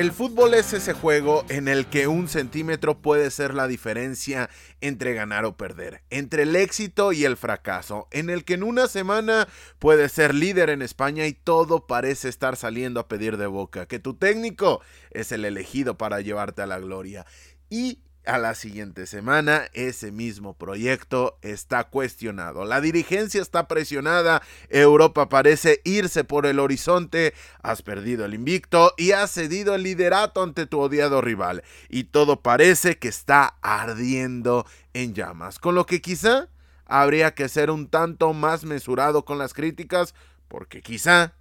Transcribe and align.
El 0.00 0.12
fútbol 0.12 0.54
es 0.54 0.72
ese 0.72 0.94
juego 0.94 1.44
en 1.50 1.68
el 1.68 1.84
que 1.84 2.06
un 2.06 2.26
centímetro 2.26 3.02
puede 3.02 3.30
ser 3.30 3.52
la 3.52 3.68
diferencia 3.68 4.48
entre 4.80 5.12
ganar 5.12 5.44
o 5.44 5.58
perder, 5.58 6.00
entre 6.08 6.44
el 6.44 6.56
éxito 6.56 7.12
y 7.12 7.26
el 7.26 7.36
fracaso, 7.36 8.08
en 8.10 8.30
el 8.30 8.46
que 8.46 8.54
en 8.54 8.62
una 8.62 8.88
semana 8.88 9.46
puedes 9.78 10.12
ser 10.12 10.34
líder 10.34 10.70
en 10.70 10.80
España 10.80 11.26
y 11.26 11.34
todo 11.34 11.86
parece 11.86 12.30
estar 12.30 12.56
saliendo 12.56 12.98
a 12.98 13.08
pedir 13.08 13.36
de 13.36 13.46
boca, 13.46 13.84
que 13.84 13.98
tu 13.98 14.14
técnico 14.14 14.80
es 15.10 15.32
el 15.32 15.44
elegido 15.44 15.98
para 15.98 16.22
llevarte 16.22 16.62
a 16.62 16.66
la 16.66 16.78
gloria. 16.78 17.26
Y 17.68 17.98
a 18.26 18.38
la 18.38 18.54
siguiente 18.54 19.06
semana 19.06 19.68
ese 19.72 20.12
mismo 20.12 20.54
proyecto 20.54 21.38
está 21.42 21.84
cuestionado. 21.84 22.64
La 22.64 22.80
dirigencia 22.80 23.40
está 23.40 23.66
presionada, 23.66 24.42
Europa 24.68 25.28
parece 25.28 25.80
irse 25.84 26.24
por 26.24 26.46
el 26.46 26.58
horizonte, 26.58 27.34
has 27.62 27.82
perdido 27.82 28.24
el 28.24 28.34
invicto 28.34 28.94
y 28.96 29.12
has 29.12 29.30
cedido 29.30 29.74
el 29.74 29.82
liderato 29.82 30.42
ante 30.42 30.66
tu 30.66 30.80
odiado 30.80 31.20
rival. 31.20 31.62
Y 31.88 32.04
todo 32.04 32.40
parece 32.40 32.98
que 32.98 33.08
está 33.08 33.56
ardiendo 33.62 34.66
en 34.92 35.14
llamas, 35.14 35.58
con 35.58 35.74
lo 35.74 35.86
que 35.86 36.00
quizá 36.00 36.48
habría 36.86 37.34
que 37.34 37.48
ser 37.48 37.70
un 37.70 37.88
tanto 37.88 38.32
más 38.32 38.64
mesurado 38.64 39.24
con 39.24 39.38
las 39.38 39.54
críticas, 39.54 40.14
porque 40.48 40.82
quizá 40.82 41.34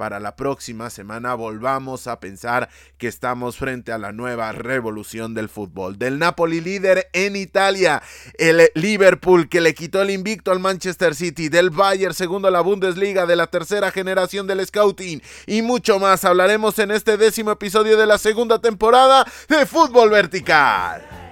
para 0.00 0.18
la 0.18 0.34
próxima 0.34 0.88
semana 0.88 1.34
volvamos 1.34 2.06
a 2.06 2.20
pensar 2.20 2.70
que 2.96 3.06
estamos 3.06 3.58
frente 3.58 3.92
a 3.92 3.98
la 3.98 4.12
nueva 4.12 4.50
revolución 4.52 5.34
del 5.34 5.50
fútbol. 5.50 5.98
Del 5.98 6.18
Napoli 6.18 6.62
líder 6.62 7.10
en 7.12 7.36
Italia, 7.36 8.00
el 8.38 8.70
Liverpool 8.72 9.50
que 9.50 9.60
le 9.60 9.74
quitó 9.74 10.00
el 10.00 10.08
invicto 10.08 10.52
al 10.52 10.58
Manchester 10.58 11.14
City, 11.14 11.50
del 11.50 11.68
Bayern 11.68 12.14
segundo 12.14 12.48
a 12.48 12.50
la 12.50 12.62
Bundesliga, 12.62 13.26
de 13.26 13.36
la 13.36 13.48
tercera 13.48 13.90
generación 13.90 14.46
del 14.46 14.66
Scouting 14.66 15.20
y 15.46 15.60
mucho 15.60 15.98
más 15.98 16.24
hablaremos 16.24 16.78
en 16.78 16.92
este 16.92 17.18
décimo 17.18 17.50
episodio 17.50 17.98
de 17.98 18.06
la 18.06 18.16
segunda 18.16 18.58
temporada 18.58 19.26
de 19.50 19.66
Fútbol 19.66 20.08
Vertical. 20.08 21.29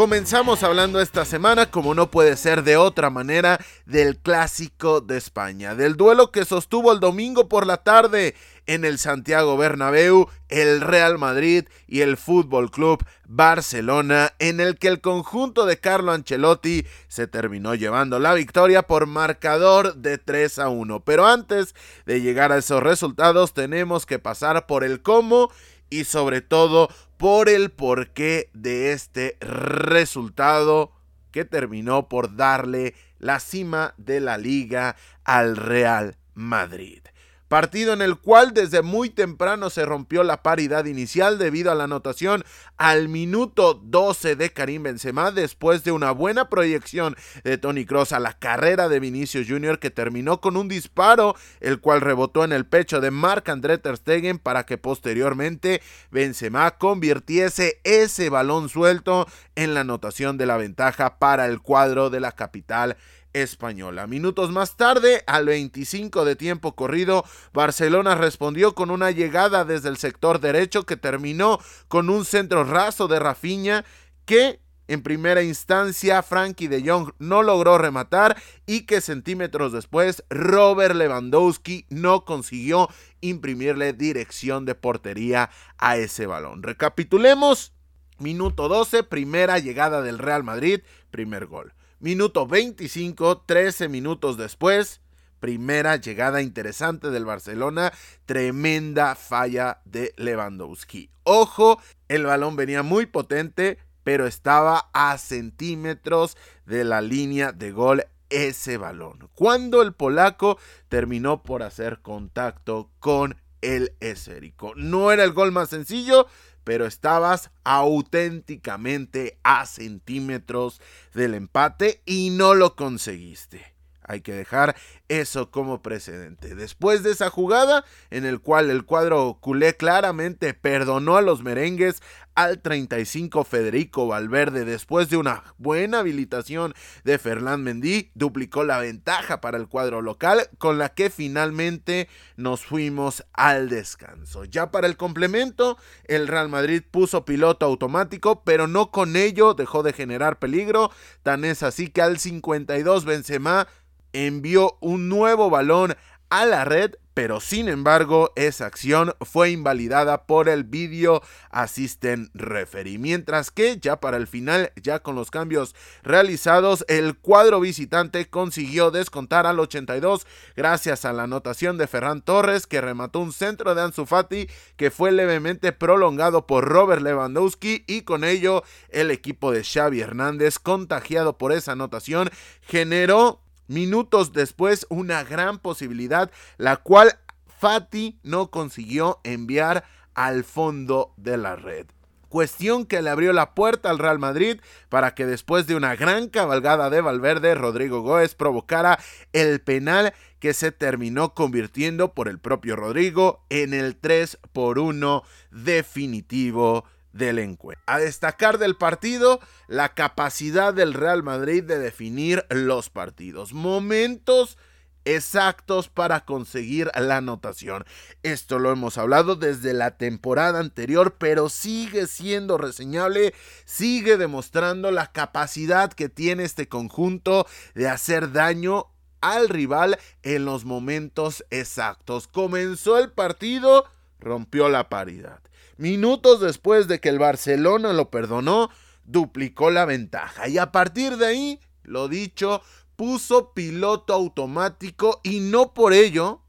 Comenzamos 0.00 0.62
hablando 0.62 0.98
esta 0.98 1.26
semana, 1.26 1.70
como 1.70 1.94
no 1.94 2.10
puede 2.10 2.34
ser 2.38 2.62
de 2.62 2.78
otra 2.78 3.10
manera, 3.10 3.60
del 3.84 4.16
clásico 4.16 5.02
de 5.02 5.18
España, 5.18 5.74
del 5.74 5.98
duelo 5.98 6.32
que 6.32 6.46
sostuvo 6.46 6.90
el 6.90 7.00
domingo 7.00 7.50
por 7.50 7.66
la 7.66 7.76
tarde 7.76 8.34
en 8.64 8.86
el 8.86 8.98
Santiago 8.98 9.58
Bernabéu, 9.58 10.30
el 10.48 10.80
Real 10.80 11.18
Madrid 11.18 11.66
y 11.86 12.00
el 12.00 12.16
Fútbol 12.16 12.70
Club 12.70 13.04
Barcelona, 13.26 14.32
en 14.38 14.60
el 14.60 14.78
que 14.78 14.88
el 14.88 15.02
conjunto 15.02 15.66
de 15.66 15.78
Carlo 15.78 16.12
Ancelotti 16.12 16.86
se 17.08 17.26
terminó 17.26 17.74
llevando 17.74 18.18
la 18.18 18.32
victoria 18.32 18.84
por 18.84 19.04
marcador 19.04 19.96
de 19.96 20.16
3 20.16 20.60
a 20.60 20.70
1. 20.70 21.00
Pero 21.00 21.26
antes 21.26 21.74
de 22.06 22.22
llegar 22.22 22.52
a 22.52 22.56
esos 22.56 22.82
resultados, 22.82 23.52
tenemos 23.52 24.06
que 24.06 24.18
pasar 24.18 24.66
por 24.66 24.82
el 24.82 25.02
cómo 25.02 25.50
y 25.90 26.04
sobre 26.04 26.40
todo 26.40 26.88
por 27.20 27.50
el 27.50 27.70
porqué 27.70 28.48
de 28.54 28.92
este 28.92 29.36
resultado 29.40 30.90
que 31.30 31.44
terminó 31.44 32.08
por 32.08 32.34
darle 32.34 32.94
la 33.18 33.40
cima 33.40 33.92
de 33.98 34.20
la 34.20 34.38
liga 34.38 34.96
al 35.22 35.58
Real 35.58 36.16
Madrid 36.32 37.02
partido 37.50 37.92
en 37.92 38.00
el 38.00 38.16
cual 38.16 38.54
desde 38.54 38.80
muy 38.80 39.10
temprano 39.10 39.70
se 39.70 39.84
rompió 39.84 40.22
la 40.22 40.40
paridad 40.40 40.84
inicial 40.84 41.36
debido 41.36 41.72
a 41.72 41.74
la 41.74 41.84
anotación 41.84 42.44
al 42.76 43.08
minuto 43.08 43.74
12 43.74 44.36
de 44.36 44.52
Karim 44.52 44.84
Benzema 44.84 45.32
después 45.32 45.82
de 45.82 45.90
una 45.90 46.12
buena 46.12 46.48
proyección 46.48 47.16
de 47.42 47.58
Tony 47.58 47.86
Cross 47.86 48.12
a 48.12 48.20
la 48.20 48.38
carrera 48.38 48.88
de 48.88 49.00
Vinicius 49.00 49.48
Jr. 49.48 49.80
que 49.80 49.90
terminó 49.90 50.40
con 50.40 50.56
un 50.56 50.68
disparo 50.68 51.34
el 51.58 51.80
cual 51.80 52.02
rebotó 52.02 52.44
en 52.44 52.52
el 52.52 52.66
pecho 52.66 53.00
de 53.00 53.10
Marc-André 53.10 53.78
ter 53.78 53.96
Stegen 53.96 54.38
para 54.38 54.64
que 54.64 54.78
posteriormente 54.78 55.82
Benzema 56.12 56.78
convirtiese 56.78 57.80
ese 57.82 58.30
balón 58.30 58.68
suelto 58.68 59.26
en 59.56 59.74
la 59.74 59.80
anotación 59.80 60.38
de 60.38 60.46
la 60.46 60.56
ventaja 60.56 61.18
para 61.18 61.46
el 61.46 61.60
cuadro 61.60 62.10
de 62.10 62.20
la 62.20 62.30
capital 62.30 62.96
española. 63.32 64.06
Minutos 64.06 64.50
más 64.50 64.76
tarde, 64.76 65.22
al 65.26 65.46
25 65.46 66.24
de 66.24 66.36
tiempo 66.36 66.74
corrido, 66.74 67.24
Barcelona 67.52 68.14
respondió 68.14 68.74
con 68.74 68.90
una 68.90 69.10
llegada 69.10 69.64
desde 69.64 69.88
el 69.88 69.96
sector 69.96 70.40
derecho 70.40 70.84
que 70.84 70.96
terminó 70.96 71.60
con 71.88 72.10
un 72.10 72.24
centro 72.24 72.64
raso 72.64 73.08
de 73.08 73.18
Rafinha 73.18 73.84
que 74.24 74.60
en 74.90 75.02
primera 75.02 75.44
instancia 75.44 76.20
Frankie 76.20 76.66
de 76.66 76.82
Jong 76.84 77.12
no 77.20 77.44
logró 77.44 77.78
rematar 77.78 78.36
y 78.66 78.86
que 78.86 79.00
centímetros 79.00 79.72
después 79.72 80.24
Robert 80.30 80.96
Lewandowski 80.96 81.86
no 81.90 82.24
consiguió 82.24 82.88
imprimirle 83.20 83.92
dirección 83.92 84.64
de 84.64 84.74
portería 84.74 85.50
a 85.78 85.96
ese 85.96 86.26
balón. 86.26 86.64
Recapitulemos. 86.64 87.72
Minuto 88.18 88.68
12, 88.68 89.04
primera 89.04 89.60
llegada 89.60 90.02
del 90.02 90.18
Real 90.18 90.42
Madrid, 90.42 90.80
primer 91.10 91.46
gol. 91.46 91.72
Minuto 92.02 92.46
25, 92.46 93.42
13 93.42 93.90
minutos 93.90 94.38
después, 94.38 95.02
primera 95.38 95.96
llegada 95.96 96.40
interesante 96.40 97.10
del 97.10 97.26
Barcelona, 97.26 97.92
tremenda 98.24 99.14
falla 99.14 99.82
de 99.84 100.14
Lewandowski. 100.16 101.10
Ojo, 101.24 101.78
el 102.08 102.24
balón 102.24 102.56
venía 102.56 102.82
muy 102.82 103.04
potente, 103.04 103.76
pero 104.02 104.26
estaba 104.26 104.88
a 104.94 105.18
centímetros 105.18 106.38
de 106.64 106.84
la 106.84 107.02
línea 107.02 107.52
de 107.52 107.70
gol 107.70 108.06
ese 108.30 108.78
balón. 108.78 109.28
Cuando 109.34 109.82
el 109.82 109.92
polaco 109.92 110.58
terminó 110.88 111.42
por 111.42 111.62
hacer 111.62 112.00
contacto 112.00 112.90
con 112.98 113.36
el 113.60 113.92
esférico. 114.00 114.72
No 114.74 115.12
era 115.12 115.22
el 115.24 115.32
gol 115.32 115.52
más 115.52 115.68
sencillo, 115.68 116.26
pero 116.64 116.86
estabas 116.86 117.50
auténticamente 117.64 119.38
a 119.42 119.66
centímetros 119.66 120.80
del 121.14 121.34
empate 121.34 122.02
y 122.04 122.30
no 122.30 122.54
lo 122.54 122.76
conseguiste. 122.76 123.74
Hay 124.10 124.22
que 124.22 124.32
dejar 124.32 124.74
eso 125.08 125.52
como 125.52 125.82
precedente. 125.82 126.56
Después 126.56 127.04
de 127.04 127.12
esa 127.12 127.30
jugada, 127.30 127.84
en 128.10 128.26
el 128.26 128.40
cual 128.40 128.68
el 128.68 128.84
cuadro 128.84 129.38
culé 129.40 129.76
claramente 129.76 130.52
perdonó 130.52 131.16
a 131.16 131.22
los 131.22 131.44
merengues 131.44 132.02
al 132.34 132.60
35 132.60 133.44
Federico 133.44 134.06
Valverde, 134.06 134.64
después 134.64 135.10
de 135.10 135.16
una 135.16 135.44
buena 135.58 136.00
habilitación 136.00 136.74
de 137.04 137.18
Fernán 137.18 137.62
Mendy, 137.62 138.10
duplicó 138.14 138.64
la 138.64 138.78
ventaja 138.78 139.40
para 139.40 139.58
el 139.58 139.68
cuadro 139.68 140.02
local, 140.02 140.48
con 140.58 140.78
la 140.78 140.90
que 140.90 141.10
finalmente 141.10 142.08
nos 142.36 142.64
fuimos 142.64 143.24
al 143.32 143.68
descanso. 143.68 144.44
Ya 144.44 144.70
para 144.70 144.86
el 144.86 144.96
complemento, 144.96 145.78
el 146.04 146.28
Real 146.28 146.48
Madrid 146.48 146.82
puso 146.90 147.24
piloto 147.24 147.66
automático, 147.66 148.42
pero 148.44 148.66
no 148.66 148.90
con 148.90 149.16
ello 149.16 149.54
dejó 149.54 149.82
de 149.82 149.92
generar 149.92 150.38
peligro. 150.38 150.90
Tan 151.22 151.44
es 151.44 151.62
así 151.62 151.88
que 151.88 152.02
al 152.02 152.18
52 152.18 153.04
Benzema 153.04 153.66
envió 154.12 154.76
un 154.80 155.08
nuevo 155.08 155.50
balón 155.50 155.96
a 156.30 156.46
la 156.46 156.64
red, 156.64 156.94
pero 157.14 157.40
sin 157.40 157.68
embargo 157.68 158.32
esa 158.36 158.66
acción 158.66 159.14
fue 159.20 159.50
invalidada 159.50 160.26
por 160.26 160.48
el 160.48 160.64
Video 160.64 161.22
Assistant 161.50 162.30
Referee. 162.34 162.98
Mientras 162.98 163.50
que 163.50 163.78
ya 163.78 164.00
para 164.00 164.16
el 164.16 164.26
final, 164.26 164.72
ya 164.80 165.00
con 165.00 165.14
los 165.14 165.30
cambios 165.30 165.74
realizados, 166.02 166.84
el 166.88 167.16
cuadro 167.18 167.60
visitante 167.60 168.28
consiguió 168.28 168.90
descontar 168.90 169.46
al 169.46 169.60
82 169.60 170.26
gracias 170.56 171.04
a 171.04 171.12
la 171.12 171.24
anotación 171.24 171.78
de 171.78 171.86
Ferran 171.86 172.22
Torres 172.22 172.66
que 172.66 172.80
remató 172.80 173.20
un 173.20 173.32
centro 173.32 173.74
de 173.74 173.82
Ansu 173.82 174.06
Fati 174.06 174.48
que 174.76 174.90
fue 174.90 175.12
levemente 175.12 175.72
prolongado 175.72 176.46
por 176.46 176.68
Robert 176.68 177.02
Lewandowski 177.02 177.84
y 177.86 178.02
con 178.02 178.24
ello 178.24 178.62
el 178.88 179.10
equipo 179.10 179.52
de 179.52 179.64
Xavi 179.64 180.00
Hernández 180.00 180.58
contagiado 180.58 181.38
por 181.38 181.52
esa 181.52 181.72
anotación 181.72 182.30
generó 182.62 183.42
Minutos 183.70 184.32
después, 184.32 184.84
una 184.88 185.22
gran 185.22 185.60
posibilidad, 185.60 186.32
la 186.58 186.78
cual 186.78 187.20
Fati 187.46 188.18
no 188.24 188.50
consiguió 188.50 189.20
enviar 189.22 189.84
al 190.12 190.42
fondo 190.42 191.14
de 191.16 191.36
la 191.36 191.54
red. 191.54 191.86
Cuestión 192.28 192.84
que 192.84 193.00
le 193.00 193.10
abrió 193.10 193.32
la 193.32 193.54
puerta 193.54 193.88
al 193.88 194.00
Real 194.00 194.18
Madrid 194.18 194.60
para 194.88 195.14
que 195.14 195.24
después 195.24 195.68
de 195.68 195.76
una 195.76 195.94
gran 195.94 196.28
cabalgada 196.28 196.90
de 196.90 197.00
Valverde, 197.00 197.54
Rodrigo 197.54 198.00
Góez 198.00 198.34
provocara 198.34 198.98
el 199.32 199.60
penal 199.60 200.14
que 200.40 200.52
se 200.52 200.72
terminó 200.72 201.34
convirtiendo 201.34 202.12
por 202.12 202.26
el 202.26 202.40
propio 202.40 202.74
Rodrigo 202.74 203.44
en 203.50 203.72
el 203.72 203.94
3 203.94 204.36
por 204.52 204.80
1 204.80 205.22
definitivo 205.52 206.86
del 207.12 207.38
encuentro. 207.38 207.82
A 207.86 207.98
destacar 207.98 208.58
del 208.58 208.76
partido, 208.76 209.40
la 209.66 209.94
capacidad 209.94 210.72
del 210.74 210.94
Real 210.94 211.22
Madrid 211.22 211.62
de 211.62 211.78
definir 211.78 212.46
los 212.50 212.90
partidos. 212.90 213.52
Momentos 213.52 214.58
exactos 215.04 215.88
para 215.88 216.24
conseguir 216.24 216.90
la 216.94 217.18
anotación. 217.18 217.84
Esto 218.22 218.58
lo 218.58 218.70
hemos 218.70 218.98
hablado 218.98 219.34
desde 219.36 219.72
la 219.72 219.96
temporada 219.96 220.60
anterior, 220.60 221.16
pero 221.18 221.48
sigue 221.48 222.06
siendo 222.06 222.58
reseñable, 222.58 223.34
sigue 223.64 224.16
demostrando 224.16 224.90
la 224.90 225.12
capacidad 225.12 225.92
que 225.92 226.08
tiene 226.08 226.44
este 226.44 226.68
conjunto 226.68 227.46
de 227.74 227.88
hacer 227.88 228.32
daño 228.32 228.86
al 229.20 229.48
rival 229.48 229.98
en 230.22 230.44
los 230.44 230.64
momentos 230.64 231.44
exactos. 231.50 232.28
Comenzó 232.28 232.98
el 232.98 233.10
partido, 233.10 233.84
rompió 234.18 234.68
la 234.68 234.88
paridad. 234.88 235.40
Minutos 235.80 236.42
después 236.42 236.88
de 236.88 237.00
que 237.00 237.08
el 237.08 237.18
Barcelona 237.18 237.94
lo 237.94 238.10
perdonó, 238.10 238.68
duplicó 239.04 239.70
la 239.70 239.86
ventaja. 239.86 240.46
Y 240.46 240.58
a 240.58 240.72
partir 240.72 241.16
de 241.16 241.24
ahí, 241.24 241.60
lo 241.84 242.06
dicho, 242.06 242.60
puso 242.96 243.54
piloto 243.54 244.12
automático 244.12 245.22
y 245.22 245.40
no 245.40 245.72
por 245.72 245.94
ello 245.94 246.42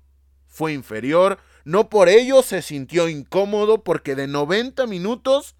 fue 0.48 0.74
inferior, 0.74 1.40
no 1.64 1.88
por 1.88 2.10
ello 2.10 2.44
se 2.44 2.62
sintió 2.62 3.08
incómodo 3.08 3.86
porque 3.86 4.16
de 4.16 4.28
90 4.28 4.86
minutos 4.86 5.56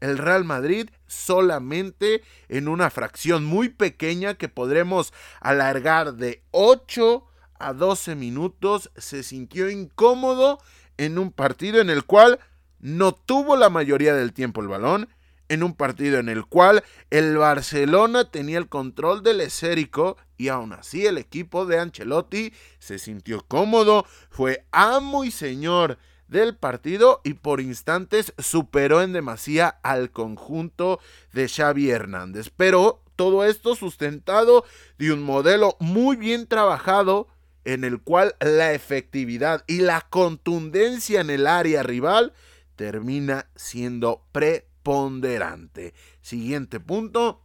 el 0.00 0.18
Real 0.18 0.42
Madrid 0.42 0.90
solamente 1.06 2.24
en 2.48 2.66
una 2.66 2.90
fracción 2.90 3.44
muy 3.44 3.68
pequeña 3.68 4.34
que 4.34 4.48
podremos 4.48 5.12
alargar 5.40 6.14
de 6.14 6.42
8 6.50 7.24
a 7.60 7.72
12 7.72 8.16
minutos 8.16 8.90
se 8.96 9.22
sintió 9.22 9.70
incómodo 9.70 10.58
en 10.96 11.18
un 11.20 11.30
partido 11.30 11.80
en 11.80 11.88
el 11.88 12.02
cual 12.04 12.40
no 12.86 13.12
tuvo 13.12 13.56
la 13.56 13.68
mayoría 13.68 14.14
del 14.14 14.32
tiempo 14.32 14.60
el 14.60 14.68
balón 14.68 15.08
en 15.48 15.64
un 15.64 15.74
partido 15.74 16.20
en 16.20 16.28
el 16.28 16.46
cual 16.46 16.84
el 17.10 17.36
Barcelona 17.36 18.30
tenía 18.30 18.58
el 18.58 18.68
control 18.68 19.24
del 19.24 19.40
esérico 19.40 20.16
y 20.36 20.48
aún 20.48 20.72
así 20.72 21.04
el 21.04 21.18
equipo 21.18 21.66
de 21.66 21.80
Ancelotti 21.80 22.52
se 22.78 23.00
sintió 23.00 23.44
cómodo, 23.48 24.06
fue 24.30 24.66
amo 24.70 25.24
y 25.24 25.32
señor 25.32 25.98
del 26.28 26.56
partido 26.56 27.22
y 27.24 27.34
por 27.34 27.60
instantes 27.60 28.32
superó 28.38 29.02
en 29.02 29.12
demasía 29.12 29.66
al 29.82 30.12
conjunto 30.12 31.00
de 31.32 31.48
Xavi 31.48 31.90
Hernández. 31.90 32.52
Pero 32.56 33.02
todo 33.16 33.44
esto 33.44 33.74
sustentado 33.74 34.64
de 34.96 35.12
un 35.12 35.24
modelo 35.24 35.76
muy 35.80 36.14
bien 36.14 36.46
trabajado 36.46 37.26
en 37.64 37.82
el 37.82 38.00
cual 38.00 38.36
la 38.38 38.74
efectividad 38.74 39.64
y 39.66 39.80
la 39.80 40.02
contundencia 40.02 41.20
en 41.20 41.30
el 41.30 41.48
área 41.48 41.82
rival 41.82 42.32
termina 42.76 43.48
siendo 43.56 44.24
pre 44.32 44.68
ponderante. 44.82 45.94
Siguiente 46.20 46.78
punto, 46.78 47.42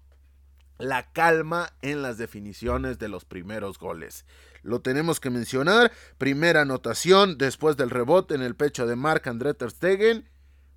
la 0.77 1.11
calma 1.11 1.73
en 1.81 2.01
las 2.01 2.17
definiciones 2.17 2.99
de 2.99 3.09
los 3.09 3.25
primeros 3.25 3.79
goles. 3.79 4.25
Lo 4.63 4.81
tenemos 4.81 5.19
que 5.19 5.31
mencionar, 5.31 5.91
primera 6.17 6.61
anotación 6.61 7.37
después 7.37 7.77
del 7.77 7.89
rebote 7.89 8.35
en 8.35 8.43
el 8.43 8.55
pecho 8.55 8.85
de 8.85 8.95
Marc 8.95 9.25
André 9.27 9.53
Ter 9.53 9.71
Stegen 9.71 10.29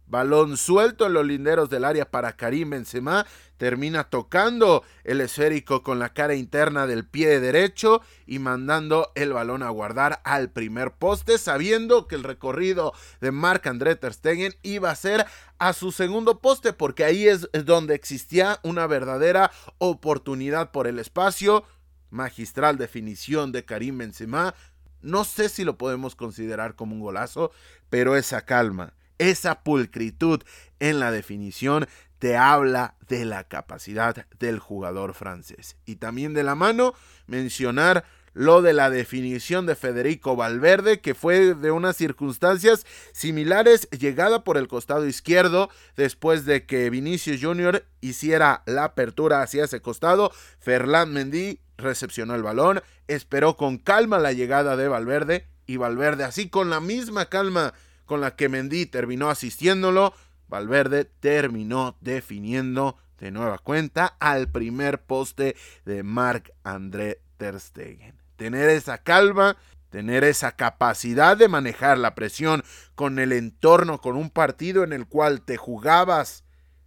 Balón 0.07 0.57
suelto 0.57 1.07
en 1.07 1.15
los 1.15 1.27
linderos 1.27 1.71
del 1.71 1.85
área 1.85 2.11
para 2.11 2.37
Karim 2.37 2.71
Benzema. 2.71 3.27
Termina 3.57 4.05
tocando 4.05 4.85
el 5.05 5.21
esférico 5.21 5.83
con 5.83 5.99
la 5.99 6.13
cara 6.13 6.35
interna 6.35 6.87
del 6.87 7.07
pie 7.07 7.41
derecho 7.41 8.03
y 8.27 8.39
mandando 8.39 9.13
el 9.15 9.33
balón 9.33 9.63
a 9.63 9.71
guardar 9.71 10.21
al 10.25 10.51
primer 10.51 10.93
poste, 10.93 11.39
sabiendo 11.39 12.07
que 12.07 12.17
el 12.17 12.25
recorrido 12.25 12.93
de 13.21 13.31
Marc 13.31 13.67
André 13.67 13.97
Ter 13.97 14.13
Stegen 14.13 14.55
iba 14.63 14.91
a 14.91 14.97
ser 14.97 15.25
a 15.59 15.73
su 15.73 15.93
segundo 15.93 16.41
poste, 16.41 16.73
porque 16.73 17.05
ahí 17.05 17.27
es 17.27 17.49
donde 17.65 17.95
existía 17.95 18.59
una 18.63 18.87
verdadera 18.87 19.53
oportunidad 19.79 20.71
por 20.71 20.87
el 20.87 20.99
espacio. 20.99 21.65
Magistral 22.11 22.77
definición 22.77 23.53
de 23.53 23.65
Karim 23.65 23.99
Benzema. 23.99 24.55
No 25.01 25.25
sé 25.25 25.49
si 25.49 25.65
lo 25.65 25.79
podemos 25.79 26.17
considerar 26.17 26.75
como 26.75 26.95
un 26.95 27.01
golazo, 27.01 27.53
pero 27.89 28.17
esa 28.17 28.45
calma 28.45 28.95
esa 29.19 29.63
pulcritud 29.63 30.43
en 30.81 31.01
la 31.01 31.11
definición 31.11 31.87
te 32.19 32.37
habla 32.37 32.95
de 33.09 33.25
la 33.25 33.45
capacidad 33.45 34.27
del 34.39 34.59
jugador 34.59 35.15
francés. 35.15 35.77
Y 35.85 35.97
también 35.97 36.33
de 36.33 36.43
la 36.43 36.55
mano 36.55 36.95
mencionar 37.27 38.05
lo 38.35 38.63
de 38.63 38.73
la 38.73 38.91
definición 38.91 39.65
de 39.65 39.77
Federico 39.77 40.35
Valverde, 40.35 41.01
que 41.01 41.15
fue 41.15 41.55
de 41.55 41.71
unas 41.71 41.97
circunstancias 41.97 42.85
similares, 43.13 43.89
llegada 43.91 44.43
por 44.43 44.57
el 44.57 44.69
costado 44.69 45.07
izquierdo, 45.07 45.71
después 45.97 46.45
de 46.45 46.67
que 46.67 46.91
Vinicius 46.91 47.41
Jr. 47.41 47.85
hiciera 48.01 48.63
la 48.67 48.85
apertura 48.85 49.41
hacia 49.41 49.65
ese 49.65 49.81
costado. 49.81 50.33
Ferland 50.59 51.13
Mendy 51.13 51.61
recepcionó 51.77 52.35
el 52.35 52.43
balón, 52.43 52.83
esperó 53.07 53.57
con 53.57 53.79
calma 53.79 54.19
la 54.19 54.33
llegada 54.33 54.77
de 54.77 54.89
Valverde, 54.89 55.47
y 55.67 55.77
Valverde, 55.77 56.25
así 56.25 56.49
con 56.49 56.71
la 56.71 56.81
misma 56.81 57.27
calma 57.27 57.73
con 58.07 58.21
la 58.21 58.37
que 58.37 58.49
Mendy 58.49 58.87
terminó 58.87 59.31
asistiéndolo, 59.31 60.15
Valverde 60.49 61.05
terminó 61.05 61.97
definiendo 62.01 62.99
de 63.19 63.31
nueva 63.31 63.59
cuenta 63.59 64.17
al 64.21 64.51
primer 64.51 65.03
poste 65.03 65.57
de 65.85 66.03
Marc 66.03 66.53
André 66.63 67.21
Ter 67.37 67.59
Stegen. 67.59 68.21
Tener 68.37 68.69
esa 68.69 68.99
calma, 68.99 69.57
tener 69.91 70.25
esa 70.25 70.53
capacidad 70.53 71.37
de 71.37 71.49
manejar 71.49 71.99
la 71.99 72.15
presión 72.15 72.65
con 72.95 73.19
el 73.19 73.33
entorno, 73.33 74.01
con 74.01 74.17
un 74.17 74.31
partido 74.31 74.85
en 74.85 74.93
el 74.93 75.07
cual 75.07 75.43
te 75.43 75.57
jugabas 75.57 76.44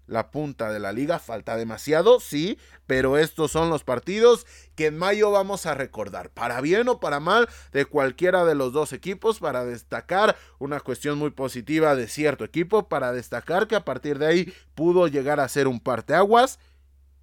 la 0.08 0.32
punta 0.32 0.72
de 0.72 0.80
la 0.80 0.92
liga. 0.92 1.20
Falta 1.20 1.56
demasiado, 1.56 2.20
sí, 2.20 2.58
pero 2.88 3.18
estos 3.18 3.52
son 3.52 3.70
los 3.70 3.84
partidos 3.84 4.48
que 4.76 4.88
en 4.88 4.98
mayo 4.98 5.32
vamos 5.32 5.66
a 5.66 5.76
recordar, 5.76 6.32
para 6.32 6.62
bien 6.62 6.88
o 6.90 7.00
para 7.00 7.20
mal, 7.20 7.48
de 7.72 7.86
cualquiera 7.86 8.46
de 8.46 8.56
los 8.56 8.74
dos 8.74 8.94
equipos, 8.94 9.40
para 9.40 9.66
destacar 9.66 10.36
una 10.58 10.80
cuestión 10.80 11.18
muy 11.18 11.32
positiva 11.32 11.96
de 11.96 12.08
cierto 12.08 12.44
equipo, 12.44 12.90
para 12.90 13.12
destacar 13.12 13.68
que 13.68 13.76
a 13.76 13.86
partir 13.86 14.18
de 14.18 14.28
ahí 14.28 14.54
pudo 14.74 15.08
llegar 15.08 15.40
a 15.40 15.48
ser 15.48 15.68
un 15.68 15.80
parteaguas 15.80 16.60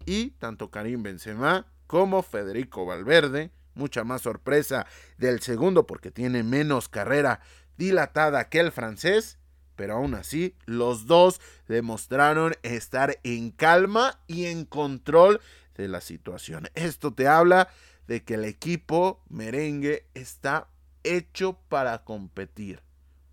y 0.07 0.31
tanto 0.33 0.71
Karim 0.71 1.03
Benzema 1.03 1.67
como 1.87 2.23
Federico 2.23 2.87
Valverde, 2.87 3.51
mucha 3.75 4.05
más 4.05 4.23
sorpresa 4.23 4.87
del 5.19 5.41
segundo 5.41 5.87
porque 5.87 6.11
tiene 6.11 6.43
menos 6.43 6.89
carrera 6.89 7.41
dilatada 7.77 8.49
que 8.49 8.61
el 8.61 8.73
francés, 8.73 9.39
pero 9.76 9.94
aún 9.94 10.15
así 10.15 10.55
los 10.67 11.07
dos 11.07 11.40
demostraron 11.69 12.54
estar 12.62 13.19
en 13.23 13.50
calma 13.50 14.21
y 14.26 14.47
en 14.47 14.64
control 14.64 15.40
de 15.76 15.88
la 15.88 16.00
situación. 16.00 16.69
Esto 16.75 17.12
te 17.12 17.28
habla 17.28 17.69
de 18.07 18.23
que 18.23 18.35
el 18.35 18.45
equipo 18.45 19.23
merengue 19.28 20.07
está 20.14 20.69
hecho 21.02 21.59
para 21.69 22.04
competir. 22.04 22.83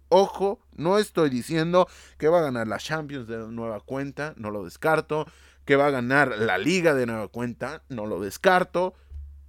Ojo, 0.09 0.59
no 0.73 0.97
estoy 0.97 1.29
diciendo 1.29 1.87
que 2.17 2.27
va 2.27 2.39
a 2.39 2.43
ganar 2.43 2.67
la 2.67 2.77
Champions 2.77 3.27
de 3.27 3.37
nueva 3.47 3.79
cuenta, 3.79 4.33
no 4.35 4.51
lo 4.51 4.65
descarto, 4.65 5.25
que 5.63 5.77
va 5.77 5.87
a 5.87 5.91
ganar 5.91 6.37
la 6.37 6.57
liga 6.57 6.93
de 6.93 7.05
nueva 7.05 7.29
cuenta, 7.29 7.83
no 7.87 8.05
lo 8.05 8.19
descarto, 8.19 8.93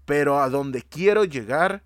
pero 0.04 0.40
a 0.40 0.48
donde 0.50 0.82
quiero 0.82 1.24
llegar 1.24 1.82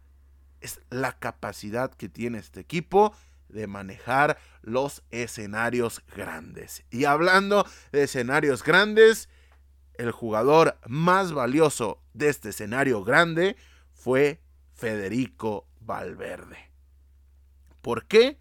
es 0.61 0.81
la 0.91 1.13
capacidad 1.19 1.91
que 1.91 2.09
tiene 2.09 2.39
este 2.39 2.61
equipo 2.61 3.15
de 3.49 3.67
manejar 3.67 4.39
los 4.63 5.03
escenarios 5.11 6.03
grandes. 6.15 6.85
Y 6.91 7.05
hablando 7.05 7.67
de 7.93 8.05
escenarios 8.05 8.63
grandes, 8.63 9.29
el 9.95 10.11
jugador 10.11 10.79
más 10.87 11.33
valioso 11.33 12.03
de 12.13 12.29
este 12.29 12.51
escenario 12.51 13.05
grande 13.05 13.57
fue 13.93 14.41
Federico 14.75 15.67
Valverde. 15.81 16.71
¿Por 17.83 18.07
qué? 18.07 18.39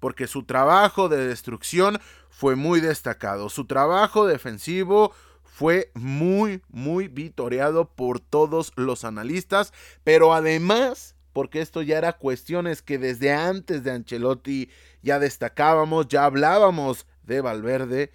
Porque 0.00 0.26
su 0.26 0.44
trabajo 0.44 1.08
de 1.08 1.26
destrucción 1.26 1.98
fue 2.30 2.56
muy 2.56 2.80
destacado. 2.80 3.48
Su 3.48 3.66
trabajo 3.66 4.26
defensivo 4.26 5.12
fue 5.42 5.90
muy, 5.94 6.62
muy 6.68 7.08
vitoreado 7.08 7.88
por 7.88 8.20
todos 8.20 8.72
los 8.76 9.04
analistas, 9.04 9.72
pero 10.04 10.34
además 10.34 11.15
porque 11.36 11.60
esto 11.60 11.82
ya 11.82 11.98
era 11.98 12.14
cuestiones 12.14 12.80
que 12.80 12.96
desde 12.96 13.30
antes 13.30 13.84
de 13.84 13.90
Ancelotti 13.90 14.70
ya 15.02 15.18
destacábamos, 15.18 16.08
ya 16.08 16.24
hablábamos 16.24 17.06
de 17.24 17.42
Valverde, 17.42 18.10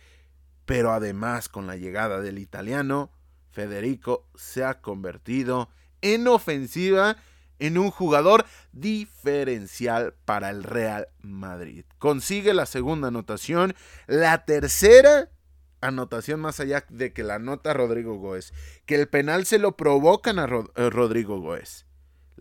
pero 0.65 0.91
además 0.91 1.47
con 1.47 1.67
la 1.67 1.75
llegada 1.75 2.19
del 2.19 2.39
italiano, 2.39 3.11
Federico 3.51 4.27
se 4.33 4.63
ha 4.63 4.81
convertido 4.81 5.69
en 6.01 6.27
ofensiva 6.27 7.17
en 7.59 7.77
un 7.77 7.91
jugador 7.91 8.43
diferencial 8.71 10.15
para 10.25 10.49
el 10.49 10.63
Real 10.63 11.07
Madrid. 11.19 11.85
Consigue 11.99 12.55
la 12.55 12.65
segunda 12.65 13.09
anotación, 13.09 13.75
la 14.07 14.45
tercera 14.45 15.29
anotación 15.79 16.39
más 16.39 16.59
allá 16.59 16.85
de 16.89 17.13
que 17.13 17.21
la 17.21 17.35
anota 17.35 17.71
Rodrigo 17.75 18.15
Goes, 18.15 18.51
que 18.87 18.95
el 18.95 19.07
penal 19.07 19.45
se 19.45 19.59
lo 19.59 19.77
provocan 19.77 20.39
a 20.39 20.45
eh, 20.45 20.89
Rodrigo 20.89 21.39
Goes 21.39 21.85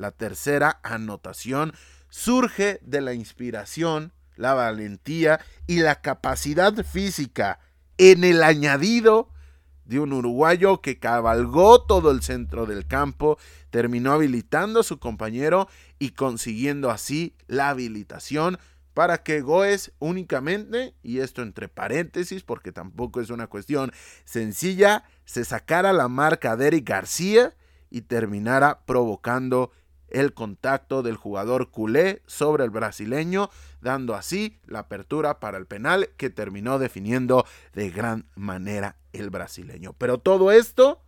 La 0.00 0.12
tercera 0.12 0.80
anotación 0.83 1.75
surge 2.09 2.80
de 2.80 3.02
la 3.02 3.12
inspiración, 3.12 4.14
la 4.35 4.54
valentía 4.54 5.45
y 5.66 5.80
la 5.80 6.00
capacidad 6.00 6.73
física 6.87 7.59
en 7.99 8.25
el 8.25 8.42
añadido 8.42 9.28
de 9.85 10.00
un 10.00 10.14
uruguayo 10.14 10.80
que 10.80 10.99
cabalgó 10.99 11.83
todo 11.83 12.12
el 12.12 12.23
centro 12.23 12.64
del 12.64 12.87
campo, 12.87 13.37
terminó 13.69 14.12
habilitando 14.12 14.80
a 14.80 14.85
su 14.85 14.99
compañero 14.99 15.69
y 15.99 16.12
consiguiendo 16.12 16.90
así 16.90 17.37
la 17.47 17.69
habilitación 17.69 18.59
para 18.95 19.23
que 19.23 19.42
Goes 19.42 19.92
únicamente, 19.99 20.95
y 21.02 21.19
esto 21.19 21.42
entre 21.42 21.69
paréntesis 21.69 22.42
porque 22.42 22.73
tampoco 22.73 23.21
es 23.21 23.28
una 23.28 23.49
cuestión 23.49 23.92
sencilla, 24.25 25.04
se 25.26 25.45
sacara 25.45 25.92
la 25.92 26.09
marca 26.09 26.57
de 26.57 26.69
Eric 26.69 26.88
García 26.88 27.54
y 27.90 28.00
terminara 28.00 28.80
provocando 28.87 29.73
el 30.11 30.35
contacto 30.35 31.02
del 31.02 31.17
jugador 31.17 31.71
culé 31.71 32.23
sobre 32.26 32.64
el 32.64 32.71
brasileño, 32.71 33.50
dando 33.81 34.14
así 34.14 34.59
la 34.67 34.81
apertura 34.81 35.40
para 35.40 35.59
el 35.59 35.67
penal 35.67 36.11
que 36.17 36.31
terminó 36.31 36.79
definiendo 36.79 37.47
de 37.73 37.90
gran 37.90 38.26
manera 38.35 38.97
el 39.12 39.31
brasileño. 39.31 39.95
Pero 39.95 40.19
todo 40.19 40.52
esto 40.52 41.02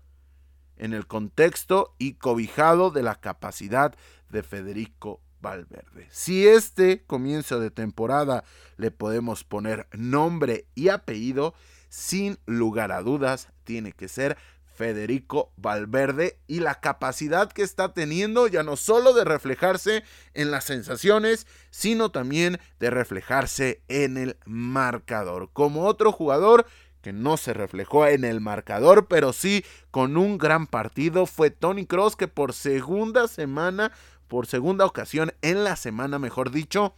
en 0.76 0.92
el 0.94 1.06
contexto 1.06 1.94
y 1.98 2.14
cobijado 2.14 2.90
de 2.90 3.02
la 3.02 3.16
capacidad 3.16 3.94
de 4.30 4.42
Federico 4.42 5.20
Valverde. 5.40 6.08
Si 6.10 6.46
este 6.46 7.04
comienzo 7.04 7.60
de 7.60 7.70
temporada 7.70 8.44
le 8.76 8.90
podemos 8.90 9.44
poner 9.44 9.86
nombre 9.92 10.66
y 10.74 10.88
apellido, 10.88 11.54
sin 11.88 12.38
lugar 12.46 12.90
a 12.90 13.02
dudas 13.02 13.48
tiene 13.64 13.92
que 13.92 14.08
ser 14.08 14.38
Federico 14.74 15.52
Valverde 15.56 16.38
y 16.46 16.60
la 16.60 16.80
capacidad 16.80 17.50
que 17.50 17.62
está 17.62 17.92
teniendo 17.92 18.46
ya 18.46 18.62
no 18.62 18.76
solo 18.76 19.12
de 19.12 19.24
reflejarse 19.24 20.04
en 20.34 20.50
las 20.50 20.64
sensaciones, 20.64 21.46
sino 21.70 22.10
también 22.10 22.58
de 22.80 22.90
reflejarse 22.90 23.82
en 23.88 24.16
el 24.16 24.36
marcador. 24.44 25.50
Como 25.52 25.84
otro 25.84 26.12
jugador 26.12 26.66
que 27.02 27.12
no 27.12 27.36
se 27.36 27.52
reflejó 27.52 28.06
en 28.06 28.24
el 28.24 28.40
marcador, 28.40 29.06
pero 29.08 29.32
sí 29.32 29.64
con 29.90 30.16
un 30.16 30.38
gran 30.38 30.66
partido, 30.66 31.26
fue 31.26 31.50
Tony 31.50 31.84
Cross 31.84 32.16
que 32.16 32.28
por 32.28 32.52
segunda 32.52 33.28
semana, 33.28 33.92
por 34.28 34.46
segunda 34.46 34.86
ocasión 34.86 35.32
en 35.42 35.64
la 35.64 35.76
semana, 35.76 36.18
mejor 36.18 36.50
dicho, 36.50 36.94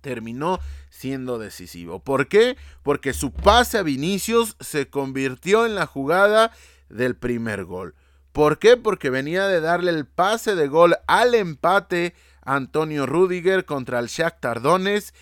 terminó 0.00 0.60
siendo 0.90 1.38
decisivo. 1.38 1.98
¿Por 2.00 2.28
qué? 2.28 2.56
Porque 2.82 3.12
su 3.12 3.32
pase 3.32 3.78
a 3.78 3.82
Vinicius 3.82 4.56
se 4.60 4.88
convirtió 4.88 5.66
en 5.66 5.74
la 5.74 5.86
jugada 5.86 6.52
del 6.88 7.16
primer 7.16 7.64
gol. 7.64 7.94
¿Por 8.32 8.58
qué? 8.58 8.76
Porque 8.76 9.10
venía 9.10 9.46
de 9.46 9.60
darle 9.60 9.90
el 9.90 10.06
pase 10.06 10.54
de 10.54 10.68
gol 10.68 10.96
al 11.06 11.34
empate 11.34 12.14
Antonio 12.42 13.06
Rudiger 13.06 13.64
contra 13.64 13.98
el 13.98 14.06
Shakhtar 14.06 14.62
Donetsk 14.62 15.14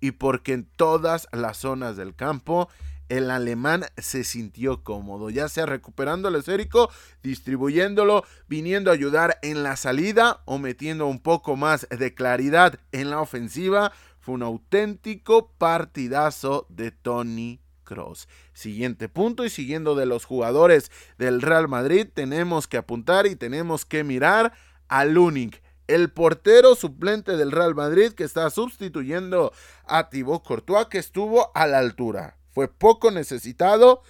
y 0.00 0.12
porque 0.12 0.52
en 0.52 0.64
todas 0.64 1.28
las 1.32 1.58
zonas 1.58 1.96
del 1.96 2.14
campo 2.14 2.68
el 3.08 3.30
alemán 3.30 3.84
se 3.98 4.24
sintió 4.24 4.82
cómodo, 4.82 5.30
ya 5.30 5.48
sea 5.48 5.66
recuperando 5.66 6.28
el 6.28 6.36
esférico, 6.36 6.90
distribuyéndolo, 7.22 8.24
viniendo 8.48 8.90
a 8.90 8.94
ayudar 8.94 9.38
en 9.42 9.62
la 9.62 9.76
salida 9.76 10.40
o 10.46 10.58
metiendo 10.58 11.06
un 11.06 11.20
poco 11.20 11.56
más 11.56 11.86
de 11.90 12.14
claridad 12.14 12.78
en 12.92 13.10
la 13.10 13.20
ofensiva. 13.20 13.92
Fue 14.20 14.34
un 14.34 14.42
auténtico 14.42 15.52
partidazo 15.58 16.66
de 16.70 16.90
Tony 16.90 17.60
Cross. 17.84 18.28
Siguiente 18.52 19.08
punto 19.08 19.44
y 19.44 19.50
siguiendo 19.50 19.94
de 19.94 20.06
los 20.06 20.24
jugadores 20.24 20.90
del 21.18 21.42
Real 21.42 21.68
Madrid, 21.68 22.08
tenemos 22.12 22.66
que 22.66 22.78
apuntar 22.78 23.26
y 23.26 23.36
tenemos 23.36 23.84
que 23.84 24.02
mirar 24.02 24.52
a 24.88 25.04
Luning, 25.04 25.52
el 25.86 26.10
portero 26.10 26.74
suplente 26.74 27.36
del 27.36 27.52
Real 27.52 27.74
Madrid 27.74 28.12
que 28.12 28.24
está 28.24 28.48
sustituyendo 28.50 29.52
a 29.86 30.08
Thibaut 30.08 30.44
Courtois 30.44 30.86
que 30.86 30.98
estuvo 30.98 31.50
a 31.54 31.66
la 31.66 31.78
altura. 31.78 32.38
Fue 32.50 32.68
poco 32.68 33.10
necesitado, 33.10 34.02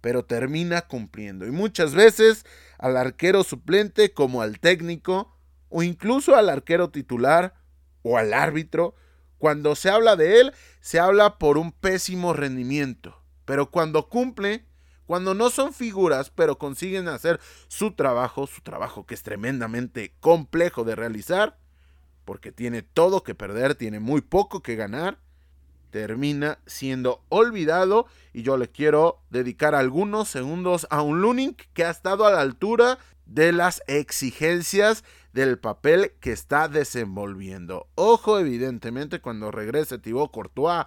pero 0.00 0.24
termina 0.24 0.82
cumpliendo. 0.82 1.46
Y 1.46 1.50
muchas 1.50 1.94
veces 1.94 2.44
al 2.78 2.96
arquero 2.96 3.42
suplente 3.42 4.12
como 4.12 4.42
al 4.42 4.60
técnico 4.60 5.34
o 5.68 5.82
incluso 5.82 6.36
al 6.36 6.48
arquero 6.48 6.90
titular 6.90 7.54
o 8.02 8.16
al 8.16 8.32
árbitro 8.32 8.94
cuando 9.38 9.74
se 9.74 9.90
habla 9.90 10.16
de 10.16 10.40
él, 10.40 10.52
se 10.80 11.00
habla 11.00 11.38
por 11.38 11.58
un 11.58 11.72
pésimo 11.72 12.32
rendimiento. 12.32 13.22
Pero 13.44 13.70
cuando 13.70 14.08
cumple, 14.08 14.66
cuando 15.06 15.34
no 15.34 15.48
son 15.48 15.72
figuras, 15.72 16.30
pero 16.30 16.58
consiguen 16.58 17.08
hacer 17.08 17.40
su 17.68 17.92
trabajo, 17.92 18.46
su 18.46 18.60
trabajo 18.60 19.06
que 19.06 19.14
es 19.14 19.22
tremendamente 19.22 20.14
complejo 20.20 20.84
de 20.84 20.96
realizar, 20.96 21.58
porque 22.24 22.52
tiene 22.52 22.82
todo 22.82 23.22
que 23.22 23.34
perder, 23.34 23.74
tiene 23.74 24.00
muy 24.00 24.20
poco 24.20 24.62
que 24.62 24.76
ganar, 24.76 25.18
termina 25.90 26.58
siendo 26.66 27.24
olvidado 27.30 28.06
y 28.34 28.42
yo 28.42 28.58
le 28.58 28.68
quiero 28.68 29.22
dedicar 29.30 29.74
algunos 29.74 30.28
segundos 30.28 30.86
a 30.90 31.00
un 31.00 31.22
Luning 31.22 31.56
que 31.72 31.84
ha 31.84 31.90
estado 31.90 32.26
a 32.26 32.32
la 32.32 32.42
altura 32.42 32.98
de 33.28 33.52
las 33.52 33.82
exigencias 33.86 35.04
del 35.32 35.58
papel 35.58 36.14
que 36.20 36.32
está 36.32 36.68
desenvolviendo. 36.68 37.88
Ojo, 37.94 38.38
evidentemente, 38.38 39.20
cuando 39.20 39.50
regrese 39.50 39.98
Thibaut 39.98 40.32
Courtois 40.32 40.86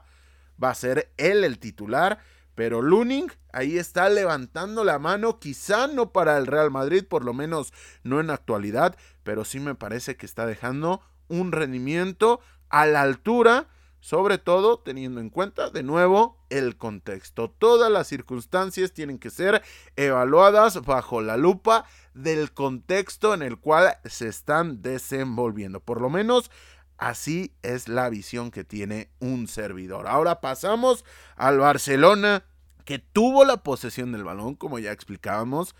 va 0.62 0.70
a 0.70 0.76
ser 0.76 1.14
él 1.18 1.44
el 1.44 1.60
titular, 1.60 2.20
pero 2.56 2.82
Luning 2.82 3.32
ahí 3.54 3.78
está 3.78 4.10
levantando 4.10 4.84
la 4.84 5.00
mano, 5.00 5.40
quizá 5.40 5.88
no 5.88 6.12
para 6.12 6.38
el 6.38 6.48
Real 6.48 6.72
Madrid, 6.72 7.06
por 7.08 7.24
lo 7.24 7.34
menos 7.34 7.74
no 8.04 8.20
en 8.20 8.30
actualidad, 8.30 8.98
pero 9.24 9.46
sí 9.46 9.60
me 9.60 9.76
parece 9.76 10.18
que 10.18 10.26
está 10.26 10.46
dejando 10.46 11.02
un 11.28 11.52
rendimiento 11.52 12.42
a 12.70 12.86
la 12.86 13.02
altura 13.02 13.68
sobre 14.02 14.40
todo 14.40 14.80
teniendo 14.80 15.22
en 15.22 15.30
cuenta 15.30 15.70
de 15.70 15.84
nuevo 15.84 16.44
el 16.50 16.76
contexto. 16.76 17.52
Todas 17.52 17.90
las 17.90 18.08
circunstancias 18.08 18.92
tienen 18.92 19.20
que 19.20 19.30
ser 19.30 19.62
evaluadas 19.96 20.82
bajo 20.82 21.22
la 21.22 21.38
lupa 21.38 21.86
del 22.14 22.52
contexto 22.52 23.34
en 23.34 23.44
el 23.44 23.58
cual 23.58 23.98
se 24.04 24.28
están 24.28 24.82
desenvolviendo. 24.82 25.80
Por 25.80 26.02
lo 26.02 26.10
menos 26.10 26.52
así 26.98 27.54
es 27.62 27.88
la 27.88 28.10
visión 28.10 28.52
que 28.52 28.64
tiene 28.64 29.12
un 29.20 29.48
servidor. 29.48 30.08
Ahora 30.08 30.42
pasamos 30.42 31.06
al 31.36 31.60
Barcelona 31.60 32.44
que 32.86 32.98
tuvo 32.98 33.46
la 33.46 33.58
posesión 33.58 34.12
del 34.12 34.24
balón, 34.24 34.56
como 34.56 34.80
ya 34.80 34.92
explicábamos, 34.92 35.76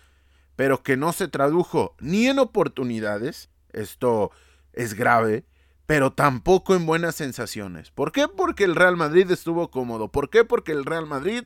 pero 0.54 0.84
que 0.84 0.96
no 0.96 1.12
se 1.12 1.26
tradujo 1.26 1.96
ni 1.98 2.28
en 2.28 2.38
oportunidades. 2.38 3.50
Esto 3.72 4.30
es 4.72 4.94
grave 4.94 5.44
pero 5.86 6.12
tampoco 6.12 6.74
en 6.74 6.86
buenas 6.86 7.16
sensaciones. 7.16 7.90
¿Por 7.90 8.12
qué? 8.12 8.28
Porque 8.28 8.64
el 8.64 8.76
Real 8.76 8.96
Madrid 8.96 9.30
estuvo 9.30 9.70
cómodo. 9.70 10.08
¿Por 10.08 10.30
qué? 10.30 10.44
Porque 10.44 10.72
el 10.72 10.84
Real 10.84 11.06
Madrid 11.06 11.44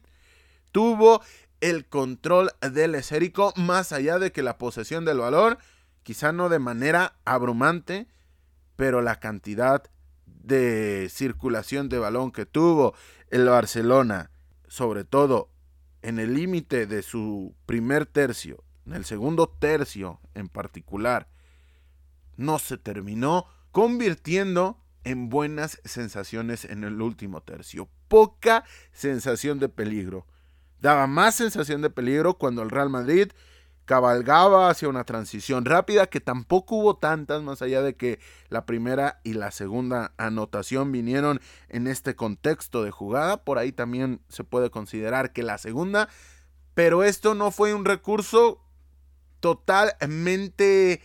tuvo 0.73 1.23
el 1.61 1.87
control 1.87 2.51
del 2.61 2.95
esférico 2.95 3.53
más 3.57 3.93
allá 3.93 4.19
de 4.19 4.33
que 4.33 4.43
la 4.43 4.59
posesión 4.59 5.05
del 5.05 5.19
valor, 5.19 5.59
quizá 6.03 6.33
no 6.33 6.49
de 6.49 6.59
manera 6.59 7.17
abrumante, 7.25 8.07
pero 8.77 9.01
la 9.01 9.19
cantidad 9.21 9.83
de 10.27 11.09
circulación 11.11 11.89
de 11.89 11.99
balón 11.99 12.31
que 12.31 12.47
tuvo 12.47 12.95
el 13.31 13.49
Barcelona, 13.49 14.31
sobre 14.69 15.05
todo 15.05 15.51
en 16.03 16.19
el 16.19 16.35
límite 16.35 16.87
de 16.87 17.03
su 17.03 17.55
primer 17.65 18.07
tercio, 18.07 18.63
en 18.87 18.93
el 18.93 19.05
segundo 19.05 19.49
tercio 19.49 20.21
en 20.35 20.49
particular, 20.49 21.29
no 22.37 22.59
se 22.59 22.77
terminó 22.77 23.47
convirtiendo 23.77 24.81
en 25.05 25.29
buenas 25.29 25.83
sensaciones 25.85 26.65
en 26.65 26.83
el 26.83 27.03
último 27.03 27.43
tercio. 27.43 27.91
Poca 28.09 28.65
sensación 28.93 29.59
de 29.59 29.69
peligro. 29.69 30.25
Daba 30.81 31.07
más 31.07 31.35
sensación 31.35 31.83
de 31.83 31.91
peligro 31.91 32.39
cuando 32.39 32.63
el 32.63 32.71
Real 32.71 32.89
Madrid 32.89 33.33
cabalgaba 33.85 34.71
hacia 34.71 34.89
una 34.89 35.05
transición 35.05 35.67
rápida 35.67 36.07
que 36.07 36.23
tampoco 36.23 36.77
hubo 36.77 36.97
tantas 36.97 37.43
más 37.43 37.61
allá 37.61 37.83
de 37.83 37.97
que 37.97 38.19
la 38.49 38.65
primera 38.65 39.21
y 39.25 39.35
la 39.35 39.51
segunda 39.51 40.15
anotación 40.17 40.91
vinieron 40.91 41.43
en 41.69 41.87
este 41.87 42.17
contexto 42.17 42.83
de 42.83 42.91
jugada. 42.91 43.45
Por 43.45 43.59
ahí 43.59 43.73
también 43.73 44.23
se 44.31 44.43
puede 44.43 44.71
considerar 44.71 45.35
que 45.35 45.43
la 45.43 45.59
segunda, 45.59 46.09
pero 46.73 47.05
esto 47.05 47.35
no 47.35 47.51
fue 47.51 47.75
un 47.75 47.85
recurso 47.85 48.63
totalmente 49.41 51.03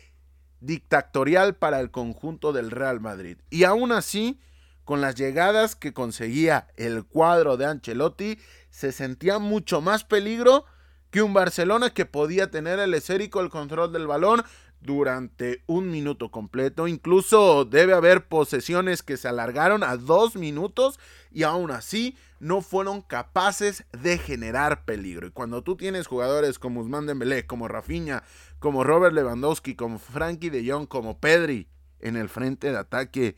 dictatorial 0.62 1.56
para 1.56 1.80
el 1.80 1.92
conjunto 1.92 2.54
del 2.54 2.72
Real 2.72 3.02
Madrid. 3.02 3.38
Y 3.50 3.66
aún 3.66 3.92
así, 3.92 4.40
con 4.86 5.02
las 5.02 5.16
llegadas 5.16 5.76
que 5.76 5.94
conseguía 5.94 6.68
el 6.78 7.04
cuadro 7.04 7.58
de 7.58 7.66
Ancelotti, 7.66 8.40
se 8.70 8.92
sentía 8.92 9.40
mucho 9.40 9.82
más 9.82 10.06
peligro 10.06 10.66
que 11.10 11.22
un 11.22 11.34
Barcelona 11.34 11.90
que 11.90 12.06
podía 12.06 12.50
tener 12.50 12.80
el 12.80 12.94
esférico, 12.94 13.42
el 13.42 13.50
control 13.50 13.92
del 13.92 14.08
balón, 14.08 14.44
durante 14.82 15.64
un 15.68 15.90
minuto 15.92 16.32
completo. 16.32 16.88
Incluso 16.88 17.66
debe 17.66 17.94
haber 17.94 18.28
posesiones 18.28 19.04
que 19.04 19.18
se 19.18 19.28
alargaron 19.28 19.84
a 19.84 19.96
dos 19.96 20.36
minutos 20.36 21.00
y 21.32 21.44
aún 21.44 21.72
así 21.72 22.18
no 22.40 22.62
fueron 22.62 23.02
capaces 23.02 23.86
de 23.94 24.18
generar 24.18 24.84
peligro. 24.84 25.28
Y 25.28 25.32
cuando 25.32 25.64
tú 25.64 25.78
tienes 25.78 26.08
jugadores 26.08 26.58
como 26.58 26.82
Usman 26.82 27.06
Dembélé, 27.06 27.46
como 27.46 27.68
Rafinha, 27.68 28.24
como 28.60 28.84
Robert 28.84 29.14
Lewandowski, 29.14 29.76
como 29.76 30.00
Frankie 30.00 30.50
de 30.50 30.70
Jong, 30.70 30.88
como 30.88 31.20
Pedri 31.20 31.70
en 32.00 32.16
el 32.16 32.30
frente 32.30 32.72
de 32.72 32.78
ataque, 32.78 33.36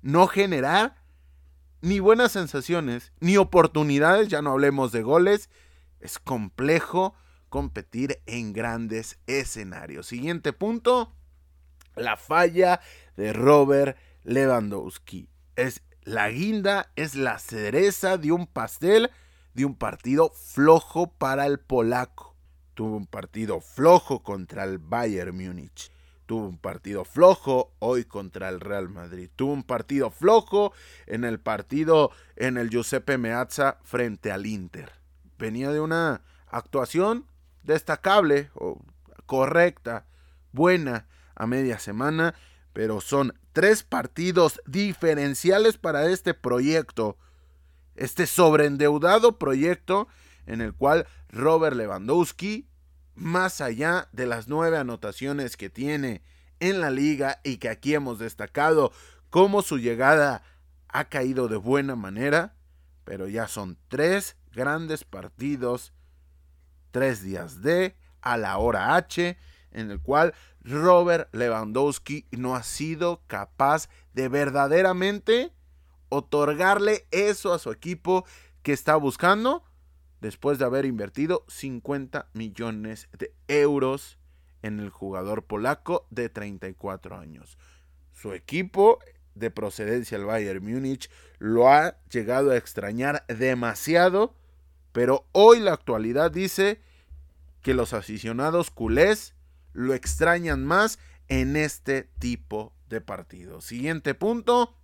no 0.00 0.26
generar 0.26 0.96
ni 1.82 2.00
buenas 2.00 2.32
sensaciones, 2.32 3.12
ni 3.20 3.36
oportunidades, 3.36 4.28
ya 4.28 4.40
no 4.40 4.52
hablemos 4.52 4.90
de 4.90 5.02
goles, 5.02 5.50
es 6.00 6.18
complejo 6.18 7.14
competir 7.48 8.20
en 8.26 8.52
grandes 8.52 9.18
escenarios. 9.26 10.06
Siguiente 10.06 10.52
punto, 10.52 11.12
la 11.94 12.16
falla 12.16 12.80
de 13.16 13.32
Robert 13.32 13.96
Lewandowski. 14.24 15.28
Es 15.56 15.82
la 16.02 16.28
guinda, 16.30 16.92
es 16.96 17.14
la 17.14 17.38
cereza 17.38 18.18
de 18.18 18.32
un 18.32 18.46
pastel 18.46 19.10
de 19.54 19.64
un 19.64 19.74
partido 19.74 20.30
flojo 20.30 21.12
para 21.12 21.46
el 21.46 21.58
polaco. 21.58 22.36
Tuvo 22.74 22.96
un 22.96 23.06
partido 23.06 23.60
flojo 23.60 24.22
contra 24.22 24.64
el 24.64 24.78
Bayern 24.78 25.34
Múnich. 25.34 25.90
Tuvo 26.26 26.46
un 26.46 26.58
partido 26.58 27.04
flojo 27.04 27.72
hoy 27.78 28.04
contra 28.04 28.48
el 28.48 28.60
Real 28.60 28.88
Madrid. 28.88 29.30
Tuvo 29.34 29.52
un 29.52 29.62
partido 29.62 30.10
flojo 30.10 30.72
en 31.06 31.24
el 31.24 31.40
partido 31.40 32.10
en 32.34 32.58
el 32.58 32.68
Giuseppe 32.68 33.16
Meazza 33.16 33.78
frente 33.82 34.30
al 34.30 34.44
Inter. 34.44 34.92
Venía 35.38 35.70
de 35.70 35.80
una 35.80 36.22
actuación 36.48 37.26
destacable 37.66 38.50
o 38.54 38.80
correcta, 39.26 40.06
buena 40.52 41.06
a 41.34 41.46
media 41.46 41.78
semana, 41.78 42.34
pero 42.72 43.00
son 43.00 43.38
tres 43.52 43.82
partidos 43.82 44.60
diferenciales 44.66 45.76
para 45.76 46.06
este 46.06 46.34
proyecto, 46.34 47.18
este 47.94 48.26
sobreendeudado 48.26 49.38
proyecto 49.38 50.08
en 50.46 50.60
el 50.60 50.74
cual 50.74 51.06
Robert 51.28 51.76
Lewandowski, 51.76 52.68
más 53.14 53.60
allá 53.60 54.08
de 54.12 54.26
las 54.26 54.48
nueve 54.48 54.78
anotaciones 54.78 55.56
que 55.56 55.70
tiene 55.70 56.22
en 56.60 56.80
la 56.80 56.90
liga 56.90 57.40
y 57.44 57.56
que 57.58 57.68
aquí 57.68 57.94
hemos 57.94 58.18
destacado 58.18 58.92
cómo 59.30 59.62
su 59.62 59.78
llegada 59.78 60.42
ha 60.88 61.08
caído 61.08 61.48
de 61.48 61.56
buena 61.56 61.96
manera, 61.96 62.56
pero 63.04 63.28
ya 63.28 63.48
son 63.48 63.78
tres 63.88 64.36
grandes 64.52 65.04
partidos 65.04 65.92
tres 66.96 67.22
días 67.22 67.60
de 67.60 67.94
a 68.22 68.38
la 68.38 68.56
hora 68.56 68.96
H, 68.96 69.36
en 69.70 69.90
el 69.90 70.00
cual 70.00 70.32
Robert 70.62 71.28
Lewandowski 71.34 72.26
no 72.30 72.56
ha 72.56 72.62
sido 72.62 73.20
capaz 73.26 73.90
de 74.14 74.30
verdaderamente 74.30 75.52
otorgarle 76.08 77.06
eso 77.10 77.52
a 77.52 77.58
su 77.58 77.70
equipo 77.70 78.24
que 78.62 78.72
está 78.72 78.96
buscando 78.96 79.62
después 80.22 80.58
de 80.58 80.64
haber 80.64 80.86
invertido 80.86 81.44
50 81.48 82.30
millones 82.32 83.10
de 83.12 83.34
euros 83.46 84.18
en 84.62 84.80
el 84.80 84.88
jugador 84.88 85.44
polaco 85.44 86.06
de 86.08 86.30
34 86.30 87.18
años. 87.18 87.58
Su 88.14 88.32
equipo 88.32 89.00
de 89.34 89.50
procedencia 89.50 90.16
el 90.16 90.24
Bayern 90.24 90.64
Múnich 90.64 91.10
lo 91.36 91.68
ha 91.68 91.98
llegado 92.08 92.52
a 92.52 92.56
extrañar 92.56 93.26
demasiado 93.26 94.34
pero 94.96 95.28
hoy 95.32 95.60
la 95.60 95.74
actualidad 95.74 96.30
dice 96.30 96.80
que 97.60 97.74
los 97.74 97.92
aficionados 97.92 98.70
culés 98.70 99.34
lo 99.74 99.92
extrañan 99.92 100.64
más 100.64 100.98
en 101.28 101.54
este 101.54 102.04
tipo 102.18 102.72
de 102.88 103.02
partidos. 103.02 103.66
Siguiente 103.66 104.14
punto. 104.14 104.74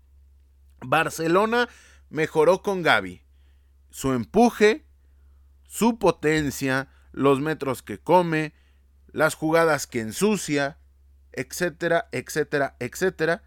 Barcelona 0.83 1.66
mejoró 2.11 2.61
con 2.61 2.83
Gaby. 2.83 3.23
Su 3.88 4.12
empuje, 4.12 4.85
su 5.66 5.99
potencia, 5.99 6.90
los 7.12 7.40
metros 7.40 7.83
que 7.83 7.99
come, 7.99 8.52
las 9.12 9.35
jugadas 9.35 9.87
que 9.87 10.00
ensucia, 10.00 10.76
etcétera, 11.33 12.11
etcétera, 12.12 12.76
etcétera. 12.81 13.45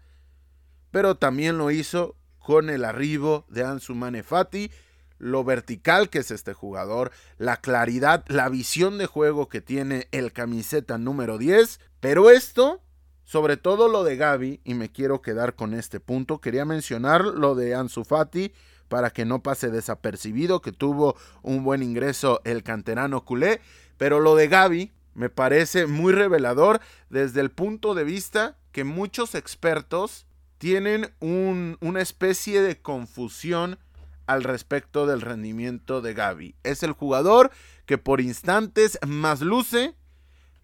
Pero 0.90 1.16
también 1.16 1.58
lo 1.58 1.70
hizo 1.70 2.16
con 2.40 2.70
el 2.70 2.84
arribo 2.84 3.46
de 3.50 3.62
Ansu 3.62 3.94
Manefati 3.94 4.72
lo 5.18 5.44
vertical 5.44 6.10
que 6.10 6.18
es 6.18 6.30
este 6.30 6.52
jugador, 6.52 7.12
la 7.38 7.58
claridad, 7.58 8.24
la 8.28 8.48
visión 8.48 8.98
de 8.98 9.06
juego 9.06 9.48
que 9.48 9.60
tiene 9.60 10.08
el 10.12 10.32
camiseta 10.32 10.98
número 10.98 11.38
10. 11.38 11.80
Pero 12.00 12.30
esto, 12.30 12.82
sobre 13.24 13.56
todo 13.56 13.88
lo 13.88 14.04
de 14.04 14.16
Gaby, 14.16 14.60
y 14.64 14.74
me 14.74 14.90
quiero 14.90 15.22
quedar 15.22 15.54
con 15.54 15.74
este 15.74 16.00
punto, 16.00 16.40
quería 16.40 16.64
mencionar 16.64 17.24
lo 17.24 17.54
de 17.54 17.74
Ansu 17.74 18.04
Fati 18.04 18.52
para 18.88 19.10
que 19.10 19.24
no 19.24 19.42
pase 19.42 19.70
desapercibido 19.70 20.60
que 20.60 20.72
tuvo 20.72 21.16
un 21.42 21.64
buen 21.64 21.82
ingreso 21.82 22.40
el 22.44 22.62
canterano 22.62 23.24
culé, 23.24 23.60
pero 23.96 24.20
lo 24.20 24.36
de 24.36 24.48
Gaby 24.48 24.92
me 25.14 25.30
parece 25.30 25.86
muy 25.86 26.12
revelador 26.12 26.80
desde 27.08 27.40
el 27.40 27.50
punto 27.50 27.94
de 27.94 28.04
vista 28.04 28.58
que 28.70 28.84
muchos 28.84 29.34
expertos 29.34 30.26
tienen 30.58 31.14
una 31.20 32.00
especie 32.00 32.60
de 32.60 32.80
confusión 32.80 33.78
al 34.26 34.42
respecto 34.42 35.06
del 35.06 35.20
rendimiento 35.20 36.00
de 36.00 36.14
Gaby. 36.14 36.54
Es 36.62 36.82
el 36.82 36.92
jugador 36.92 37.50
que 37.86 37.98
por 37.98 38.20
instantes 38.20 38.98
más 39.06 39.40
luce, 39.40 39.94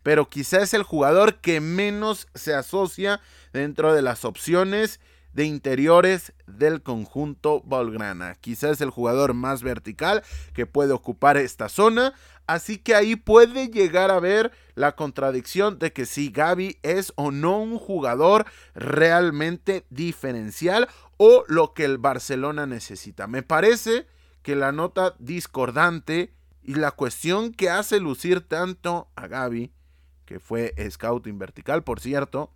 pero 0.03 0.29
quizá 0.29 0.63
es 0.63 0.75
el 0.75 0.83
jugador 0.83 1.37
que 1.37 1.61
menos 1.61 2.29
se 2.35 2.55
asocia 2.55 3.21
dentro 3.53 3.95
de 3.95 4.03
las 4.03 4.25
opciones 4.25 5.01
de 5.33 5.45
interiores 5.45 6.33
del 6.47 6.83
conjunto 6.83 7.63
Volgrana. 7.65 8.35
Quizá 8.35 8.71
es 8.71 8.81
el 8.81 8.91
jugador 8.91 9.35
más 9.35 9.63
vertical 9.63 10.23
que 10.53 10.67
puede 10.67 10.93
ocupar 10.93 11.37
esta 11.37 11.69
zona, 11.69 12.15
así 12.47 12.79
que 12.79 12.95
ahí 12.95 13.17
puede 13.17 13.69
llegar 13.69 14.11
a 14.11 14.21
ver 14.21 14.53
la 14.75 14.95
contradicción 14.95 15.79
de 15.79 15.93
que 15.93 16.07
si 16.07 16.31
Gaby 16.31 16.79
es 16.83 17.13
o 17.17 17.31
no 17.31 17.59
un 17.59 17.79
jugador 17.79 18.47
realmente 18.75 19.87
diferencial 19.91 20.89
o 21.25 21.45
lo 21.47 21.73
que 21.73 21.85
el 21.85 21.99
Barcelona 21.99 22.67
necesita. 22.67 23.29
Me 23.29 23.45
parece 23.45 24.09
que 24.43 24.57
la 24.57 24.73
nota 24.73 25.15
discordante 25.21 26.35
y 26.65 26.75
la 26.75 26.91
cuestión 26.91 27.53
que 27.53 27.71
hace 27.71 28.01
lucir 28.01 28.41
tanto 28.41 29.09
a 29.15 29.29
Gaby, 29.29 29.73
que 30.25 30.41
fue 30.41 30.75
scouting 30.91 31.39
vertical, 31.39 31.85
por 31.85 32.01
cierto, 32.01 32.53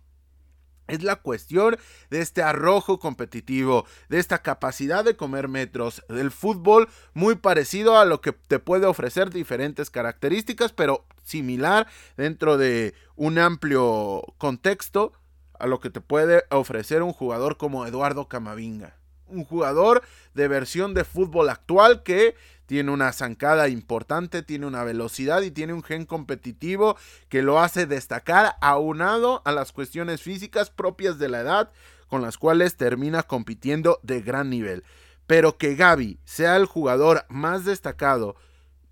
es 0.89 1.01
la 1.01 1.15
cuestión 1.15 1.77
de 2.09 2.19
este 2.19 2.43
arrojo 2.43 2.99
competitivo, 2.99 3.85
de 4.09 4.19
esta 4.19 4.39
capacidad 4.39 5.05
de 5.05 5.15
comer 5.15 5.47
metros, 5.47 6.03
del 6.09 6.29
fútbol 6.29 6.89
muy 7.13 7.35
parecido 7.35 7.97
a 7.97 8.03
lo 8.03 8.19
que 8.19 8.33
te 8.33 8.59
puede 8.59 8.85
ofrecer 8.85 9.29
diferentes 9.29 9.89
características, 9.89 10.73
pero 10.73 11.05
similar 11.23 11.87
dentro 12.17 12.57
de 12.57 12.95
un 13.15 13.39
amplio 13.39 14.25
contexto 14.37 15.13
a 15.59 15.67
lo 15.67 15.79
que 15.79 15.89
te 15.89 16.01
puede 16.01 16.43
ofrecer 16.49 17.03
un 17.03 17.13
jugador 17.13 17.57
como 17.57 17.85
Eduardo 17.85 18.27
Camavinga. 18.27 18.97
Un 19.27 19.43
jugador 19.43 20.03
de 20.33 20.47
versión 20.47 20.93
de 20.93 21.03
fútbol 21.03 21.49
actual 21.49 22.03
que 22.03 22.35
tiene 22.65 22.91
una 22.91 23.13
zancada 23.13 23.69
importante, 23.69 24.43
tiene 24.43 24.65
una 24.65 24.83
velocidad 24.83 25.41
y 25.41 25.51
tiene 25.51 25.73
un 25.73 25.83
gen 25.83 26.05
competitivo 26.05 26.97
que 27.29 27.41
lo 27.41 27.59
hace 27.59 27.85
destacar 27.85 28.55
aunado 28.61 29.41
a 29.45 29.51
las 29.51 29.71
cuestiones 29.71 30.21
físicas 30.21 30.69
propias 30.69 31.17
de 31.17 31.29
la 31.29 31.39
edad 31.39 31.71
con 32.07 32.21
las 32.21 32.37
cuales 32.37 32.75
termina 32.75 33.23
compitiendo 33.23 33.99
de 34.03 34.21
gran 34.21 34.49
nivel. 34.49 34.83
Pero 35.27 35.57
que 35.57 35.75
Gaby 35.75 36.19
sea 36.23 36.55
el 36.55 36.65
jugador 36.65 37.25
más 37.29 37.65
destacado 37.65 38.35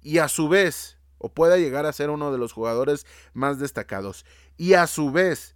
y 0.02 0.20
a 0.20 0.28
su 0.28 0.50
vez, 0.50 0.98
o 1.18 1.30
pueda 1.34 1.58
llegar 1.58 1.86
a 1.86 1.94
ser 1.94 2.10
uno 2.10 2.32
de 2.32 2.38
los 2.38 2.54
jugadores 2.54 3.06
más 3.34 3.60
destacados, 3.60 4.26
y 4.58 4.74
a 4.74 4.88
su 4.88 5.12
vez 5.12 5.55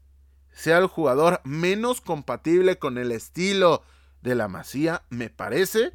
sea 0.59 0.77
el 0.79 0.87
jugador 0.87 1.39
menos 1.45 2.01
compatible 2.01 2.77
con 2.77 2.97
el 2.97 3.13
estilo 3.13 3.81
de 4.21 4.35
la 4.35 4.49
Masía, 4.49 5.03
me 5.09 5.29
parece 5.29 5.93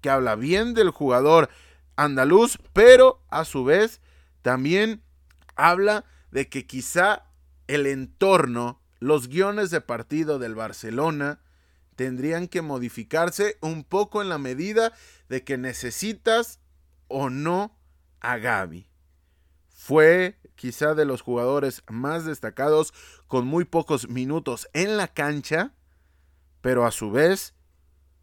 que 0.00 0.10
habla 0.10 0.34
bien 0.34 0.74
del 0.74 0.90
jugador 0.90 1.48
andaluz, 1.94 2.58
pero 2.72 3.22
a 3.28 3.44
su 3.44 3.62
vez 3.62 4.00
también 4.42 5.04
habla 5.54 6.04
de 6.32 6.48
que 6.48 6.66
quizá 6.66 7.26
el 7.68 7.86
entorno, 7.86 8.82
los 8.98 9.28
guiones 9.28 9.70
de 9.70 9.80
partido 9.80 10.40
del 10.40 10.56
Barcelona 10.56 11.40
tendrían 11.94 12.48
que 12.48 12.60
modificarse 12.60 13.56
un 13.60 13.84
poco 13.84 14.20
en 14.20 14.28
la 14.28 14.38
medida 14.38 14.92
de 15.28 15.44
que 15.44 15.58
necesitas 15.58 16.58
o 17.06 17.30
no 17.30 17.78
a 18.18 18.38
Gaby. 18.38 18.91
Fue 19.84 20.38
quizá 20.54 20.94
de 20.94 21.04
los 21.04 21.22
jugadores 21.22 21.82
más 21.90 22.24
destacados 22.24 22.94
con 23.26 23.48
muy 23.48 23.64
pocos 23.64 24.08
minutos 24.08 24.68
en 24.74 24.96
la 24.96 25.08
cancha, 25.08 25.72
pero 26.60 26.86
a 26.86 26.92
su 26.92 27.10
vez 27.10 27.54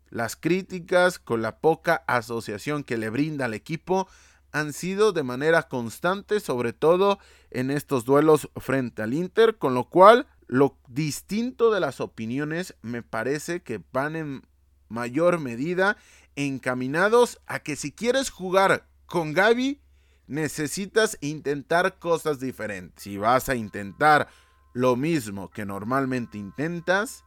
las 0.09 0.37
críticas 0.37 1.19
con 1.19 1.41
la 1.41 1.59
poca 1.59 2.05
asociación 2.07 2.85
que 2.85 2.95
le 2.95 3.09
brinda 3.09 3.43
al 3.43 3.53
equipo 3.53 4.07
han 4.53 4.71
sido 4.71 5.11
de 5.11 5.23
manera 5.23 5.63
constante, 5.63 6.39
sobre 6.39 6.71
todo 6.71 7.19
en 7.51 7.71
estos 7.71 8.05
duelos 8.05 8.49
frente 8.55 9.01
al 9.01 9.13
Inter, 9.13 9.57
con 9.57 9.73
lo 9.73 9.89
cual 9.89 10.27
lo 10.47 10.77
distinto 10.87 11.71
de 11.71 11.81
las 11.81 11.99
opiniones 11.99 12.75
me 12.81 13.03
parece 13.03 13.63
que 13.63 13.81
van 13.91 14.15
en 14.15 14.43
mayor 14.87 15.41
medida 15.41 15.97
encaminados 16.37 17.41
a 17.47 17.59
que 17.59 17.75
si 17.75 17.91
quieres 17.91 18.29
jugar 18.29 18.87
con 19.07 19.33
Gaby, 19.33 19.81
necesitas 20.29 21.17
intentar 21.21 21.97
cosas 21.97 22.39
diferentes. 22.39 23.03
Si 23.03 23.17
vas 23.17 23.49
a 23.49 23.55
intentar 23.55 24.29
lo 24.73 24.95
mismo 24.95 25.49
que 25.49 25.65
normalmente 25.65 26.37
intentas, 26.37 27.25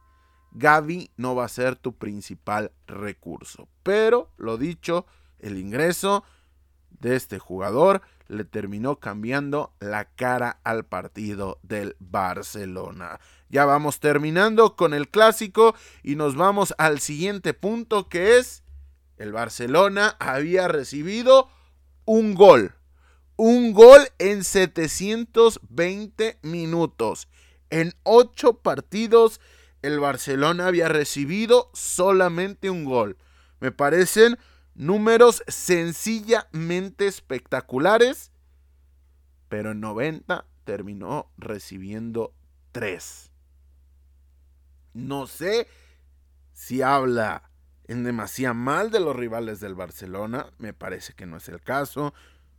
Gaby 0.53 1.11
no 1.17 1.35
va 1.35 1.45
a 1.45 1.49
ser 1.49 1.75
tu 1.75 1.95
principal 1.97 2.71
recurso. 2.87 3.67
Pero, 3.83 4.31
lo 4.37 4.57
dicho, 4.57 5.05
el 5.39 5.57
ingreso 5.57 6.23
de 6.89 7.17
este 7.17 7.39
jugador 7.39 8.01
le 8.29 8.45
terminó 8.45 8.99
cambiando 8.99 9.73
la 9.81 10.05
cara 10.05 10.61
al 10.63 10.85
partido 10.85 11.59
del 11.61 11.97
Barcelona. 11.99 13.19
Ya 13.49 13.65
vamos 13.65 13.99
terminando 13.99 14.77
con 14.77 14.93
el 14.93 15.09
clásico 15.09 15.75
y 16.03 16.15
nos 16.15 16.35
vamos 16.37 16.73
al 16.77 17.01
siguiente 17.01 17.53
punto 17.53 18.07
que 18.07 18.37
es 18.37 18.63
el 19.17 19.33
Barcelona 19.33 20.15
había 20.19 20.69
recibido 20.69 21.49
un 22.05 22.33
gol. 22.33 22.75
Un 23.35 23.73
gol 23.73 24.01
en 24.19 24.43
720 24.43 26.39
minutos. 26.43 27.27
En 27.69 27.93
8 28.03 28.59
partidos 28.59 29.41
el 29.81 29.99
Barcelona 29.99 30.67
había 30.67 30.87
recibido 30.87 31.69
solamente 31.73 32.69
un 32.69 32.85
gol. 32.85 33.17
Me 33.59 33.71
parecen 33.71 34.37
números 34.75 35.43
sencillamente 35.47 37.07
espectaculares, 37.07 38.31
pero 39.49 39.71
en 39.71 39.81
90 39.81 40.45
terminó 40.63 41.31
recibiendo 41.37 42.33
3. 42.71 43.31
No 44.93 45.27
sé 45.27 45.67
si 46.53 46.81
habla 46.81 47.49
en 47.85 48.03
demasía 48.03 48.53
mal 48.53 48.91
de 48.91 48.99
los 48.99 49.15
rivales 49.15 49.59
del 49.59 49.75
Barcelona, 49.75 50.53
me 50.57 50.73
parece 50.73 51.13
que 51.13 51.25
no 51.25 51.37
es 51.37 51.49
el 51.49 51.61
caso. 51.61 52.13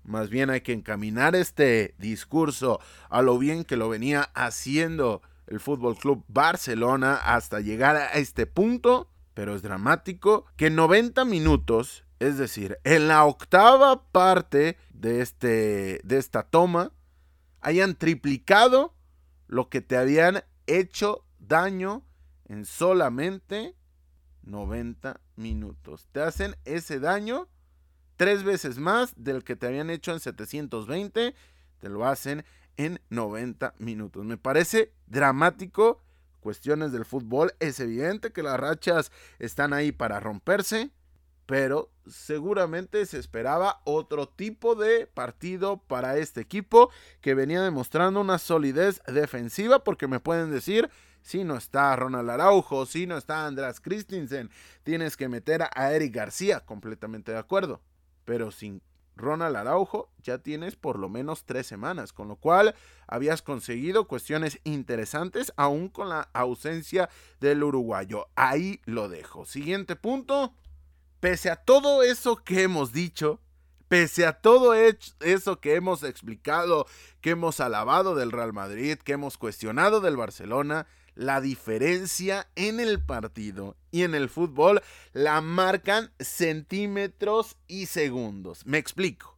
Más 0.05 0.29
bien 0.29 0.51
hay 0.51 0.61
que 0.61 0.73
encaminar 0.73 1.35
este 1.35 1.95
discurso 1.99 2.79
a 3.09 3.23
lo 3.23 3.38
bien 3.38 3.64
que 3.64 3.77
lo 3.77 3.88
venía 3.88 4.31
haciendo 4.35 5.23
el 5.47 5.61
Fútbol 5.61 5.97
Club 5.97 6.25
Barcelona 6.29 7.17
hasta 7.17 7.61
llegar 7.61 7.97
a 7.97 8.09
este 8.12 8.47
punto, 8.47 9.11
pero 9.33 9.55
es 9.55 9.62
dramático 9.62 10.47
que 10.57 10.67
en 10.67 10.77
90 10.77 11.25
minutos, 11.25 12.05
es 12.19 12.38
decir, 12.38 12.79
en 12.85 13.09
la 13.09 13.25
octava 13.25 14.05
parte 14.11 14.77
de, 14.93 15.21
este, 15.23 16.01
de 16.05 16.19
esta 16.19 16.45
toma, 16.45 16.93
hayan 17.61 17.95
triplicado 17.95 18.95
lo 19.47 19.69
que 19.69 19.81
te 19.81 19.97
habían 19.97 20.45
hecho 20.67 21.25
daño 21.38 22.05
en 22.47 22.67
solamente 22.67 23.75
90 24.43 25.21
minutos. 25.37 26.09
Te 26.12 26.21
hacen 26.21 26.57
ese 26.64 27.01
daño 27.01 27.49
tres 28.16 28.42
veces 28.42 28.79
más 28.79 29.12
del 29.16 29.44
que 29.44 29.57
te 29.57 29.66
habían 29.66 29.90
hecho 29.90 30.12
en 30.12 30.20
720. 30.20 31.35
Te 31.79 31.88
lo 31.88 32.07
hacen 32.07 32.44
en 32.77 33.00
90 33.11 33.74
minutos. 33.79 34.24
Me 34.24 34.37
parece 34.37 34.92
dramático. 35.07 36.00
Cuestiones 36.40 36.92
del 36.92 37.05
fútbol. 37.05 37.55
Es 37.61 37.81
evidente 37.81 38.33
que 38.33 38.42
las 38.42 38.61
rachas 38.61 39.12
están 39.38 39.72
ahí 39.72 39.92
para 39.92 40.20
romperse. 40.20 40.90
Pero 41.46 41.90
seguramente 42.07 43.05
se 43.07 43.18
esperaba 43.18 43.81
otro 43.85 44.29
tipo 44.29 44.74
de 44.74 45.07
partido 45.07 45.79
para 45.79 46.16
este 46.16 46.40
equipo 46.40 46.90
que 47.20 47.35
venía 47.35 47.62
demostrando 47.62 48.20
una 48.20 48.38
solidez 48.38 49.03
defensiva 49.07 49.85
porque 49.85 50.09
me 50.09 50.20
pueden 50.20 50.50
decir 50.50 50.90
si 51.24 51.42
no 51.42 51.57
está 51.57 51.96
Ronald 51.96 52.31
Araujo, 52.31 52.87
si 52.87 53.07
no 53.07 53.16
está 53.16 53.46
András 53.46 53.81
Christensen, 53.81 54.50
tienes 54.85 55.16
que 55.16 55.29
meter 55.29 55.62
a 55.74 55.92
Eric 55.92 56.14
García, 56.14 56.61
completamente 56.61 57.33
de 57.33 57.38
acuerdo. 57.38 57.81
Pero 58.24 58.50
sin 58.50 58.82
Ronald 59.16 59.56
Araujo 59.56 60.10
ya 60.22 60.38
tienes 60.38 60.76
por 60.76 60.98
lo 60.98 61.08
menos 61.08 61.44
tres 61.44 61.66
semanas, 61.66 62.12
con 62.12 62.28
lo 62.28 62.37
cual 62.37 62.74
habías 63.06 63.42
conseguido 63.42 64.06
cuestiones 64.06 64.60
interesantes 64.64 65.52
aún 65.56 65.88
con 65.88 66.08
la 66.08 66.28
ausencia 66.32 67.08
del 67.40 67.62
uruguayo. 67.62 68.26
Ahí 68.34 68.80
lo 68.84 69.08
dejo. 69.08 69.44
Siguiente 69.44 69.96
punto. 69.96 70.54
Pese 71.20 71.50
a 71.50 71.56
todo 71.56 72.02
eso 72.02 72.37
que 72.37 72.62
hemos 72.64 72.92
dicho, 72.92 73.40
pese 73.88 74.26
a 74.26 74.40
todo 74.40 74.74
eso 74.74 75.60
que 75.60 75.74
hemos 75.74 76.02
explicado, 76.02 76.87
que 77.22 77.30
hemos 77.30 77.60
alabado 77.60 78.14
del 78.14 78.30
Real 78.30 78.52
Madrid, 78.52 78.98
que 78.98 79.12
hemos 79.12 79.38
cuestionado 79.38 80.02
del 80.02 80.18
Barcelona, 80.18 80.87
la 81.14 81.40
diferencia 81.40 82.48
en 82.57 82.81
el 82.81 83.03
partido 83.03 83.77
y 83.90 84.03
en 84.03 84.14
el 84.14 84.29
fútbol 84.29 84.83
la 85.12 85.40
marcan 85.40 86.11
centímetros 86.18 87.57
y 87.66 87.87
segundos. 87.87 88.66
Me 88.66 88.79
explico. 88.79 89.35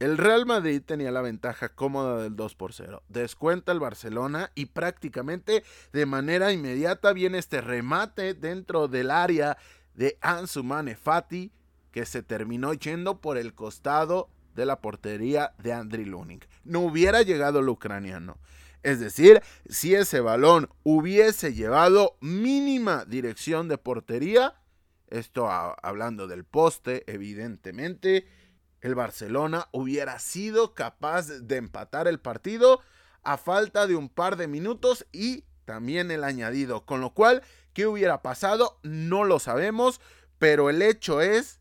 El 0.00 0.16
Real 0.16 0.46
Madrid 0.46 0.80
tenía 0.80 1.10
la 1.10 1.20
ventaja 1.20 1.68
cómoda 1.68 2.22
del 2.22 2.34
2 2.34 2.54
por 2.54 2.72
0. 2.72 3.02
Descuenta 3.08 3.70
el 3.70 3.80
Barcelona 3.80 4.50
y 4.54 4.66
prácticamente 4.66 5.62
de 5.92 6.06
manera 6.06 6.52
inmediata 6.52 7.12
viene 7.12 7.36
este 7.36 7.60
remate 7.60 8.32
dentro 8.32 8.88
del 8.88 9.10
área 9.10 9.58
de 9.94 10.16
Ansu 10.22 10.64
Fati 11.02 11.52
que 11.92 12.06
se 12.06 12.22
terminó 12.22 12.72
yendo 12.72 13.20
por 13.20 13.36
el 13.36 13.52
costado 13.52 14.30
de 14.54 14.64
la 14.64 14.80
portería 14.80 15.52
de 15.58 15.74
Andriy 15.74 16.06
Luning. 16.06 16.40
No 16.64 16.80
hubiera 16.80 17.20
llegado 17.22 17.60
el 17.60 17.68
ucraniano. 17.68 18.38
Es 18.82 18.98
decir, 18.98 19.42
si 19.68 19.94
ese 19.94 20.20
balón 20.20 20.70
hubiese 20.82 21.52
llevado 21.52 22.16
mínima 22.20 23.04
dirección 23.04 23.68
de 23.68 23.78
portería, 23.78 24.54
esto 25.08 25.50
hablando 25.50 26.26
del 26.26 26.44
poste, 26.44 27.04
evidentemente, 27.12 28.26
el 28.80 28.94
Barcelona 28.94 29.68
hubiera 29.72 30.18
sido 30.18 30.74
capaz 30.74 31.28
de 31.28 31.56
empatar 31.56 32.08
el 32.08 32.20
partido 32.20 32.80
a 33.22 33.36
falta 33.36 33.86
de 33.86 33.96
un 33.96 34.08
par 34.08 34.36
de 34.36 34.48
minutos 34.48 35.06
y 35.12 35.44
también 35.66 36.10
el 36.10 36.24
añadido. 36.24 36.86
Con 36.86 37.02
lo 37.02 37.10
cual, 37.12 37.42
¿qué 37.74 37.86
hubiera 37.86 38.22
pasado? 38.22 38.78
No 38.82 39.24
lo 39.24 39.38
sabemos, 39.38 40.00
pero 40.38 40.70
el 40.70 40.80
hecho 40.80 41.20
es 41.20 41.60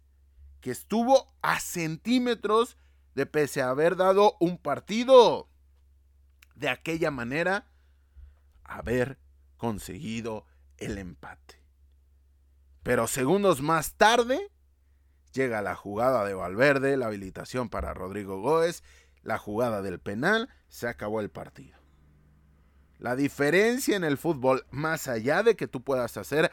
que 0.62 0.72
estuvo 0.72 1.28
a 1.42 1.60
centímetros 1.60 2.78
de 3.16 3.26
pese 3.26 3.62
a 3.62 3.70
haber 3.70 3.98
dado 3.98 4.38
un 4.40 4.58
partido 4.58 5.49
de 6.60 6.70
aquella 6.70 7.10
manera 7.10 7.66
haber 8.64 9.18
conseguido 9.58 10.46
el 10.78 10.98
empate. 10.98 11.64
Pero 12.84 13.08
segundos 13.08 13.62
más 13.62 13.94
tarde 13.96 14.52
llega 15.32 15.62
la 15.62 15.76
jugada 15.76 16.26
de 16.26 16.34
Valverde, 16.34 16.98
la 16.98 17.08
habilitación 17.08 17.70
para 17.70 17.94
Rodrigo 17.94 18.42
Góez, 18.42 18.84
la 19.22 19.38
jugada 19.38 19.82
del 19.82 20.00
penal, 20.00 20.50
se 20.68 20.88
acabó 20.88 21.22
el 21.22 21.30
partido. 21.30 21.78
La 22.98 23.16
diferencia 23.16 23.96
en 23.96 24.04
el 24.04 24.18
fútbol, 24.18 24.66
más 24.70 25.08
allá 25.08 25.44
de 25.44 25.56
que 25.56 25.68
tú 25.68 25.84
puedas 25.84 26.18
hacer 26.18 26.52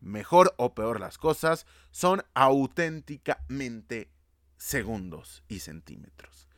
mejor 0.00 0.54
o 0.58 0.74
peor 0.74 1.00
las 1.00 1.18
cosas, 1.18 1.66
son 1.90 2.22
auténticamente 2.34 4.12
segundos 4.56 5.42
y 5.48 5.60
centímetros. 5.60 6.49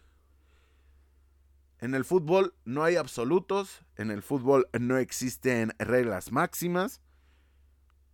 En 1.82 1.96
el 1.96 2.04
fútbol 2.04 2.54
no 2.64 2.84
hay 2.84 2.94
absolutos, 2.94 3.82
en 3.96 4.12
el 4.12 4.22
fútbol 4.22 4.68
no 4.78 4.98
existen 4.98 5.74
reglas 5.80 6.30
máximas. 6.30 7.00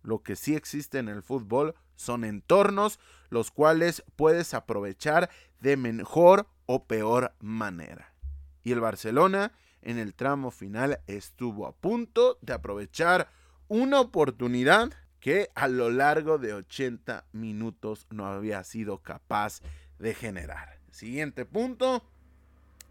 Lo 0.01 0.23
que 0.23 0.35
sí 0.35 0.55
existe 0.55 0.97
en 0.97 1.07
el 1.07 1.21
fútbol 1.21 1.75
son 1.95 2.23
entornos 2.23 2.99
los 3.29 3.51
cuales 3.51 4.03
puedes 4.15 4.55
aprovechar 4.55 5.29
de 5.59 5.77
mejor 5.77 6.47
o 6.65 6.85
peor 6.85 7.35
manera. 7.41 8.15
Y 8.63 8.71
el 8.71 8.79
Barcelona 8.79 9.51
en 9.83 9.99
el 9.99 10.15
tramo 10.15 10.49
final 10.49 11.01
estuvo 11.05 11.67
a 11.67 11.75
punto 11.75 12.39
de 12.41 12.53
aprovechar 12.53 13.29
una 13.67 13.99
oportunidad 13.99 14.89
que 15.19 15.51
a 15.53 15.67
lo 15.67 15.91
largo 15.91 16.39
de 16.39 16.55
80 16.55 17.27
minutos 17.33 18.07
no 18.09 18.25
había 18.25 18.63
sido 18.63 19.03
capaz 19.03 19.61
de 19.99 20.15
generar. 20.15 20.79
Siguiente 20.89 21.45
punto. 21.45 22.03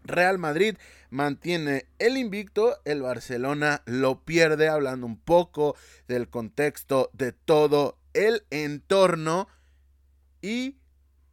Real 0.03 0.37
Madrid 0.37 0.77
mantiene 1.09 1.85
el 1.99 2.17
invicto, 2.17 2.79
el 2.85 3.01
Barcelona 3.01 3.81
lo 3.85 4.23
pierde, 4.23 4.69
hablando 4.69 5.05
un 5.05 5.17
poco 5.19 5.75
del 6.07 6.29
contexto 6.29 7.09
de 7.13 7.31
todo 7.31 7.97
el 8.13 8.43
entorno 8.49 9.47
y 10.41 10.77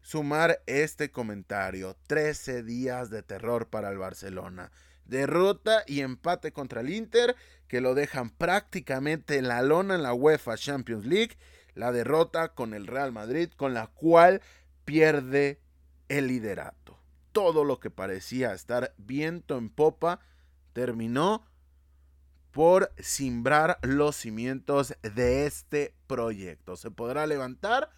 sumar 0.00 0.62
este 0.66 1.10
comentario. 1.10 1.96
13 2.06 2.62
días 2.62 3.10
de 3.10 3.22
terror 3.22 3.68
para 3.68 3.90
el 3.90 3.98
Barcelona. 3.98 4.70
Derrota 5.04 5.82
y 5.86 6.00
empate 6.00 6.52
contra 6.52 6.80
el 6.80 6.90
Inter 6.90 7.36
que 7.68 7.80
lo 7.80 7.94
dejan 7.94 8.30
prácticamente 8.30 9.38
en 9.38 9.48
la 9.48 9.62
lona 9.62 9.96
en 9.96 10.02
la 10.02 10.14
UEFA 10.14 10.56
Champions 10.56 11.06
League. 11.06 11.36
La 11.74 11.92
derrota 11.92 12.54
con 12.54 12.72
el 12.72 12.86
Real 12.86 13.12
Madrid 13.12 13.50
con 13.56 13.74
la 13.74 13.88
cual 13.88 14.42
pierde 14.84 15.60
el 16.08 16.28
liderato. 16.28 16.98
Todo 17.36 17.64
lo 17.64 17.80
que 17.80 17.90
parecía 17.90 18.54
estar 18.54 18.94
viento 18.96 19.58
en 19.58 19.68
popa 19.68 20.20
terminó 20.72 21.44
por 22.50 22.90
simbrar 22.98 23.78
los 23.82 24.16
cimientos 24.16 24.94
de 25.02 25.44
este 25.44 25.94
proyecto. 26.06 26.76
¿Se 26.76 26.90
podrá 26.90 27.26
levantar? 27.26 27.90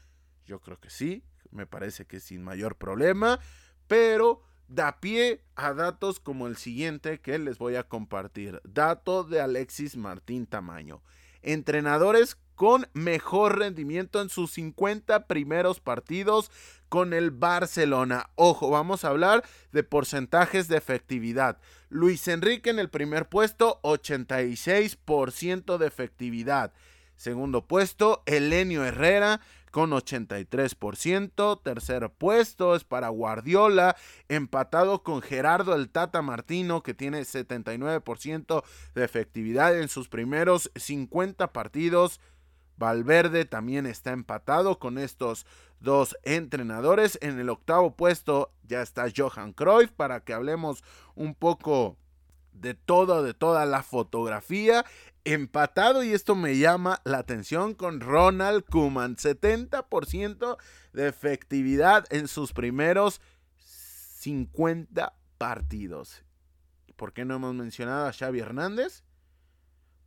Yo 0.45 0.59
creo 0.59 0.81
que 0.81 0.91
sí, 0.91 1.23
me 1.53 1.69
parece 1.69 2.05
que 2.05 2.19
sin 2.19 2.43
mayor 2.43 2.75
problema, 2.75 3.39
pero 3.87 4.43
da 4.67 4.99
pie 4.99 5.45
a 5.55 5.73
datos 5.73 6.19
como 6.19 6.49
el 6.49 6.57
siguiente 6.57 7.21
que 7.21 7.39
les 7.39 7.59
voy 7.59 7.77
a 7.77 7.87
compartir. 7.87 8.61
Dato 8.65 9.23
de 9.23 9.41
Alexis 9.41 9.97
Martín 9.97 10.47
Tamaño. 10.47 11.01
Entrenadores 11.43 12.39
con 12.59 12.89
mejor 12.93 13.61
rendimiento 13.61 14.21
en 14.21 14.31
sus 14.31 14.51
50 14.51 15.29
primeros 15.29 15.79
partidos 15.79 16.51
con 16.89 17.13
el 17.13 17.31
Barcelona. 17.31 18.31
Ojo, 18.35 18.69
vamos 18.69 19.05
a 19.05 19.11
hablar 19.11 19.45
de 19.71 19.85
porcentajes 19.85 20.67
de 20.67 20.77
efectividad. 20.77 21.59
Luis 21.89 22.27
Enrique 22.27 22.71
en 22.71 22.81
el 22.81 22.91
primer 22.91 23.29
puesto, 23.29 23.79
86% 23.85 25.79
de 25.79 25.87
efectividad. 25.87 26.73
Segundo 27.15 27.65
puesto, 27.69 28.25
Elenio 28.27 28.85
Herrera 28.85 29.41
con 29.71 29.93
83%. 29.93 31.63
Tercer 31.63 32.11
puesto 32.11 32.75
es 32.75 32.83
para 32.83 33.09
Guardiola, 33.09 33.95
empatado 34.29 35.05
con 35.05 35.23
Gerardo 35.23 35.77
el 35.77 35.91
Tata 35.91 36.23
Martino, 36.23 36.83
que 36.83 36.95
tiene 36.95 37.21
79% 37.21 38.65
de 38.97 39.05
efectividad 39.05 39.79
en 39.79 39.89
sus 39.89 40.09
primeros 40.09 40.73
50 40.75 41.53
partidos. 41.53 42.21
Valverde 42.79 43.45
también 43.45 43.87
está 43.87 44.13
empatado 44.13 44.79
con 44.79 44.99
estos 44.99 45.47
dos 45.81 46.17
entrenadores. 46.23 47.19
En 47.21 47.39
el 47.39 47.51
octavo 47.51 47.97
puesto 47.97 48.53
ya 48.63 48.83
está 48.83 49.07
Johan 49.15 49.53
Cruyff 49.53 49.91
para 49.91 50.21
que 50.21 50.33
hablemos 50.33 50.85
un 51.15 51.35
poco 51.35 51.97
de 52.53 52.75
todo, 52.75 53.23
de 53.23 53.35
toda 53.35 53.67
la 53.67 53.83
fotografía. 53.83 54.85
Empatado 55.25 56.05
y 56.05 56.13
esto 56.13 56.35
me 56.35 56.57
llama 56.57 57.01
la 57.05 57.19
atención 57.19 57.75
con 57.75 58.01
Ronald 58.01 58.65
Kuman. 58.65 59.17
70% 59.17 60.57
de 60.93 61.09
efectividad 61.09 62.07
en 62.11 62.29
sus 62.29 62.53
primeros 62.53 63.21
50 63.59 65.15
partidos. 65.37 66.23
¿Por 66.97 67.13
qué 67.13 67.25
no 67.25 67.37
hemos 67.37 67.55
mencionado 67.55 68.07
a 68.07 68.13
Xavi 68.13 68.41
Hernández? 68.41 69.05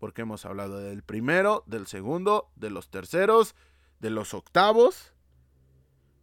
Porque 0.01 0.23
hemos 0.23 0.45
hablado 0.45 0.79
del 0.79 1.03
primero, 1.03 1.63
del 1.67 1.85
segundo, 1.85 2.49
de 2.55 2.71
los 2.71 2.89
terceros, 2.89 3.53
de 3.99 4.09
los 4.09 4.33
octavos. 4.33 5.13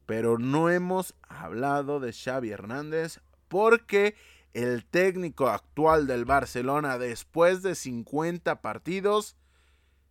Pero 0.05 0.37
no 0.37 0.69
hemos 0.69 1.15
hablado 1.29 2.01
de 2.01 2.13
Xavi 2.13 2.51
Hernández 2.51 3.21
porque 3.47 4.17
el 4.53 4.85
técnico 4.85 5.49
actual 5.49 6.09
del 6.09 6.25
Barcelona 6.25 6.99
después 6.99 7.63
de 7.63 7.77
50 7.77 8.63
partidos 8.63 9.37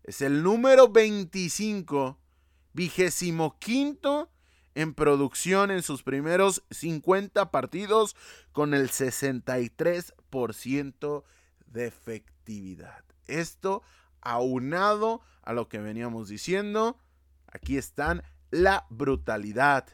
es 0.03 0.21
el 0.21 0.43
número 0.43 0.87
25, 0.87 2.17
vigésimo 2.71 3.59
quinto 3.59 4.31
en 4.75 4.93
producción 4.93 5.71
en 5.71 5.83
sus 5.83 6.03
primeros 6.03 6.63
50 6.71 7.51
partidos 7.51 8.15
con 8.53 8.73
el 8.73 8.87
63% 8.87 11.23
de 11.65 11.87
efectividad. 11.87 13.03
Esto 13.27 13.83
aunado 14.21 15.21
a 15.43 15.53
lo 15.53 15.69
que 15.69 15.79
veníamos 15.79 16.27
diciendo, 16.27 16.97
aquí 17.47 17.77
están 17.77 18.23
la 18.51 18.85
brutalidad 18.89 19.85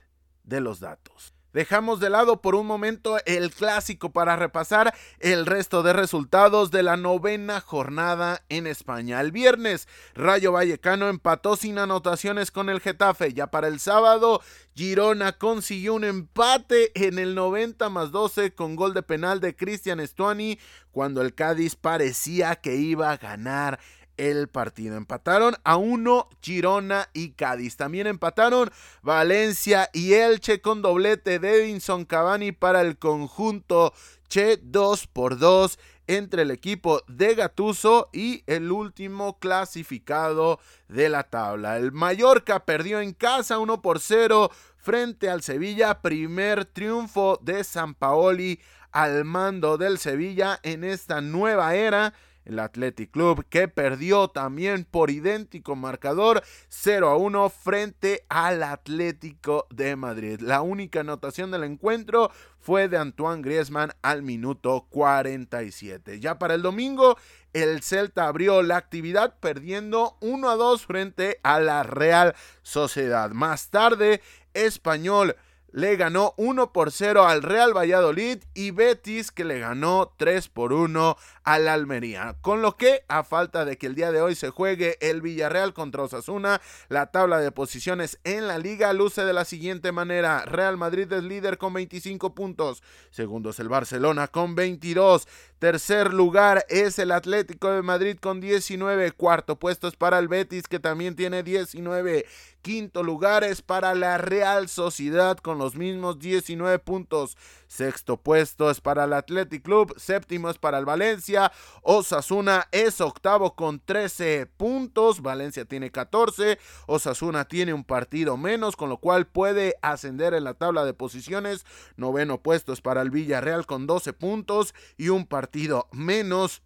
de 0.43 0.61
los 0.61 0.79
datos. 0.79 1.32
Dejamos 1.53 1.99
de 1.99 2.09
lado 2.09 2.41
por 2.41 2.55
un 2.55 2.65
momento 2.65 3.17
el 3.25 3.51
clásico 3.51 4.11
para 4.11 4.35
repasar 4.35 4.93
el 5.19 5.45
resto 5.45 5.83
de 5.83 5.93
resultados 5.93 6.71
de 6.71 6.81
la 6.81 6.97
novena 6.97 7.61
jornada 7.61 8.43
en 8.49 8.65
España. 8.65 9.21
El 9.21 9.31
viernes, 9.31 9.87
Rayo 10.15 10.51
Vallecano 10.51 11.09
empató 11.09 11.55
sin 11.55 11.77
anotaciones 11.77 12.49
con 12.49 12.69
el 12.69 12.79
Getafe. 12.79 13.33
Ya 13.33 13.47
para 13.47 13.67
el 13.67 13.79
sábado, 13.79 14.41
Girona 14.75 15.33
consiguió 15.33 15.93
un 15.93 16.03
empate 16.05 16.91
en 16.95 17.19
el 17.19 17.35
90 17.35 17.87
más 17.89 18.11
12 18.11 18.55
con 18.55 18.75
gol 18.75 18.95
de 18.95 19.03
penal 19.03 19.39
de 19.39 19.55
Cristian 19.55 19.99
Estuani 19.99 20.57
cuando 20.91 21.21
el 21.21 21.35
Cádiz 21.35 21.75
parecía 21.75 22.55
que 22.55 22.75
iba 22.75 23.11
a 23.11 23.17
ganar 23.17 23.79
el 24.17 24.47
partido. 24.47 24.95
Empataron 24.95 25.55
a 25.63 25.77
uno 25.77 26.29
Girona 26.41 27.09
y 27.13 27.31
Cádiz. 27.31 27.77
También 27.77 28.07
empataron 28.07 28.71
Valencia 29.01 29.89
y 29.93 30.13
Elche 30.13 30.61
con 30.61 30.81
doblete 30.81 31.39
de 31.39 31.63
Edinson 31.63 32.05
Cavani 32.05 32.51
para 32.51 32.81
el 32.81 32.97
conjunto 32.97 33.93
Che 34.27 34.57
2 34.61 35.07
por 35.07 35.37
2 35.37 35.77
entre 36.07 36.41
el 36.41 36.51
equipo 36.51 37.01
de 37.07 37.35
Gatuso 37.35 38.09
y 38.11 38.43
el 38.47 38.71
último 38.71 39.39
clasificado 39.39 40.59
de 40.87 41.09
la 41.09 41.23
tabla. 41.23 41.77
El 41.77 41.91
Mallorca 41.91 42.65
perdió 42.65 42.99
en 42.99 43.13
casa 43.13 43.59
1 43.59 43.81
por 43.81 43.99
0 43.99 44.51
frente 44.77 45.29
al 45.29 45.41
Sevilla. 45.43 46.01
Primer 46.01 46.65
triunfo 46.65 47.39
de 47.41 47.63
San 47.63 47.93
Paoli 47.93 48.59
al 48.91 49.25
mando 49.25 49.77
del 49.77 49.97
Sevilla 49.97 50.59
en 50.63 50.83
esta 50.83 51.21
nueva 51.21 51.75
era 51.75 52.13
el 52.45 52.59
Athletic 52.59 53.11
Club 53.11 53.45
que 53.49 53.67
perdió 53.67 54.27
también 54.27 54.85
por 54.85 55.09
idéntico 55.09 55.75
marcador 55.75 56.43
0 56.69 57.09
a 57.09 57.17
1 57.17 57.49
frente 57.49 58.25
al 58.29 58.63
Atlético 58.63 59.67
de 59.69 59.95
Madrid. 59.95 60.39
La 60.39 60.61
única 60.61 61.01
anotación 61.01 61.51
del 61.51 61.63
encuentro 61.63 62.31
fue 62.59 62.87
de 62.87 62.97
Antoine 62.97 63.41
Griezmann 63.41 63.91
al 64.01 64.23
minuto 64.23 64.87
47. 64.89 66.19
Ya 66.19 66.39
para 66.39 66.55
el 66.55 66.61
domingo, 66.61 67.17
el 67.51 67.81
Celta 67.83 68.27
abrió 68.27 68.61
la 68.61 68.77
actividad 68.77 69.35
perdiendo 69.39 70.17
1 70.21 70.49
a 70.49 70.55
2 70.55 70.85
frente 70.85 71.39
a 71.43 71.59
la 71.59 71.83
Real 71.83 72.35
Sociedad. 72.61 73.31
Más 73.31 73.69
tarde, 73.69 74.21
Español 74.53 75.35
le 75.73 75.95
ganó 75.95 76.35
1 76.37 76.71
por 76.71 76.91
0 76.91 77.25
al 77.25 77.41
Real 77.41 77.75
Valladolid 77.75 78.37
y 78.53 78.71
Betis 78.71 79.31
que 79.31 79.43
le 79.43 79.59
ganó 79.59 80.13
3 80.17 80.47
por 80.49 80.71
1 80.71 81.17
al 81.43 81.67
Almería. 81.67 82.35
Con 82.41 82.61
lo 82.61 82.77
que, 82.77 83.03
a 83.07 83.23
falta 83.23 83.65
de 83.65 83.77
que 83.77 83.87
el 83.87 83.95
día 83.95 84.11
de 84.11 84.21
hoy 84.21 84.35
se 84.35 84.49
juegue 84.49 84.97
el 85.01 85.21
Villarreal 85.21 85.73
contra 85.73 86.03
Osasuna, 86.03 86.61
la 86.89 87.07
tabla 87.07 87.39
de 87.39 87.51
posiciones 87.51 88.19
en 88.23 88.47
la 88.47 88.57
liga 88.57 88.93
luce 88.93 89.25
de 89.25 89.33
la 89.33 89.45
siguiente 89.45 89.91
manera. 89.91 90.45
Real 90.45 90.77
Madrid 90.77 91.11
es 91.11 91.23
líder 91.23 91.57
con 91.57 91.73
25 91.73 92.33
puntos. 92.33 92.83
Segundo 93.11 93.51
es 93.51 93.59
el 93.59 93.69
Barcelona 93.69 94.27
con 94.27 94.55
22. 94.55 95.27
Tercer 95.59 96.13
lugar 96.13 96.65
es 96.69 96.99
el 96.99 97.11
Atlético 97.11 97.71
de 97.71 97.81
Madrid 97.81 98.17
con 98.19 98.41
19. 98.41 99.11
Cuarto 99.11 99.57
puesto 99.57 99.87
es 99.87 99.95
para 99.95 100.19
el 100.19 100.27
Betis 100.27 100.67
que 100.67 100.79
también 100.79 101.15
tiene 101.15 101.43
19. 101.43 102.25
Quinto 102.61 103.03
lugar 103.03 103.43
es 103.43 103.61
para 103.61 103.93
la 103.93 104.17
Real 104.17 104.69
Sociedad 104.69 105.37
con 105.37 105.57
los 105.57 105.75
mismos 105.75 106.19
19 106.19 106.79
puntos. 106.79 107.37
Sexto 107.73 108.17
puesto 108.17 108.69
es 108.69 108.81
para 108.81 109.05
el 109.05 109.13
Athletic 109.13 109.63
Club. 109.63 109.95
Séptimo 109.97 110.51
es 110.51 110.59
para 110.59 110.77
el 110.77 110.85
Valencia. 110.85 111.51
Osasuna 111.81 112.67
es 112.71 113.01
octavo 113.01 113.55
con 113.55 113.79
13 113.79 114.45
puntos. 114.45 115.23
Valencia 115.23 115.65
tiene 115.65 115.89
14. 115.89 116.59
Osasuna 116.85 117.45
tiene 117.45 117.73
un 117.73 117.83
partido 117.83 118.37
menos, 118.37 118.75
con 118.75 118.89
lo 118.89 118.97
cual 118.97 119.25
puede 119.25 119.73
ascender 119.81 120.35
en 120.35 120.43
la 120.43 120.53
tabla 120.53 120.85
de 120.85 120.93
posiciones. 120.93 121.65
Noveno 121.97 122.43
puesto 122.43 122.73
es 122.73 122.81
para 122.81 123.01
el 123.01 123.09
Villarreal 123.09 123.65
con 123.65 123.87
12 123.87 124.13
puntos 124.13 124.75
y 124.95 125.09
un 125.09 125.25
partido 125.25 125.87
menos. 125.91 126.61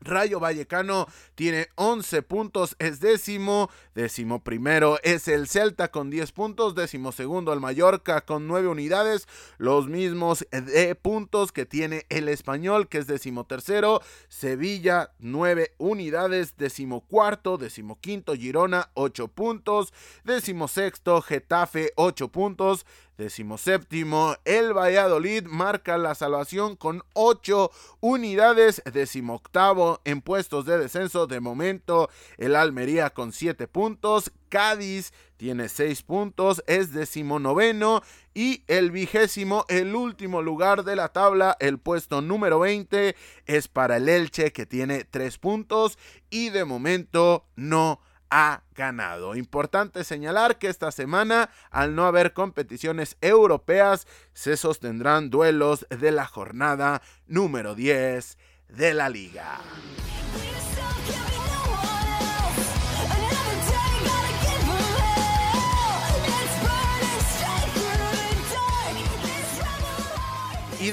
Rayo 0.00 0.40
Vallecano 0.40 1.06
tiene 1.34 1.68
11 1.76 2.22
puntos, 2.22 2.76
es 2.78 3.00
décimo. 3.00 3.70
Décimo 3.94 4.42
primero 4.42 4.98
es 5.02 5.26
el 5.28 5.48
Celta 5.48 5.88
con 5.90 6.10
10 6.10 6.32
puntos. 6.32 6.74
Décimo 6.74 7.12
segundo 7.12 7.52
el 7.52 7.60
Mallorca 7.60 8.20
con 8.20 8.46
9 8.46 8.68
unidades. 8.68 9.26
Los 9.58 9.88
mismos 9.88 10.46
de 10.50 10.94
puntos 10.94 11.52
que 11.52 11.66
tiene 11.66 12.06
el 12.08 12.28
Español, 12.28 12.88
que 12.88 12.98
es 12.98 13.06
décimo 13.06 13.44
tercero. 13.44 14.00
Sevilla, 14.28 15.12
9 15.18 15.74
unidades. 15.78 16.56
Décimo 16.56 17.00
cuarto. 17.00 17.56
Décimo 17.56 17.98
quinto 18.00 18.34
Girona, 18.34 18.90
8 18.94 19.28
puntos. 19.28 19.92
Décimo 20.24 20.68
sexto 20.68 21.22
Getafe, 21.22 21.92
8 21.96 22.28
puntos. 22.28 22.86
Décimo 23.16 23.56
séptimo, 23.56 24.36
el 24.44 24.74
Valladolid 24.76 25.44
marca 25.44 25.96
la 25.96 26.14
salvación 26.14 26.76
con 26.76 27.02
8 27.14 27.70
unidades. 28.00 28.82
Décimo 28.92 29.36
octavo 29.36 30.02
en 30.04 30.20
puestos 30.20 30.66
de 30.66 30.76
descenso. 30.76 31.26
De 31.26 31.40
momento, 31.40 32.10
el 32.36 32.54
Almería 32.54 33.08
con 33.08 33.32
7 33.32 33.68
puntos. 33.68 34.32
Cádiz 34.50 35.14
tiene 35.38 35.70
6 35.70 36.02
puntos, 36.02 36.62
es 36.66 36.92
decimonoveno 36.92 38.02
y 38.34 38.64
el 38.68 38.90
vigésimo, 38.90 39.64
el 39.68 39.94
último 39.94 40.42
lugar 40.42 40.84
de 40.84 40.94
la 40.94 41.08
tabla, 41.08 41.56
el 41.58 41.78
puesto 41.78 42.20
número 42.20 42.60
20 42.60 43.16
es 43.46 43.68
para 43.68 43.96
el 43.96 44.08
Elche 44.08 44.52
que 44.52 44.66
tiene 44.66 45.04
3 45.04 45.38
puntos 45.38 45.98
y 46.30 46.50
de 46.50 46.64
momento 46.64 47.46
no 47.56 48.00
ha 48.30 48.62
ganado. 48.74 49.36
Importante 49.36 50.04
señalar 50.04 50.58
que 50.58 50.68
esta 50.68 50.90
semana, 50.90 51.50
al 51.70 51.94
no 51.94 52.06
haber 52.06 52.32
competiciones 52.32 53.16
europeas, 53.20 54.06
se 54.32 54.56
sostendrán 54.56 55.30
duelos 55.30 55.86
de 55.90 56.10
la 56.10 56.26
jornada 56.26 57.02
número 57.26 57.74
10 57.74 58.38
de 58.68 58.94
la 58.94 59.08
liga. 59.08 59.58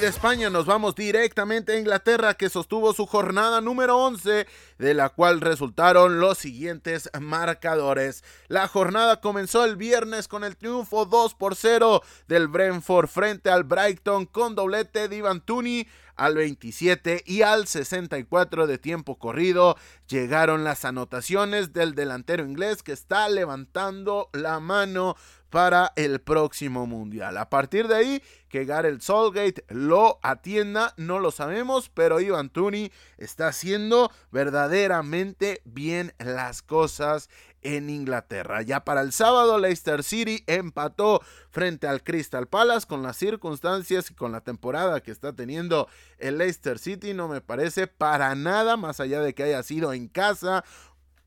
De 0.04 0.10
España 0.10 0.50
nos 0.50 0.66
vamos 0.66 0.96
directamente 0.96 1.72
a 1.72 1.80
Inglaterra 1.80 2.34
que 2.34 2.50
sostuvo 2.50 2.92
su 2.92 3.06
jornada 3.06 3.62
número 3.62 3.98
11 4.00 4.46
de 4.78 4.94
la 4.94 5.08
cual 5.08 5.40
resultaron 5.40 6.20
los 6.20 6.40
siguientes 6.40 7.10
marcadores. 7.22 8.22
La 8.50 8.68
jornada 8.68 9.22
comenzó 9.22 9.64
el 9.64 9.78
viernes 9.78 10.28
con 10.28 10.44
el 10.44 10.58
triunfo 10.58 11.06
2 11.06 11.36
por 11.36 11.56
0 11.56 12.02
del 12.28 12.50
Brentford 12.50 13.08
frente 13.08 13.50
al 13.50 13.64
Brighton 13.64 14.26
con 14.26 14.56
doblete 14.56 15.08
de 15.08 15.16
Ivan 15.16 15.40
Tooney 15.40 15.88
al 16.18 16.36
27 16.36 17.24
y 17.26 17.42
al 17.42 17.66
64 17.66 18.68
de 18.68 18.78
tiempo 18.78 19.18
corrido 19.18 19.78
llegaron 20.08 20.66
las 20.66 20.84
anotaciones 20.84 21.72
del 21.72 21.96
delantero 21.96 22.46
inglés 22.46 22.84
que 22.84 22.92
está 22.92 23.30
levantando 23.30 24.30
la 24.34 24.60
mano 24.60 25.16
para 25.54 25.94
el 25.96 26.20
próximo 26.20 26.88
mundial. 26.88 27.38
A 27.38 27.48
partir 27.48 27.88
de 27.88 27.96
ahí, 27.96 28.24
que 28.50 28.66
Gareth 28.66 29.02
Solgate 29.02 29.64
lo 29.70 30.18
atienda, 30.24 30.96
no 30.98 31.20
lo 31.20 31.30
sabemos, 31.30 31.92
pero 31.94 32.20
Ivan 32.20 32.50
Tooney 32.50 32.92
está 33.20 33.50
haciendo 33.50 34.12
verdaderamente 34.32 35.62
bien 35.64 36.12
las 36.18 36.64
cosas 36.64 37.30
en 37.62 37.92
Inglaterra. 37.92 38.64
Ya 38.64 38.84
para 38.84 39.02
el 39.02 39.12
sábado, 39.12 39.60
Leicester 39.60 40.02
City 40.02 40.44
empató 40.48 41.22
frente 41.52 41.86
al 41.86 42.02
Crystal 42.02 42.48
Palace 42.48 42.88
con 42.88 43.04
las 43.04 43.16
circunstancias 43.16 44.10
y 44.10 44.16
con 44.16 44.32
la 44.32 44.42
temporada 44.42 45.02
que 45.04 45.12
está 45.12 45.34
teniendo 45.34 45.88
el 46.18 46.40
Leicester 46.40 46.80
City. 46.80 47.14
No 47.14 47.28
me 47.28 47.42
parece 47.42 47.86
para 47.86 48.34
nada, 48.34 48.76
más 48.76 49.00
allá 49.00 49.22
de 49.22 49.36
que 49.36 49.44
haya 49.44 49.62
sido 49.62 49.94
en 49.94 50.08
casa, 50.08 50.64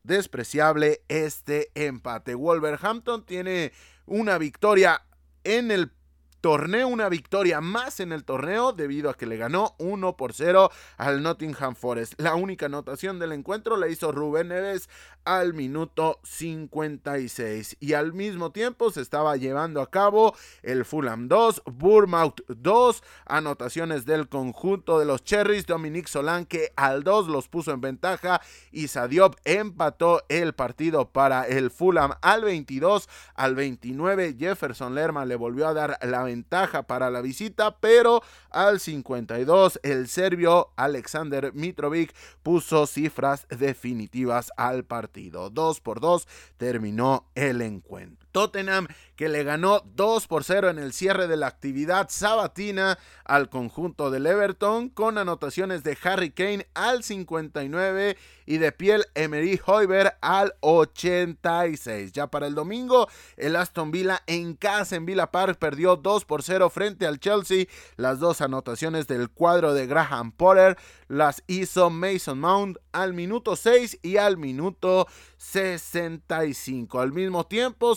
despreciable 0.02 1.02
este 1.06 1.70
empate. 1.76 2.34
Wolverhampton 2.34 3.24
tiene 3.24 3.72
una 4.06 4.38
victoria 4.38 5.02
en 5.44 5.70
el 5.70 5.92
torneo, 6.40 6.88
una 6.88 7.08
victoria 7.08 7.60
más 7.60 8.00
en 8.00 8.12
el 8.12 8.24
torneo 8.24 8.72
debido 8.72 9.10
a 9.10 9.14
que 9.14 9.26
le 9.26 9.36
ganó 9.36 9.74
1 9.78 10.16
por 10.16 10.32
0 10.32 10.70
al 10.96 11.22
Nottingham 11.22 11.74
Forest. 11.74 12.14
La 12.18 12.34
única 12.34 12.66
anotación 12.66 13.18
del 13.18 13.32
encuentro 13.32 13.76
la 13.76 13.88
hizo 13.88 14.12
Rubén 14.12 14.48
Neves 14.48 14.88
al 15.24 15.54
minuto 15.54 16.20
56 16.22 17.78
y 17.80 17.94
al 17.94 18.12
mismo 18.12 18.52
tiempo 18.52 18.90
se 18.90 19.00
estaba 19.00 19.36
llevando 19.36 19.80
a 19.80 19.90
cabo 19.90 20.36
el 20.62 20.84
Fulham 20.84 21.28
2, 21.28 21.62
Bournemouth 21.66 22.42
2, 22.48 23.02
anotaciones 23.26 24.06
del 24.06 24.28
conjunto 24.28 24.98
de 24.98 25.04
los 25.04 25.24
Cherries, 25.24 25.66
Dominique 25.66 26.08
Solanke 26.08 26.72
al 26.76 27.02
2 27.02 27.28
los 27.28 27.48
puso 27.48 27.72
en 27.72 27.80
ventaja. 27.80 28.40
Y 28.70 28.88
Sadiop 28.88 29.36
empató 29.44 30.22
el 30.28 30.54
partido 30.54 31.10
para 31.10 31.46
el 31.46 31.70
Fulham 31.70 32.12
al 32.22 32.44
22, 32.44 33.08
al 33.34 33.54
29 33.54 34.36
Jefferson 34.38 34.94
Lerma 34.94 35.24
le 35.24 35.36
volvió 35.36 35.66
a 35.66 35.74
dar 35.74 35.98
la 36.02 36.22
ventaja 36.26 36.82
para 36.86 37.10
la 37.10 37.22
visita, 37.22 37.78
pero 37.78 38.22
al 38.50 38.78
52 38.78 39.80
el 39.82 40.08
serbio 40.08 40.72
Alexander 40.76 41.52
Mitrovic 41.54 42.14
puso 42.42 42.86
cifras 42.86 43.46
definitivas 43.48 44.52
al 44.56 44.84
partido. 44.84 45.50
2 45.50 45.80
por 45.80 46.00
2 46.00 46.28
terminó 46.58 47.26
el 47.34 47.62
encuentro. 47.62 48.25
Tottenham 48.36 48.86
que 49.16 49.30
le 49.30 49.44
ganó 49.44 49.80
2 49.94 50.26
por 50.26 50.44
0 50.44 50.68
en 50.68 50.78
el 50.78 50.92
cierre 50.92 51.26
de 51.26 51.38
la 51.38 51.46
actividad 51.46 52.08
sabatina 52.10 52.98
al 53.24 53.48
conjunto 53.48 54.10
del 54.10 54.26
Everton 54.26 54.90
con 54.90 55.16
anotaciones 55.16 55.82
de 55.82 55.96
Harry 56.02 56.32
Kane 56.32 56.68
al 56.74 57.02
59 57.02 58.18
y 58.44 58.58
de 58.58 58.72
Piel 58.72 59.06
Emery 59.14 59.58
Hoiber 59.64 60.18
al 60.20 60.54
86. 60.60 62.12
Ya 62.12 62.26
para 62.28 62.46
el 62.46 62.54
domingo, 62.54 63.08
el 63.38 63.56
Aston 63.56 63.90
Villa 63.90 64.22
en 64.26 64.54
casa 64.54 64.96
en 64.96 65.06
Villa 65.06 65.30
Park 65.30 65.58
perdió 65.58 65.96
2 65.96 66.26
por 66.26 66.42
0 66.42 66.68
frente 66.68 67.06
al 67.06 67.18
Chelsea. 67.18 67.66
Las 67.96 68.20
dos 68.20 68.42
anotaciones 68.42 69.06
del 69.06 69.30
cuadro 69.30 69.72
de 69.72 69.86
Graham 69.86 70.30
Potter 70.30 70.76
las 71.08 71.42
hizo 71.46 71.90
Mason 71.90 72.38
Mount 72.38 72.76
al 72.92 73.14
minuto 73.14 73.56
6 73.56 73.98
y 74.02 74.18
al 74.18 74.36
minuto 74.36 75.08
65. 75.38 77.00
Al 77.00 77.12
mismo 77.12 77.46
tiempo, 77.46 77.94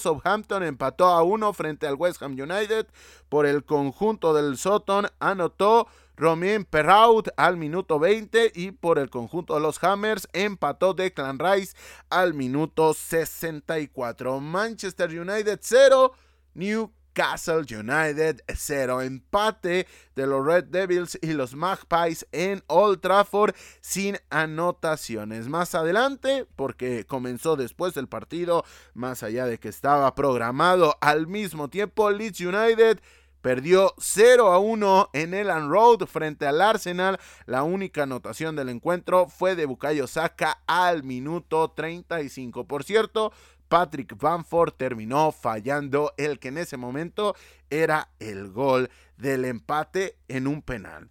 empató 0.64 1.08
a 1.08 1.24
1 1.24 1.54
frente 1.54 1.88
al 1.88 1.96
West 1.96 2.22
Ham 2.22 2.34
United. 2.34 2.88
Por 3.30 3.46
el 3.46 3.64
conjunto 3.64 4.34
del 4.34 4.58
Soton 4.58 5.08
anotó 5.20 5.88
Romien 6.16 6.66
Perrault 6.66 7.30
al 7.38 7.56
minuto 7.56 7.98
20 7.98 8.52
y 8.54 8.72
por 8.72 9.00
el 9.00 9.10
conjunto 9.10 9.54
de 9.54 9.62
los 9.62 9.82
Hammers 9.82 10.28
empató 10.34 10.94
Declan 10.94 11.40
Rice 11.40 11.76
al 12.10 12.34
minuto 12.34 12.94
64. 12.94 14.40
Manchester 14.42 15.10
United 15.10 15.60
0, 15.62 16.12
New 16.56 16.92
Castle 17.14 17.66
United 17.70 18.42
0. 18.48 19.02
Empate 19.02 19.88
de 20.16 20.28
los 20.28 20.46
Red 20.46 20.66
Devils 20.66 21.18
y 21.22 21.34
los 21.34 21.56
Magpies 21.56 22.28
en 22.32 22.64
Old 22.68 23.02
Trafford 23.02 23.56
sin 23.82 24.18
anotaciones. 24.30 25.48
Más 25.48 25.76
adelante, 25.76 26.46
porque 26.56 27.06
comenzó 27.06 27.56
después 27.56 27.94
del 27.94 28.08
partido, 28.08 28.64
más 28.94 29.24
allá 29.24 29.46
de 29.46 29.60
que 29.60 29.70
estaba 29.70 30.14
programado 30.16 30.98
al 31.02 31.28
mismo 31.28 31.70
tiempo, 31.70 32.10
Leeds 32.12 32.42
United 32.42 33.00
Perdió 33.42 33.94
0 33.98 34.52
a 34.52 34.60
1 34.60 35.12
en 35.14 35.34
Elan 35.34 35.70
Road 35.70 36.06
frente 36.08 36.46
al 36.46 36.60
Arsenal. 36.60 37.20
La 37.46 37.64
única 37.64 38.04
anotación 38.04 38.58
del 38.58 38.68
encuentro 38.68 39.30
fue 39.30 39.56
de 39.56 39.66
Bukayo 39.66 40.08
Saka 40.08 40.62
al 40.68 41.04
minuto 41.04 41.72
35. 41.72 42.68
Por 42.68 42.84
cierto, 42.84 43.32
Patrick 43.70 44.18
Bamford 44.18 44.74
terminó 44.74 45.32
fallando 45.32 46.14
el 46.18 46.40
que 46.40 46.50
en 46.50 46.58
ese 46.58 46.76
momento 46.76 47.36
era 47.70 48.10
el 48.20 48.50
gol 48.50 48.90
del 49.16 49.46
empate 49.46 50.18
en 50.28 50.48
un 50.48 50.62
penal. 50.62 51.10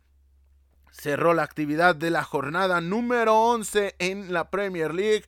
Cerró 0.90 1.32
la 1.32 1.44
actividad 1.44 1.94
de 1.94 2.10
la 2.10 2.24
jornada 2.24 2.80
número 2.80 3.34
11 3.34 3.94
en 4.00 4.32
la 4.32 4.50
Premier 4.50 4.92
League. 4.92 5.24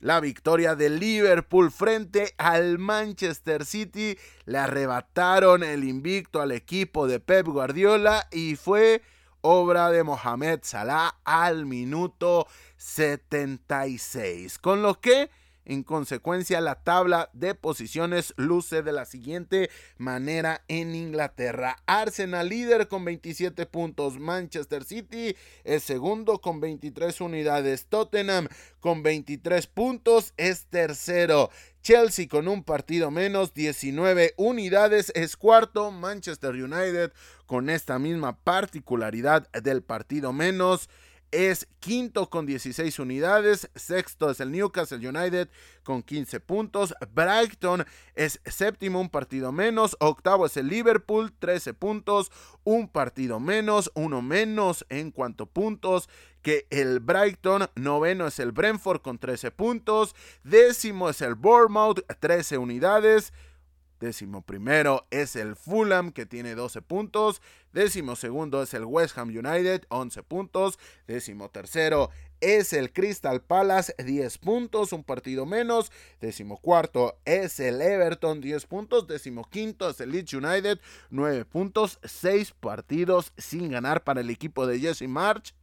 La 0.00 0.20
victoria 0.20 0.74
de 0.76 0.90
Liverpool 0.90 1.70
frente 1.72 2.34
al 2.36 2.78
Manchester 2.78 3.64
City 3.64 4.18
le 4.44 4.58
arrebataron 4.58 5.62
el 5.64 5.84
invicto 5.84 6.42
al 6.42 6.52
equipo 6.52 7.06
de 7.06 7.20
Pep 7.20 7.46
Guardiola 7.46 8.28
y 8.30 8.56
fue 8.56 9.00
obra 9.40 9.90
de 9.90 10.04
Mohamed 10.04 10.60
Salah 10.62 11.16
al 11.24 11.64
minuto 11.64 12.46
76. 12.76 14.58
Con 14.58 14.82
lo 14.82 15.00
que 15.00 15.30
en 15.64 15.82
consecuencia, 15.82 16.60
la 16.60 16.76
tabla 16.82 17.30
de 17.32 17.54
posiciones 17.54 18.34
luce 18.36 18.82
de 18.82 18.92
la 18.92 19.04
siguiente 19.04 19.70
manera 19.96 20.62
en 20.68 20.94
Inglaterra. 20.94 21.76
Arsenal 21.86 22.48
líder 22.48 22.88
con 22.88 23.04
27 23.04 23.66
puntos. 23.66 24.18
Manchester 24.18 24.84
City 24.84 25.36
es 25.64 25.82
segundo 25.82 26.40
con 26.40 26.60
23 26.60 27.20
unidades. 27.20 27.86
Tottenham 27.86 28.48
con 28.80 29.02
23 29.02 29.66
puntos 29.66 30.34
es 30.36 30.66
tercero. 30.66 31.50
Chelsea 31.82 32.28
con 32.28 32.48
un 32.48 32.64
partido 32.64 33.10
menos, 33.10 33.52
19 33.52 34.34
unidades 34.38 35.12
es 35.14 35.36
cuarto. 35.36 35.90
Manchester 35.90 36.52
United 36.52 37.12
con 37.46 37.68
esta 37.68 37.98
misma 37.98 38.38
particularidad 38.38 39.50
del 39.50 39.82
partido 39.82 40.32
menos 40.32 40.88
es 41.34 41.66
quinto 41.80 42.30
con 42.30 42.46
16 42.46 42.98
unidades, 43.00 43.68
sexto 43.74 44.30
es 44.30 44.38
el 44.38 44.52
Newcastle 44.52 45.06
United 45.06 45.48
con 45.82 46.02
15 46.02 46.38
puntos, 46.38 46.94
Brighton 47.12 47.84
es 48.14 48.40
séptimo, 48.46 49.00
un 49.00 49.10
partido 49.10 49.50
menos, 49.50 49.96
octavo 49.98 50.46
es 50.46 50.56
el 50.56 50.68
Liverpool, 50.68 51.32
13 51.36 51.74
puntos, 51.74 52.30
un 52.62 52.88
partido 52.88 53.40
menos, 53.40 53.90
uno 53.94 54.22
menos 54.22 54.86
en 54.88 55.10
cuanto 55.10 55.46
puntos 55.46 56.08
que 56.40 56.66
el 56.70 57.00
Brighton, 57.00 57.68
noveno 57.74 58.28
es 58.28 58.38
el 58.38 58.52
Brentford 58.52 59.00
con 59.02 59.18
13 59.18 59.50
puntos, 59.50 60.14
décimo 60.44 61.08
es 61.08 61.20
el 61.20 61.34
Bournemouth, 61.34 62.00
13 62.20 62.58
unidades, 62.58 63.32
Décimo 64.04 64.42
primero 64.42 65.06
es 65.10 65.34
el 65.34 65.56
Fulham 65.56 66.12
que 66.12 66.26
tiene 66.26 66.54
12 66.54 66.82
puntos. 66.82 67.40
Décimo 67.72 68.16
segundo 68.16 68.62
es 68.62 68.74
el 68.74 68.84
West 68.84 69.16
Ham 69.16 69.30
United, 69.30 69.86
11 69.88 70.22
puntos. 70.24 70.78
Décimo 71.06 71.48
tercero 71.48 72.10
es 72.42 72.74
el 72.74 72.92
Crystal 72.92 73.40
Palace, 73.40 73.94
10 73.96 74.36
puntos, 74.36 74.92
un 74.92 75.04
partido 75.04 75.46
menos. 75.46 75.90
Décimo 76.20 76.58
cuarto 76.58 77.18
es 77.24 77.58
el 77.60 77.80
Everton, 77.80 78.42
10 78.42 78.66
puntos. 78.66 79.06
Décimo 79.06 79.48
quinto 79.48 79.88
es 79.88 79.98
el 80.02 80.10
Leeds 80.12 80.34
United, 80.34 80.80
9 81.08 81.46
puntos, 81.46 81.98
6 82.02 82.52
partidos 82.60 83.32
sin 83.38 83.70
ganar 83.70 84.04
para 84.04 84.20
el 84.20 84.28
equipo 84.28 84.66
de 84.66 84.80
Jesse 84.80 85.08
March. 85.08 85.54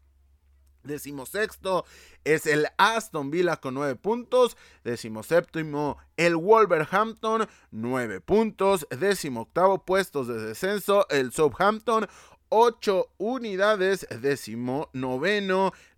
Decimosexto 0.84 1.86
es 2.23 2.45
el 2.45 2.67
Aston 2.77 3.32
Villa 3.32 3.57
con 3.57 3.75
9 3.75 3.95
puntos. 3.95 4.57
Decimoséptimo 4.84 5.97
el 6.17 6.36
Wolverhampton, 6.36 7.47
9 7.71 8.21
puntos. 8.21 8.88
Decimoctavo 8.89 9.86
puestos 9.86 10.27
de 10.27 10.39
descenso 10.39 11.07
el 11.09 11.32
Southampton, 11.32 12.07
8 12.49 13.07
unidades. 13.17 14.05
Décimo 14.21 14.89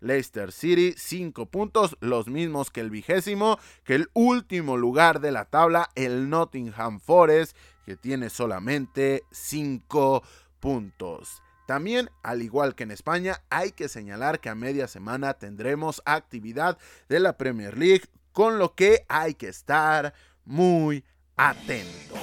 Leicester 0.00 0.52
City, 0.52 0.94
5 0.96 1.46
puntos, 1.46 1.96
los 2.00 2.28
mismos 2.28 2.70
que 2.70 2.80
el 2.80 2.90
vigésimo, 2.90 3.58
que 3.84 3.96
el 3.96 4.08
último 4.14 4.76
lugar 4.76 5.20
de 5.20 5.32
la 5.32 5.44
tabla, 5.44 5.90
el 5.94 6.30
Nottingham 6.30 7.00
Forest, 7.00 7.56
que 7.84 7.96
tiene 7.96 8.30
solamente 8.30 9.24
5 9.32 10.22
puntos. 10.60 11.43
También, 11.66 12.10
al 12.22 12.42
igual 12.42 12.74
que 12.74 12.84
en 12.84 12.90
España, 12.90 13.42
hay 13.48 13.72
que 13.72 13.88
señalar 13.88 14.40
que 14.40 14.50
a 14.50 14.54
media 14.54 14.86
semana 14.86 15.34
tendremos 15.34 16.02
actividad 16.04 16.78
de 17.08 17.20
la 17.20 17.38
Premier 17.38 17.78
League, 17.78 18.04
con 18.32 18.58
lo 18.58 18.74
que 18.74 19.06
hay 19.08 19.34
que 19.34 19.48
estar 19.48 20.12
muy 20.44 21.04
atentos. 21.36 22.18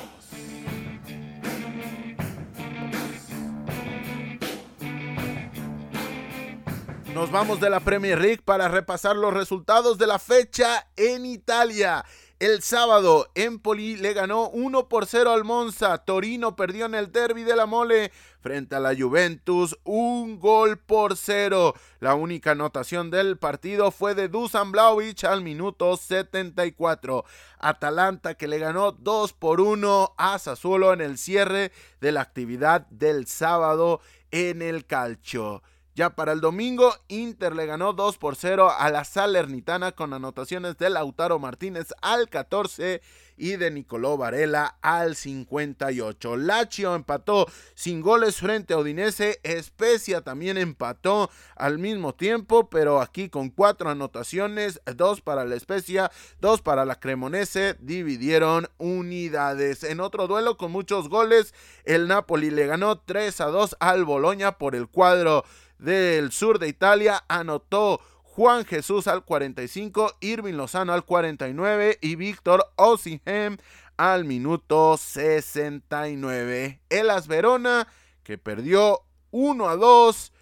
Nos 7.14 7.30
vamos 7.30 7.60
de 7.60 7.70
la 7.70 7.82
Premier 7.82 8.20
League 8.20 8.42
para 8.44 8.68
repasar 8.68 9.16
los 9.16 9.34
resultados 9.34 9.98
de 9.98 10.08
la 10.08 10.18
fecha 10.18 10.88
en 10.96 11.26
Italia. 11.26 12.06
El 12.42 12.64
sábado, 12.64 13.30
Empoli 13.36 13.98
le 13.98 14.14
ganó 14.14 14.50
1 14.50 14.90
por 14.90 15.06
0 15.06 15.32
al 15.32 15.44
Monza. 15.44 16.00
Torino 16.00 16.56
perdió 16.56 16.88
en 16.88 16.96
el 16.96 17.12
derby 17.12 17.44
de 17.44 17.56
la 17.56 17.68
Mole 17.68 18.12
frente 18.40 18.76
a 18.76 18.80
la 18.80 18.96
Juventus, 18.96 19.78
un 19.84 20.40
gol 20.40 20.80
por 20.80 21.16
cero. 21.18 21.76
La 22.00 22.16
única 22.16 22.54
anotación 22.54 23.12
del 23.12 23.38
partido 23.38 23.92
fue 23.92 24.16
de 24.16 24.28
Dusan 24.28 24.72
Blaovic 24.72 25.24
al 25.26 25.44
minuto 25.44 25.96
74. 25.96 27.26
Atalanta 27.60 28.34
que 28.34 28.48
le 28.48 28.58
ganó 28.58 28.92
2 28.92 29.34
por 29.34 29.62
1 29.62 30.16
a 30.18 30.40
Sassuolo 30.40 30.94
en 30.94 31.02
el 31.02 31.20
cierre 31.20 31.72
de 32.00 32.12
la 32.12 32.22
actividad 32.22 32.88
del 32.88 33.28
sábado 33.28 34.02
en 34.32 34.64
el 34.64 34.88
calcio. 34.88 35.62
Ya 35.94 36.12
para 36.12 36.32
el 36.32 36.40
domingo, 36.40 36.94
Inter 37.10 37.54
le 37.54 37.66
ganó 37.66 37.92
2 37.92 38.18
por 38.18 38.38
0 38.38 38.72
a 38.78 38.90
la 38.90 39.04
Salernitana 39.04 39.92
con 39.92 40.14
anotaciones 40.14 40.78
de 40.78 40.90
Lautaro 40.90 41.38
Martínez 41.38 41.90
al 42.02 42.30
14 42.30 43.02
y 43.36 43.58
de 43.58 43.72
Nicolò 43.72 44.18
Varela 44.18 44.78
al 44.82 45.16
58. 45.18 46.38
Lazio 46.38 46.96
empató 46.96 47.48
sin 47.74 48.00
goles 48.00 48.38
frente 48.38 48.74
a 48.74 48.78
Udinese. 48.78 49.42
Especia 49.44 50.22
también 50.22 50.58
empató 50.58 51.30
al 51.56 51.78
mismo 51.78 52.14
tiempo, 52.14 52.70
pero 52.70 53.02
aquí 53.02 53.28
con 53.30 53.50
cuatro 53.50 53.90
anotaciones, 53.90 54.80
dos 54.96 55.20
para 55.20 55.44
la 55.44 55.56
Especia, 55.56 56.10
dos 56.40 56.62
para 56.62 56.86
la 56.86 57.00
Cremonese, 57.00 57.76
dividieron 57.80 58.70
unidades. 58.78 59.84
En 59.84 60.00
otro 60.00 60.28
duelo 60.28 60.56
con 60.56 60.72
muchos 60.72 61.10
goles, 61.10 61.54
el 61.84 62.08
Napoli 62.08 62.50
le 62.50 62.68
ganó 62.68 63.00
3 63.00 63.42
a 63.42 63.46
2 63.48 63.76
al 63.80 64.06
Boloña 64.06 64.58
por 64.58 64.76
el 64.76 64.88
cuadro 64.88 65.44
del 65.82 66.32
sur 66.32 66.60
de 66.60 66.68
Italia 66.68 67.24
anotó 67.28 68.00
Juan 68.24 68.66
Jesús 68.66 69.08
al 69.08 69.26
45, 69.26 70.18
Irving 70.22 70.54
Lozano 70.54 70.94
al 70.94 71.04
49 71.04 71.98
y 72.02 72.16
Víctor 72.16 72.72
Osingham 72.78 73.58
al 73.98 74.24
minuto 74.24 74.96
69. 74.98 76.80
Elas 76.90 77.28
Verona 77.28 77.88
que 78.24 78.38
perdió 78.38 79.02
1 79.32 79.68
a 79.68 79.76
2 79.76 80.34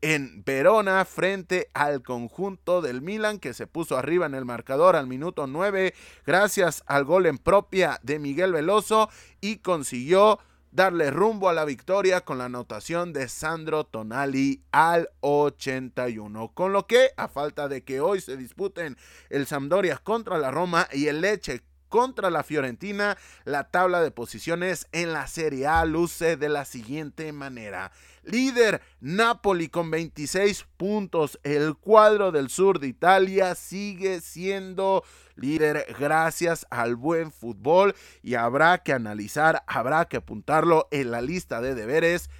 en 0.00 0.42
Verona 0.44 1.04
frente 1.04 1.68
al 1.74 2.02
conjunto 2.02 2.80
del 2.80 3.02
Milan 3.02 3.38
que 3.38 3.52
se 3.52 3.66
puso 3.66 3.96
arriba 3.96 4.26
en 4.26 4.34
el 4.34 4.44
marcador 4.44 4.96
al 4.96 5.06
minuto 5.06 5.46
9 5.46 5.92
gracias 6.24 6.84
al 6.86 7.04
gol 7.04 7.26
en 7.26 7.36
propia 7.36 7.98
de 8.02 8.18
Miguel 8.18 8.52
Veloso 8.52 9.10
y 9.40 9.56
consiguió 9.58 10.38
darle 10.78 11.10
rumbo 11.10 11.48
a 11.48 11.52
la 11.52 11.64
victoria 11.64 12.20
con 12.20 12.38
la 12.38 12.44
anotación 12.44 13.12
de 13.12 13.28
Sandro 13.28 13.82
Tonali 13.82 14.62
al 14.70 15.08
81. 15.22 16.52
Con 16.54 16.72
lo 16.72 16.86
que, 16.86 17.10
a 17.16 17.26
falta 17.26 17.66
de 17.66 17.82
que 17.82 18.00
hoy 18.00 18.20
se 18.20 18.36
disputen 18.36 18.96
el 19.28 19.48
Sampdoria 19.48 19.98
contra 19.98 20.38
la 20.38 20.52
Roma 20.52 20.86
y 20.92 21.08
el 21.08 21.20
Leche 21.20 21.64
contra 21.88 22.30
la 22.30 22.44
Fiorentina, 22.44 23.18
la 23.44 23.72
tabla 23.72 24.00
de 24.00 24.12
posiciones 24.12 24.86
en 24.92 25.12
la 25.12 25.26
Serie 25.26 25.66
A 25.66 25.84
luce 25.84 26.36
de 26.36 26.48
la 26.48 26.64
siguiente 26.64 27.32
manera. 27.32 27.90
Líder 28.22 28.80
Napoli 29.00 29.68
con 29.68 29.90
26 29.90 30.64
puntos. 30.76 31.40
El 31.42 31.74
cuadro 31.74 32.30
del 32.30 32.50
sur 32.50 32.78
de 32.78 32.86
Italia 32.86 33.56
sigue 33.56 34.20
siendo 34.20 35.02
líder 35.38 35.86
gracias 35.98 36.66
al 36.70 36.96
buen 36.96 37.32
fútbol 37.32 37.94
y 38.22 38.34
habrá 38.34 38.78
que 38.82 38.92
analizar, 38.92 39.62
habrá 39.66 40.06
que 40.06 40.18
apuntarlo 40.18 40.88
en 40.90 41.10
la 41.10 41.22
lista 41.22 41.60
de 41.60 41.74
deberes, 41.74 42.30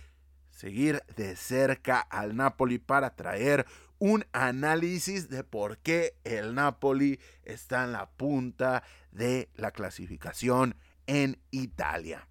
seguir 0.51 1.03
de 1.16 1.36
cerca 1.36 2.01
al 2.01 2.36
Napoli 2.36 2.78
para 2.78 3.14
traer 3.14 3.66
un 3.99 4.24
análisis 4.32 5.28
de 5.28 5.44
por 5.44 5.78
qué 5.78 6.14
el 6.24 6.55
Napoli 6.55 7.18
está 7.44 7.84
en 7.84 7.92
la 7.92 8.11
punta 8.11 8.82
de 9.11 9.49
la 9.55 9.72
clasificación 9.72 10.76
en 11.07 11.38
Italia. 11.51 12.28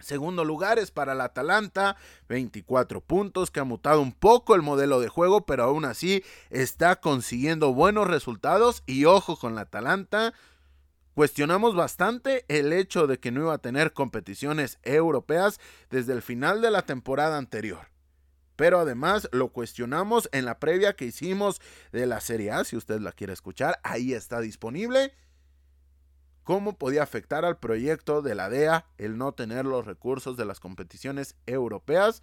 Segundo 0.00 0.44
lugar 0.44 0.78
es 0.78 0.90
para 0.90 1.12
el 1.12 1.20
Atalanta, 1.20 1.96
24 2.28 3.00
puntos, 3.00 3.50
que 3.50 3.60
ha 3.60 3.64
mutado 3.64 4.00
un 4.00 4.12
poco 4.12 4.54
el 4.54 4.62
modelo 4.62 5.00
de 5.00 5.08
juego, 5.08 5.46
pero 5.46 5.64
aún 5.64 5.84
así 5.84 6.22
está 6.50 6.96
consiguiendo 7.00 7.72
buenos 7.72 8.08
resultados. 8.08 8.82
Y 8.86 9.06
ojo 9.06 9.36
con 9.36 9.54
la 9.54 9.62
Atalanta, 9.62 10.34
cuestionamos 11.14 11.74
bastante 11.74 12.44
el 12.48 12.72
hecho 12.72 13.06
de 13.06 13.18
que 13.18 13.30
no 13.30 13.42
iba 13.42 13.54
a 13.54 13.58
tener 13.58 13.92
competiciones 13.92 14.78
europeas 14.82 15.58
desde 15.90 16.12
el 16.12 16.22
final 16.22 16.60
de 16.60 16.70
la 16.70 16.82
temporada 16.82 17.38
anterior. 17.38 17.88
Pero 18.56 18.78
además 18.80 19.28
lo 19.32 19.48
cuestionamos 19.48 20.28
en 20.32 20.44
la 20.44 20.60
previa 20.60 20.94
que 20.94 21.06
hicimos 21.06 21.60
de 21.92 22.06
la 22.06 22.20
Serie 22.20 22.52
A, 22.52 22.64
si 22.64 22.76
usted 22.76 23.00
la 23.00 23.12
quiere 23.12 23.32
escuchar, 23.32 23.80
ahí 23.82 24.12
está 24.12 24.40
disponible 24.40 25.12
cómo 26.44 26.78
podía 26.78 27.02
afectar 27.02 27.44
al 27.44 27.58
proyecto 27.58 28.22
de 28.22 28.34
la 28.34 28.48
DEA 28.48 28.86
el 28.98 29.18
no 29.18 29.32
tener 29.32 29.64
los 29.64 29.84
recursos 29.86 30.36
de 30.36 30.44
las 30.44 30.60
competiciones 30.60 31.34
europeas, 31.46 32.22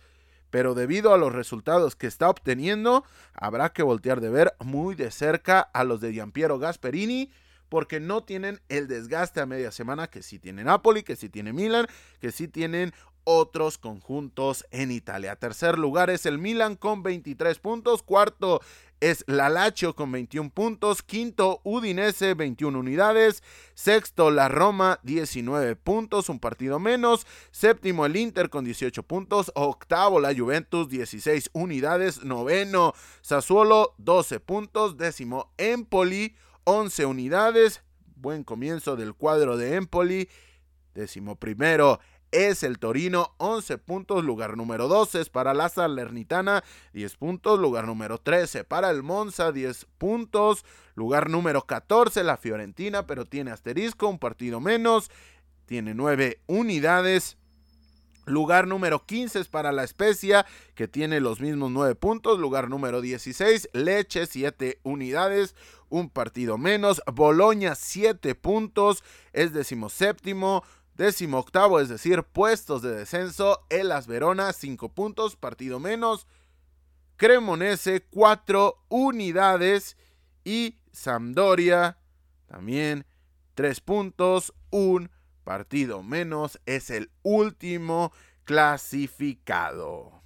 pero 0.50 0.76
debido 0.76 1.14
a 1.14 1.18
los 1.18 1.34
resultados 1.34 1.96
que 1.96 2.08
está 2.08 2.30
obteniendo, 2.30 3.04
habrá 3.34 3.74
que 3.74 3.84
voltear 3.84 4.22
de 4.22 4.30
ver 4.30 4.54
muy 4.60 4.96
de 4.96 5.12
cerca 5.12 5.62
a 5.62 5.84
los 5.84 6.02
de 6.02 6.14
Giampiero 6.14 6.60
Gasperini, 6.60 7.32
porque 7.70 8.02
no 8.02 8.24
tienen 8.24 8.60
el 8.68 8.90
desgaste 8.90 9.40
a 9.40 9.46
media 9.46 9.72
semana 9.72 10.08
que 10.08 10.22
sí 10.24 10.40
tiene 10.40 10.66
Napoli, 10.66 11.04
que 11.04 11.16
sí 11.16 11.30
tiene 11.30 11.54
Milan, 11.54 11.88
que 12.20 12.34
sí 12.34 12.50
tienen 12.50 12.94
otros 13.24 13.78
conjuntos 13.78 14.66
en 14.72 14.92
Italia. 14.92 15.38
Tercer 15.38 15.80
lugar 15.80 16.10
es 16.10 16.26
el 16.26 16.38
Milan 16.38 16.76
con 16.76 17.02
23 17.02 17.60
puntos. 17.60 18.04
Cuarto 18.04 18.62
es 19.02 19.26
la 19.28 19.50
Lazio 19.50 19.96
con 19.96 20.12
21 20.12 20.52
puntos. 20.52 21.02
Quinto, 21.02 21.60
Udinese, 21.64 22.36
21 22.36 22.80
unidades. 22.80 23.44
Sexto, 23.74 24.32
la 24.32 24.48
Roma, 24.48 25.00
19 25.04 25.76
puntos, 25.76 26.30
un 26.30 26.40
partido 26.40 26.80
menos. 26.80 27.26
Séptimo, 27.52 28.06
el 28.06 28.16
Inter 28.16 28.50
con 28.50 28.64
18 28.64 29.04
puntos. 29.04 29.52
Octavo, 29.56 30.20
la 30.20 30.34
Juventus, 30.34 30.88
16 30.88 31.50
unidades. 31.54 32.24
Noveno, 32.24 32.94
Sassuolo, 33.22 33.96
12 33.98 34.40
puntos. 34.40 34.98
Décimo, 34.98 35.52
Empoli, 35.58 36.36
11 36.64 37.06
unidades. 37.08 37.84
Buen 38.16 38.44
comienzo 38.44 38.96
del 38.96 39.16
cuadro 39.16 39.58
de 39.58 39.76
Empoli. 39.76 40.30
Décimo 40.94 41.38
primero, 41.38 42.00
es 42.32 42.64
el 42.64 42.80
Torino, 42.80 43.34
11 43.38 43.78
puntos, 43.78 44.24
lugar 44.24 44.58
número 44.58 44.88
12 44.88 45.22
es 45.22 45.30
para 45.30 45.54
la 45.54 45.70
Salernitana, 45.70 46.64
10 46.94 47.16
puntos, 47.18 47.60
lugar 47.60 47.86
número 47.86 48.18
13 48.20 48.64
para 48.64 48.90
el 48.90 49.04
Monza, 49.04 49.52
10 49.52 49.86
puntos, 49.98 50.66
lugar 50.96 51.30
número 51.30 51.66
14 51.66 52.24
la 52.24 52.38
Fiorentina, 52.38 53.06
pero 53.06 53.26
tiene 53.26 53.52
asterisco, 53.52 54.08
un 54.08 54.20
partido 54.20 54.60
menos, 54.60 55.12
tiene 55.66 55.94
9 55.94 56.42
unidades. 56.48 57.38
Lugar 58.26 58.68
número 58.68 59.04
15 59.06 59.40
es 59.40 59.48
para 59.48 59.72
la 59.72 59.84
Especia, 59.84 60.46
que 60.76 60.88
tiene 60.88 61.20
los 61.20 61.42
mismos 61.42 61.72
9 61.72 61.96
puntos. 61.96 62.40
Lugar 62.40 62.70
número 62.70 63.02
16, 63.02 63.70
Leche, 63.74 64.28
7 64.28 64.80
unidades, 64.84 65.56
un 65.90 66.10
partido 66.10 66.60
menos. 66.60 67.02
Boloña, 67.12 67.74
7 67.74 68.36
puntos, 68.36 69.04
es 69.34 69.54
decimoséptimo. 69.54 70.64
Décimo 71.02 71.40
octavo, 71.40 71.80
es 71.80 71.90
decir, 71.90 72.22
puestos 72.22 72.84
de 72.84 72.92
descenso. 72.92 73.66
Elas 73.72 74.06
Verona, 74.06 74.54
5 74.54 74.94
puntos, 74.94 75.36
partido 75.36 75.80
menos. 75.80 76.28
Cremonese, 77.18 78.06
4 78.12 78.86
unidades. 78.88 79.98
Y 80.44 80.78
Sampdoria, 80.92 81.98
también 82.46 83.08
3 83.56 83.82
puntos, 83.82 84.54
un 84.70 85.10
partido 85.44 86.04
menos. 86.04 86.62
Es 86.68 86.92
el 86.92 87.10
último 87.24 88.14
clasificado. 88.44 90.22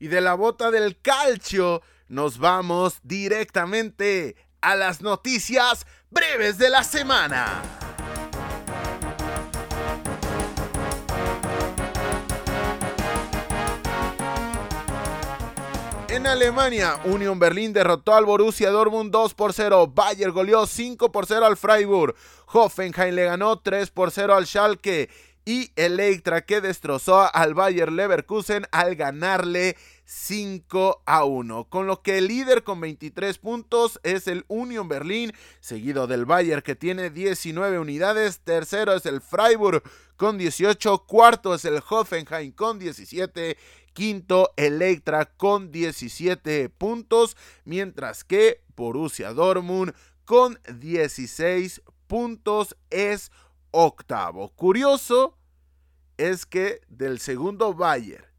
Y 0.00 0.08
de 0.08 0.22
la 0.22 0.34
bota 0.34 0.72
del 0.72 1.00
calcio 1.00 1.82
nos 2.08 2.38
vamos 2.38 2.98
directamente 3.04 4.34
a 4.60 4.74
las 4.74 5.02
noticias 5.02 5.86
breves 6.10 6.58
de 6.58 6.68
la 6.68 6.82
semana. 6.82 7.62
En 16.10 16.26
Alemania, 16.26 17.00
Union 17.04 17.38
Berlin 17.38 17.72
derrotó 17.72 18.14
al 18.14 18.24
Borussia 18.24 18.70
Dortmund 18.70 19.12
2 19.12 19.32
por 19.34 19.52
0. 19.52 19.92
Bayer 19.94 20.32
goleó 20.32 20.66
5 20.66 21.12
por 21.12 21.24
0 21.24 21.46
al 21.46 21.56
Freiburg. 21.56 22.16
Hoffenheim 22.52 23.14
le 23.14 23.26
ganó 23.26 23.60
3 23.60 23.92
por 23.92 24.10
0 24.10 24.34
al 24.34 24.44
Schalke. 24.44 25.08
Y 25.44 25.70
Electra 25.76 26.44
que 26.44 26.60
destrozó 26.60 27.32
al 27.32 27.54
Bayer 27.54 27.92
Leverkusen 27.92 28.66
al 28.72 28.96
ganarle 28.96 29.76
5 30.04 31.02
a 31.06 31.24
1. 31.24 31.68
Con 31.68 31.86
lo 31.86 32.02
que 32.02 32.18
el 32.18 32.26
líder 32.26 32.64
con 32.64 32.80
23 32.80 33.38
puntos 33.38 34.00
es 34.02 34.26
el 34.26 34.44
Union 34.48 34.88
Berlin, 34.88 35.32
seguido 35.60 36.08
del 36.08 36.24
Bayer 36.24 36.64
que 36.64 36.74
tiene 36.74 37.10
19 37.10 37.78
unidades. 37.78 38.40
Tercero 38.40 38.94
es 38.94 39.06
el 39.06 39.20
Freiburg 39.20 39.84
con 40.16 40.38
18. 40.38 41.04
Cuarto 41.06 41.54
es 41.54 41.64
el 41.64 41.80
Hoffenheim 41.88 42.50
con 42.50 42.80
17 42.80 43.56
quinto 44.00 44.54
Electra 44.56 45.26
con 45.26 45.70
17 45.70 46.70
puntos, 46.70 47.36
mientras 47.66 48.24
que 48.24 48.62
Borussia 48.74 49.34
Dortmund 49.34 49.92
con 50.24 50.58
16 50.74 51.82
puntos 52.06 52.78
es 52.88 53.30
octavo. 53.72 54.54
Curioso 54.56 55.36
es 56.16 56.46
que 56.46 56.80
del 56.88 57.20
segundo 57.20 57.74
Bayer 57.74 58.32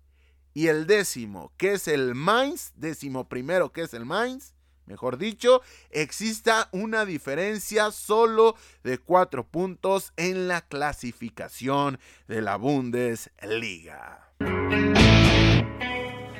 y 0.56 0.66
el 0.66 0.88
décimo, 0.88 1.54
que 1.58 1.74
es 1.74 1.88
el 1.88 2.16
Mainz, 2.16 2.72
décimo 2.74 3.30
primero 3.30 3.72
que 3.72 3.84
es 3.84 3.94
el 3.94 4.04
Mainz, 4.04 4.56
mejor 4.88 5.20
dicho, 5.20 5.62
exista 5.92 6.70
una 6.72 7.06
diferencia 7.06 7.92
solo 7.92 8.56
de 8.84 8.98
cuatro 8.98 9.46
puntos 9.46 10.12
en 10.18 10.48
la 10.48 10.62
clasificación 10.62 12.00
de 12.28 12.42
la 12.42 12.56
Bundesliga. 12.56 14.32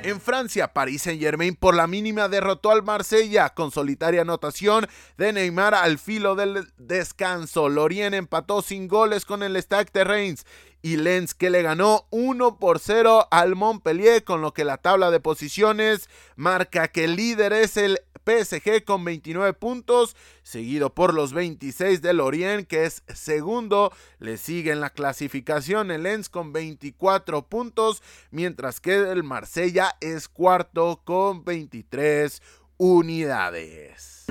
En 0.04 0.20
Francia, 0.20 0.72
Paris 0.72 1.02
Saint 1.02 1.20
Germain 1.20 1.54
por 1.54 1.76
la 1.76 1.86
mínima 1.86 2.28
derrotó 2.28 2.72
al 2.72 2.82
Marsella 2.82 3.50
con 3.50 3.70
solitaria 3.70 4.22
anotación 4.22 4.88
de 5.16 5.32
Neymar 5.32 5.74
al 5.74 5.96
filo 5.96 6.34
del 6.34 6.72
descanso. 6.76 7.68
Lorient 7.68 8.12
empató 8.12 8.62
sin 8.62 8.88
goles 8.88 9.24
con 9.24 9.44
el 9.44 9.56
Stade 9.56 9.90
de 9.92 10.02
Reims 10.02 10.44
y 10.82 10.96
Lens 10.96 11.34
que 11.34 11.50
le 11.50 11.62
ganó 11.62 12.06
1 12.10 12.58
por 12.58 12.80
0 12.80 13.28
al 13.30 13.54
Montpellier, 13.54 14.24
con 14.24 14.42
lo 14.42 14.52
que 14.52 14.64
la 14.64 14.78
tabla 14.78 15.10
de 15.10 15.20
posiciones 15.20 16.10
marca 16.36 16.88
que 16.88 17.04
el 17.04 17.16
líder 17.16 17.52
es 17.52 17.76
el 17.76 18.00
PSG 18.24 18.84
con 18.84 19.04
29 19.04 19.52
puntos, 19.54 20.16
seguido 20.42 20.94
por 20.94 21.14
los 21.14 21.32
26 21.32 22.02
del 22.02 22.20
Orient, 22.20 22.66
que 22.66 22.84
es 22.84 23.02
segundo. 23.12 23.92
Le 24.18 24.36
sigue 24.36 24.72
en 24.72 24.80
la 24.80 24.90
clasificación 24.90 25.90
el 25.90 26.04
Lens 26.04 26.28
con 26.28 26.52
24 26.52 27.46
puntos, 27.48 28.02
mientras 28.30 28.80
que 28.80 28.94
el 28.94 29.22
Marsella 29.22 29.96
es 30.00 30.28
cuarto 30.28 31.00
con 31.04 31.44
23 31.44 32.42
unidades. 32.76 34.26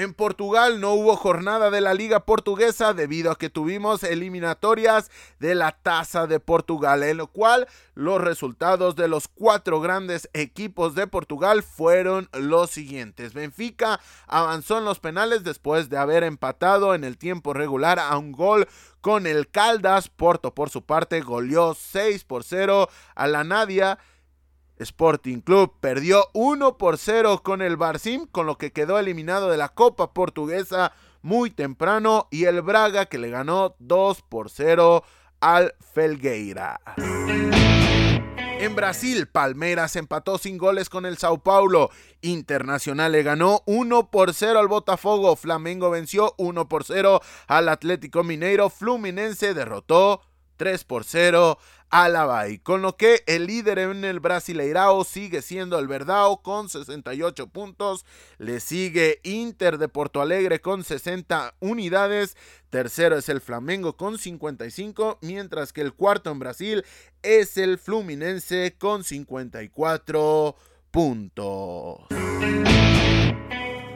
En 0.00 0.14
Portugal 0.14 0.80
no 0.80 0.94
hubo 0.94 1.14
jornada 1.14 1.70
de 1.70 1.82
la 1.82 1.92
Liga 1.92 2.20
Portuguesa 2.20 2.94
debido 2.94 3.30
a 3.30 3.36
que 3.36 3.50
tuvimos 3.50 4.02
eliminatorias 4.02 5.10
de 5.40 5.54
la 5.54 5.72
Taza 5.72 6.26
de 6.26 6.40
Portugal, 6.40 7.02
en 7.02 7.18
lo 7.18 7.26
cual 7.26 7.68
los 7.92 8.18
resultados 8.18 8.96
de 8.96 9.08
los 9.08 9.28
cuatro 9.28 9.78
grandes 9.82 10.30
equipos 10.32 10.94
de 10.94 11.06
Portugal 11.06 11.62
fueron 11.62 12.30
los 12.32 12.70
siguientes. 12.70 13.34
Benfica 13.34 14.00
avanzó 14.26 14.78
en 14.78 14.86
los 14.86 15.00
penales 15.00 15.44
después 15.44 15.90
de 15.90 15.98
haber 15.98 16.24
empatado 16.24 16.94
en 16.94 17.04
el 17.04 17.18
tiempo 17.18 17.52
regular 17.52 17.98
a 17.98 18.16
un 18.16 18.32
gol 18.32 18.68
con 19.02 19.26
el 19.26 19.50
Caldas. 19.50 20.08
Porto 20.08 20.54
por 20.54 20.70
su 20.70 20.80
parte 20.80 21.20
goleó 21.20 21.74
6 21.74 22.24
por 22.24 22.42
0 22.42 22.88
a 23.14 23.26
la 23.26 23.44
Nadia 23.44 23.98
Sporting 24.80 25.40
Club 25.40 25.74
perdió 25.80 26.28
1 26.32 26.78
por 26.78 26.96
0 26.96 27.42
con 27.44 27.60
el 27.62 27.76
Barcim, 27.76 28.26
con 28.26 28.46
lo 28.46 28.56
que 28.56 28.72
quedó 28.72 28.98
eliminado 28.98 29.50
de 29.50 29.58
la 29.58 29.68
Copa 29.68 30.12
Portuguesa 30.12 30.92
muy 31.22 31.50
temprano, 31.50 32.28
y 32.30 32.44
el 32.44 32.62
Braga 32.62 33.06
que 33.06 33.18
le 33.18 33.28
ganó 33.30 33.76
2 33.78 34.22
por 34.22 34.48
0 34.48 35.04
al 35.40 35.74
Felgueira. 35.92 36.80
En 38.60 38.74
Brasil, 38.74 39.26
Palmeiras 39.26 39.96
empató 39.96 40.36
sin 40.36 40.58
goles 40.58 40.90
con 40.90 41.06
el 41.06 41.16
Sao 41.16 41.38
Paulo. 41.38 41.90
Internacional 42.20 43.12
le 43.12 43.22
ganó 43.22 43.62
1 43.64 44.10
por 44.10 44.34
0 44.34 44.58
al 44.58 44.68
Botafogo. 44.68 45.34
Flamengo 45.34 45.88
venció 45.88 46.34
1 46.36 46.68
por 46.68 46.84
0 46.84 47.22
al 47.46 47.70
Atlético 47.70 48.22
Mineiro. 48.22 48.68
Fluminense 48.68 49.54
derrotó 49.54 50.20
3 50.60 50.84
por 50.84 51.04
0 51.04 51.58
a 51.88 52.10
la 52.10 52.26
Bay, 52.26 52.58
con 52.58 52.82
lo 52.82 52.98
que 52.98 53.22
el 53.26 53.46
líder 53.46 53.78
en 53.78 54.04
el 54.04 54.20
Brasileirao 54.20 55.04
sigue 55.04 55.40
siendo 55.40 55.78
el 55.78 55.88
Verdao 55.88 56.42
con 56.42 56.68
68 56.68 57.46
puntos, 57.46 58.04
le 58.36 58.60
sigue 58.60 59.20
Inter 59.22 59.78
de 59.78 59.88
Porto 59.88 60.20
Alegre 60.20 60.60
con 60.60 60.84
60 60.84 61.54
unidades, 61.60 62.36
tercero 62.68 63.16
es 63.16 63.30
el 63.30 63.40
Flamengo 63.40 63.96
con 63.96 64.18
55, 64.18 65.16
mientras 65.22 65.72
que 65.72 65.80
el 65.80 65.94
cuarto 65.94 66.30
en 66.30 66.40
Brasil 66.40 66.84
es 67.22 67.56
el 67.56 67.78
Fluminense 67.78 68.76
con 68.78 69.02
54 69.02 70.56
puntos. 70.90 72.00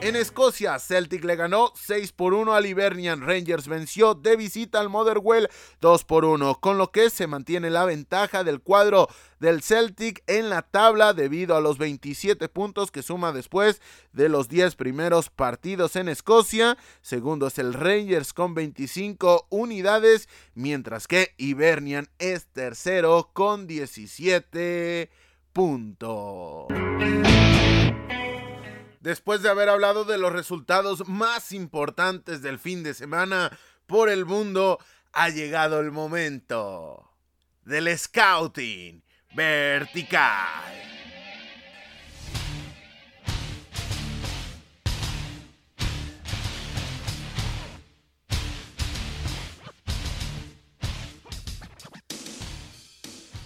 En 0.05 0.17
Escocia, 0.17 0.79
Celtic 0.79 1.25
le 1.25 1.35
ganó 1.35 1.73
6 1.77 2.13
por 2.13 2.35
1 2.35 2.53
al 2.53 2.67
Hibernian. 2.67 3.23
Rangers 3.23 3.69
venció 3.69 4.13
de 4.15 4.37
visita 4.37 4.79
al 4.79 4.91
Motherwell 4.91 5.49
2 5.81 6.05
por 6.05 6.27
1, 6.27 6.61
con 6.61 6.77
lo 6.77 6.93
que 6.93 7.09
se 7.09 7.27
mantiene 7.27 7.71
la 7.71 7.87
ventaja 7.87 8.45
del 8.45 8.61
cuadro 8.61 9.09
del 9.41 9.63
Celtic 9.63 10.23
en 10.27 10.51
la 10.51 10.61
tabla 10.61 11.15
debido 11.15 11.57
a 11.57 11.63
los 11.63 11.79
27 11.79 12.51
puntos 12.51 12.91
que 12.91 13.03
suma 13.03 13.33
después 13.33 13.81
de 14.13 14.29
los 14.29 14.51
10 14.51 14.77
primeros 14.77 15.31
partidos 15.31 15.97
en 15.97 16.11
Escocia. 16.11 16.77
Segundo 17.01 17.47
es 17.47 17.59
el 17.59 17.73
Rangers 17.73 18.35
con 18.35 18.53
25 18.53 19.47
unidades, 19.49 20.29
mientras 20.53 21.09
que 21.09 21.33
Hibernian 21.39 22.11
es 22.19 22.45
tercero 22.49 23.31
con 23.33 23.67
17 23.67 25.11
puntos. 25.55 26.67
Después 29.05 29.43
de 29.43 29.51
haber 29.51 29.69
hablado 29.69 30.07
de 30.07 30.17
los 30.17 30.33
resultados 30.33 31.07
más 31.07 31.53
importantes 31.53 32.41
del 32.41 32.59
fin 32.59 32.83
de 32.83 32.95
semana 32.95 33.55
por 33.85 34.09
el 34.09 34.25
mundo, 34.25 34.79
ha 35.13 35.29
llegado 35.29 35.79
el 35.81 35.91
momento 35.91 37.13
del 37.65 37.99
scouting 37.99 39.05
vertical. 39.35 40.65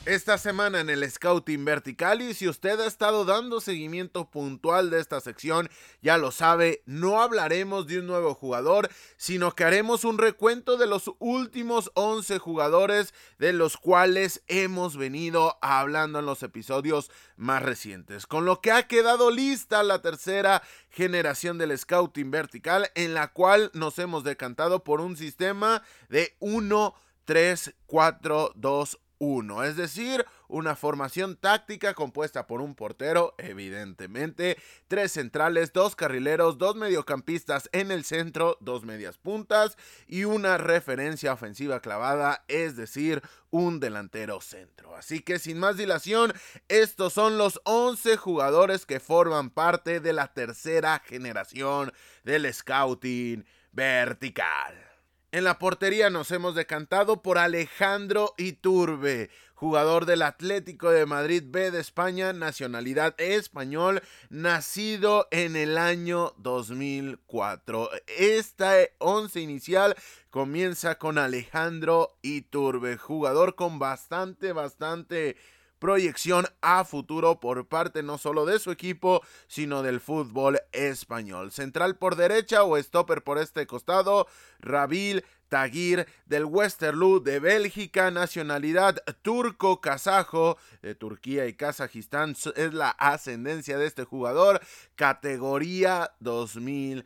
Esta 0.08 0.38
semana 0.38 0.80
en 0.80 0.88
el 0.88 1.08
Scouting 1.08 1.66
Vertical. 1.66 2.22
Y 2.22 2.32
si 2.32 2.48
usted 2.48 2.80
ha 2.80 2.86
estado 2.86 3.26
dando 3.26 3.60
seguimiento 3.60 4.30
puntual 4.30 4.88
de 4.88 5.00
esta 5.00 5.20
sección, 5.20 5.68
ya 6.00 6.16
lo 6.16 6.30
sabe, 6.30 6.82
no 6.86 7.20
hablaremos 7.20 7.86
de 7.86 7.98
un 7.98 8.06
nuevo 8.06 8.34
jugador, 8.34 8.88
sino 9.18 9.54
que 9.54 9.64
haremos 9.64 10.04
un 10.04 10.16
recuento 10.16 10.78
de 10.78 10.86
los 10.86 11.10
últimos 11.18 11.90
11 11.94 12.38
jugadores 12.38 13.12
de 13.38 13.52
los 13.52 13.76
cuales 13.76 14.42
hemos 14.46 14.96
venido 14.96 15.58
hablando 15.60 16.20
en 16.20 16.26
los 16.26 16.42
episodios 16.42 17.10
más 17.36 17.62
recientes, 17.62 18.26
con 18.26 18.46
lo 18.46 18.62
que 18.62 18.72
ha 18.72 18.86
quedado 18.86 19.30
lista 19.30 19.82
la 19.82 20.00
tercera 20.00 20.62
generación 20.88 21.58
del 21.58 21.76
Scouting 21.76 22.30
Vertical 22.30 22.90
en 22.94 23.12
la 23.12 23.28
cual 23.28 23.70
nos 23.74 23.98
hemos 23.98 24.24
decantado 24.24 24.84
por 24.84 25.02
un 25.02 25.18
sistema 25.18 25.82
de 26.08 26.34
1 26.40 26.94
3 27.26 27.74
4 27.86 28.52
2 28.54 29.00
1, 29.18 29.64
es 29.64 29.76
decir, 29.76 30.24
una 30.48 30.76
formación 30.76 31.36
táctica 31.36 31.94
compuesta 31.94 32.46
por 32.46 32.60
un 32.60 32.74
portero, 32.74 33.34
evidentemente, 33.38 34.58
tres 34.88 35.12
centrales, 35.12 35.72
dos 35.72 35.96
carrileros, 35.96 36.58
dos 36.58 36.76
mediocampistas 36.76 37.68
en 37.72 37.90
el 37.90 38.04
centro, 38.04 38.56
dos 38.60 38.84
medias 38.84 39.18
puntas 39.18 39.76
y 40.06 40.24
una 40.24 40.58
referencia 40.58 41.32
ofensiva 41.32 41.80
clavada, 41.80 42.44
es 42.48 42.76
decir, 42.76 43.22
un 43.50 43.80
delantero 43.80 44.40
centro. 44.40 44.96
Así 44.96 45.20
que 45.20 45.38
sin 45.38 45.58
más 45.58 45.76
dilación, 45.76 46.32
estos 46.68 47.12
son 47.12 47.38
los 47.38 47.60
11 47.64 48.16
jugadores 48.16 48.86
que 48.86 49.00
forman 49.00 49.50
parte 49.50 50.00
de 50.00 50.12
la 50.12 50.32
tercera 50.32 51.02
generación 51.04 51.92
del 52.24 52.52
scouting 52.52 53.44
vertical. 53.72 54.87
En 55.30 55.44
la 55.44 55.58
portería 55.58 56.08
nos 56.08 56.30
hemos 56.30 56.54
decantado 56.54 57.20
por 57.20 57.36
Alejandro 57.36 58.32
Iturbe, 58.38 59.28
jugador 59.52 60.06
del 60.06 60.22
Atlético 60.22 60.90
de 60.90 61.04
Madrid 61.04 61.42
B 61.46 61.70
de 61.70 61.80
España, 61.80 62.32
nacionalidad 62.32 63.14
español, 63.20 64.00
nacido 64.30 65.28
en 65.30 65.54
el 65.54 65.76
año 65.76 66.32
2004. 66.38 67.90
Esta 68.06 68.72
once 68.96 69.42
inicial 69.42 69.96
comienza 70.30 70.94
con 70.94 71.18
Alejandro 71.18 72.16
Iturbe, 72.22 72.96
jugador 72.96 73.54
con 73.54 73.78
bastante, 73.78 74.54
bastante 74.54 75.36
proyección 75.78 76.46
a 76.60 76.84
futuro 76.84 77.40
por 77.40 77.66
parte 77.66 78.02
no 78.02 78.18
solo 78.18 78.46
de 78.46 78.58
su 78.58 78.70
equipo, 78.70 79.22
sino 79.46 79.82
del 79.82 80.00
fútbol 80.00 80.60
español. 80.72 81.52
Central 81.52 81.96
por 81.96 82.16
derecha 82.16 82.62
o 82.64 82.76
stopper 82.76 83.22
por 83.22 83.38
este 83.38 83.66
costado, 83.66 84.26
Rabil 84.60 85.24
Tagir 85.48 86.06
del 86.26 86.44
Westerloo 86.44 87.20
de 87.20 87.40
Bélgica, 87.40 88.10
nacionalidad 88.10 88.96
turco-kazajo 89.22 90.58
de 90.82 90.94
Turquía 90.94 91.46
y 91.46 91.54
Kazajistán 91.54 92.36
es 92.56 92.74
la 92.74 92.90
ascendencia 92.90 93.78
de 93.78 93.86
este 93.86 94.04
jugador, 94.04 94.60
categoría 94.94 96.12
2000 96.20 97.04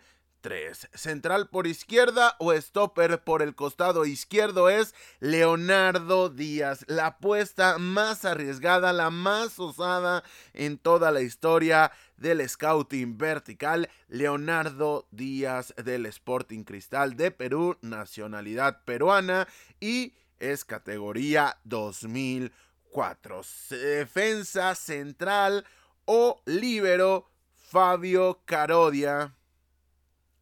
Central 0.95 1.49
por 1.49 1.69
izquierda 1.69 2.35
o 2.41 2.53
stopper 2.53 3.23
por 3.23 3.43
el 3.43 3.55
costado 3.55 4.05
izquierdo 4.05 4.69
es 4.69 4.93
Leonardo 5.21 6.31
Díaz. 6.31 6.85
La 6.89 7.07
apuesta 7.07 7.79
más 7.79 8.25
arriesgada, 8.25 8.93
la 8.93 9.11
más 9.11 9.61
osada 9.61 10.25
en 10.53 10.79
toda 10.79 11.13
la 11.13 11.21
historia 11.21 11.93
del 12.17 12.49
scouting 12.49 13.19
vertical. 13.19 13.89
Leonardo 14.09 15.07
Díaz 15.13 15.75
del 15.77 16.07
Sporting 16.07 16.65
Cristal 16.65 17.17
de 17.17 17.31
Perú, 17.31 17.79
nacionalidad 17.81 18.83
peruana 18.85 19.47
y 19.79 20.15
es 20.41 20.65
categoría 20.65 21.59
2004. 21.63 23.43
Defensa 23.71 24.75
central 24.75 25.65
o 26.05 26.43
líbero 26.47 27.29
Fabio 27.71 28.41
Carodia 28.45 29.37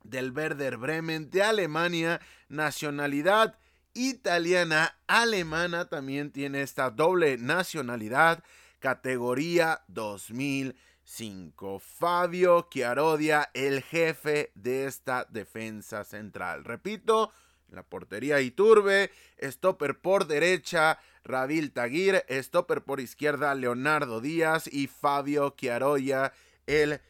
del 0.04 0.32
Werder 0.32 0.76
Bremen 0.76 1.30
de 1.30 1.42
Alemania, 1.42 2.20
nacionalidad 2.48 3.56
italiana, 3.94 4.96
alemana, 5.06 5.88
también 5.88 6.30
tiene 6.30 6.62
esta 6.62 6.90
doble 6.90 7.38
nacionalidad, 7.38 8.42
categoría 8.78 9.82
2005. 9.88 11.80
Fabio 11.80 12.68
Chiarodia, 12.70 13.50
el 13.54 13.82
jefe 13.82 14.52
de 14.54 14.86
esta 14.86 15.26
defensa 15.28 16.04
central. 16.04 16.64
Repito, 16.64 17.32
la 17.68 17.82
portería 17.82 18.40
Iturbe, 18.40 19.10
stopper 19.42 20.00
por 20.00 20.26
derecha, 20.26 20.98
Rabil 21.24 21.72
Taguir, 21.72 22.24
stopper 22.28 22.82
por 22.82 23.00
izquierda, 23.00 23.54
Leonardo 23.54 24.20
Díaz 24.20 24.66
y 24.72 24.86
Fabio 24.86 25.54
Chiaroya, 25.56 26.32
el 26.66 27.00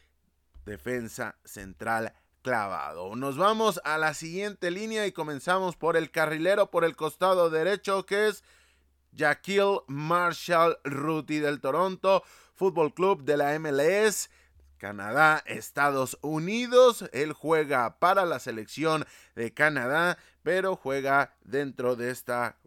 defensa 0.65 1.37
central 1.43 2.13
clavado. 2.41 3.15
Nos 3.15 3.37
vamos 3.37 3.79
a 3.83 3.97
la 3.97 4.13
siguiente 4.13 4.71
línea 4.71 5.05
y 5.05 5.11
comenzamos 5.11 5.75
por 5.75 5.97
el 5.97 6.11
carrilero 6.11 6.71
por 6.71 6.83
el 6.83 6.95
costado 6.95 7.49
derecho 7.49 8.05
que 8.05 8.27
es 8.27 8.43
Jaquil 9.15 9.79
Marshall 9.87 10.77
Ruti 10.83 11.39
del 11.39 11.59
Toronto 11.59 12.23
Fútbol 12.55 12.93
Club 12.93 13.23
de 13.23 13.37
la 13.37 13.57
MLS. 13.59 14.29
Canadá, 14.77 15.43
Estados 15.45 16.17
Unidos. 16.21 17.05
Él 17.13 17.33
juega 17.33 17.99
para 17.99 18.25
la 18.25 18.39
selección 18.39 19.05
de 19.35 19.53
Canadá, 19.53 20.17
pero 20.41 20.75
juega 20.75 21.35
dentro 21.43 21.95
de 21.95 22.09
esta 22.09 22.57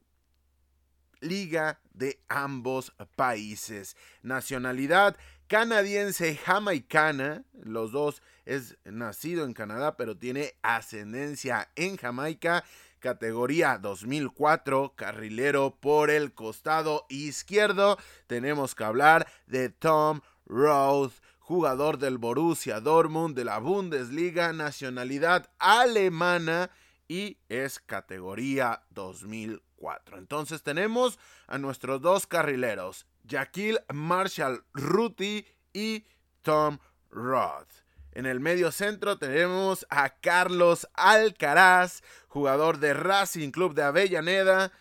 liga 1.20 1.80
de 1.92 2.20
ambos 2.28 2.92
países. 3.16 3.96
Nacionalidad 4.22 5.16
canadiense 5.54 6.34
jamaicana, 6.34 7.44
los 7.52 7.92
dos 7.92 8.22
es 8.44 8.76
nacido 8.82 9.44
en 9.44 9.52
Canadá, 9.52 9.96
pero 9.96 10.18
tiene 10.18 10.54
ascendencia 10.62 11.70
en 11.76 11.96
Jamaica, 11.96 12.64
categoría 12.98 13.78
2004, 13.78 14.94
carrilero 14.96 15.76
por 15.76 16.10
el 16.10 16.34
costado 16.34 17.06
izquierdo. 17.08 17.98
Tenemos 18.26 18.74
que 18.74 18.82
hablar 18.82 19.28
de 19.46 19.68
Tom 19.68 20.22
Roth, 20.44 21.12
jugador 21.38 21.98
del 21.98 22.18
Borussia 22.18 22.80
Dortmund 22.80 23.36
de 23.36 23.44
la 23.44 23.58
Bundesliga, 23.58 24.52
nacionalidad 24.52 25.50
alemana 25.60 26.72
y 27.06 27.38
es 27.48 27.78
categoría 27.78 28.82
2004. 28.90 30.18
Entonces 30.18 30.64
tenemos 30.64 31.20
a 31.46 31.58
nuestros 31.58 32.00
dos 32.00 32.26
carrileros, 32.26 33.06
Jaquil 33.28 33.78
Marshall 33.92 34.64
Ruti 34.72 35.46
y 35.72 36.04
Tom 36.42 36.78
Roth. 37.10 37.84
En 38.12 38.26
el 38.26 38.38
medio 38.38 38.70
centro 38.70 39.18
tenemos 39.18 39.86
a 39.90 40.08
Carlos 40.20 40.86
Alcaraz, 40.94 42.02
jugador 42.28 42.78
de 42.78 42.94
Racing 42.94 43.50
Club 43.50 43.74
de 43.74 43.82
Avellaneda, 43.82 44.72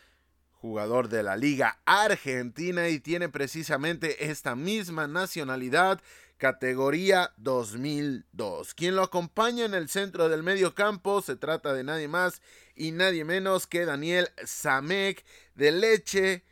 jugador 0.51 1.09
de 1.09 1.23
la 1.23 1.35
Liga 1.35 1.79
Argentina 1.85 2.89
y 2.89 2.99
tiene 2.99 3.29
precisamente 3.29 4.29
esta 4.29 4.55
misma 4.55 5.07
nacionalidad, 5.07 5.99
categoría 6.37 7.33
2002. 7.37 8.73
Quien 8.75 8.95
lo 8.95 9.01
acompaña 9.01 9.65
en 9.65 9.73
el 9.73 9.89
centro 9.89 10.29
del 10.29 10.43
medio 10.43 10.75
campo 10.75 11.21
se 11.21 11.35
trata 11.35 11.73
de 11.73 11.83
nadie 11.83 12.07
más 12.07 12.41
y 12.75 12.91
nadie 12.91 13.25
menos 13.25 13.65
que 13.65 13.85
Daniel 13.85 14.29
Samek 14.45 15.25
de 15.55 15.71
Leche 15.71 16.43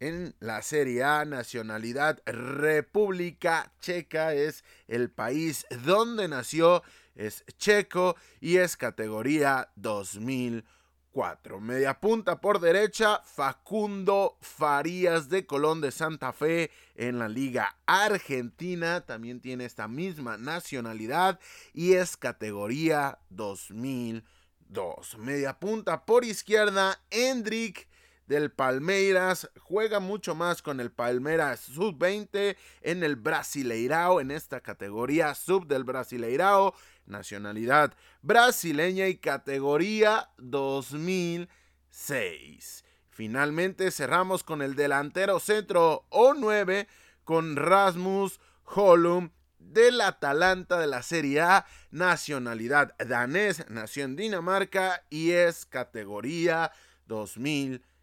en 0.00 0.34
la 0.40 0.62
Serie 0.62 1.04
A, 1.04 1.24
nacionalidad 1.24 2.20
República 2.26 3.72
Checa 3.80 4.34
es 4.34 4.64
el 4.88 5.10
país 5.10 5.66
donde 5.84 6.28
nació, 6.28 6.82
es 7.14 7.44
checo 7.58 8.16
y 8.40 8.56
es 8.56 8.76
categoría 8.76 9.70
2004. 9.76 11.60
Media 11.60 12.00
punta 12.00 12.40
por 12.40 12.60
derecha, 12.60 13.22
Facundo 13.24 14.36
Farías 14.40 15.28
de 15.28 15.46
Colón 15.46 15.80
de 15.80 15.92
Santa 15.92 16.32
Fe 16.32 16.70
en 16.96 17.18
la 17.18 17.28
Liga 17.28 17.76
Argentina, 17.86 19.02
también 19.02 19.40
tiene 19.40 19.64
esta 19.64 19.88
misma 19.88 20.36
nacionalidad 20.36 21.38
y 21.72 21.92
es 21.94 22.16
categoría 22.16 23.18
2002. 23.30 25.18
Media 25.18 25.58
punta 25.58 26.04
por 26.04 26.24
izquierda, 26.24 27.00
Hendrik 27.10 27.88
del 28.26 28.50
Palmeiras, 28.50 29.50
juega 29.58 30.00
mucho 30.00 30.34
más 30.34 30.62
con 30.62 30.80
el 30.80 30.90
Palmeiras 30.90 31.60
sub-20 31.60 32.56
en 32.82 33.04
el 33.04 33.16
Brasileirao, 33.16 34.20
en 34.20 34.30
esta 34.30 34.60
categoría 34.60 35.34
sub 35.34 35.66
del 35.66 35.84
Brasileirao, 35.84 36.74
nacionalidad 37.06 37.94
brasileña 38.22 39.08
y 39.08 39.16
categoría 39.18 40.30
2006. 40.38 42.84
Finalmente 43.10 43.90
cerramos 43.90 44.42
con 44.42 44.62
el 44.62 44.74
delantero 44.74 45.38
centro 45.38 46.06
O9 46.10 46.86
con 47.24 47.56
Rasmus 47.56 48.40
Holum 48.64 49.32
del 49.58 50.00
Atalanta 50.00 50.78
de 50.78 50.86
la 50.86 51.02
Serie 51.02 51.40
A, 51.40 51.66
nacionalidad 51.90 52.94
danés, 52.98 53.68
nació 53.68 54.04
en 54.04 54.14
Dinamarca 54.16 55.04
y 55.10 55.32
es 55.32 55.66
categoría 55.66 56.72
2006. 57.06 57.93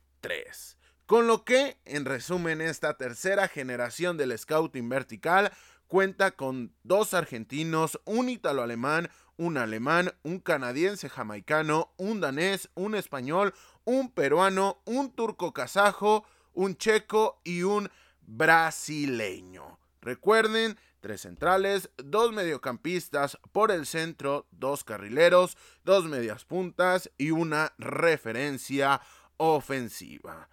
Con 1.05 1.27
lo 1.27 1.43
que, 1.43 1.77
en 1.85 2.05
resumen, 2.05 2.61
esta 2.61 2.95
tercera 2.95 3.47
generación 3.47 4.17
del 4.17 4.37
Scouting 4.37 4.87
Vertical 4.87 5.51
cuenta 5.87 6.31
con 6.31 6.73
dos 6.83 7.13
argentinos, 7.13 7.99
un 8.05 8.29
italo-alemán, 8.29 9.09
un 9.35 9.57
alemán, 9.57 10.13
un 10.23 10.39
canadiense 10.39 11.09
jamaicano, 11.09 11.93
un 11.97 12.21
danés, 12.21 12.69
un 12.75 12.95
español, 12.95 13.53
un 13.83 14.09
peruano, 14.11 14.81
un 14.85 15.11
turco-kazajo, 15.13 16.25
un 16.53 16.77
checo 16.77 17.41
y 17.43 17.63
un 17.63 17.89
brasileño. 18.21 19.79
Recuerden, 20.01 20.77
tres 21.01 21.21
centrales, 21.21 21.89
dos 21.97 22.31
mediocampistas 22.31 23.37
por 23.51 23.71
el 23.71 23.85
centro, 23.85 24.47
dos 24.51 24.83
carrileros, 24.83 25.57
dos 25.83 26.05
medias 26.05 26.45
puntas 26.45 27.11
y 27.17 27.31
una 27.31 27.73
referencia 27.77 29.01
ofensiva, 29.41 30.47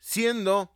siendo 0.00 0.74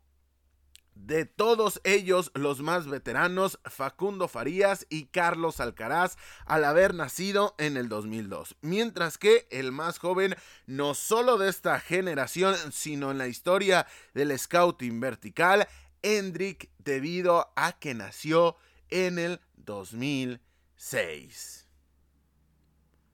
de 0.95 1.25
todos 1.27 1.83
ellos 1.85 2.31
los 2.35 2.63
más 2.63 2.87
veteranos 2.87 3.59
Facundo 3.65 4.27
Farías 4.27 4.87
y 4.89 5.05
Carlos 5.07 5.61
Alcaraz 5.61 6.17
al 6.47 6.65
haber 6.65 6.95
nacido 6.95 7.55
en 7.59 7.77
el 7.77 7.91
2002, 7.91 8.57
mientras 8.63 9.19
que 9.19 9.47
el 9.51 9.71
más 9.71 9.99
joven 9.99 10.35
no 10.67 10.95
solo 10.95 11.37
de 11.37 11.51
esta 11.51 11.79
generación 11.79 12.57
sino 12.73 13.11
en 13.11 13.19
la 13.19 13.29
historia 13.29 13.87
del 14.15 14.39
scouting 14.39 14.99
vertical, 14.99 15.69
Hendrik 16.01 16.71
debido 16.79 17.53
a 17.55 17.73
que 17.73 17.93
nació 17.93 18.57
en 18.89 19.19
el 19.19 19.43
2006. 19.57 21.63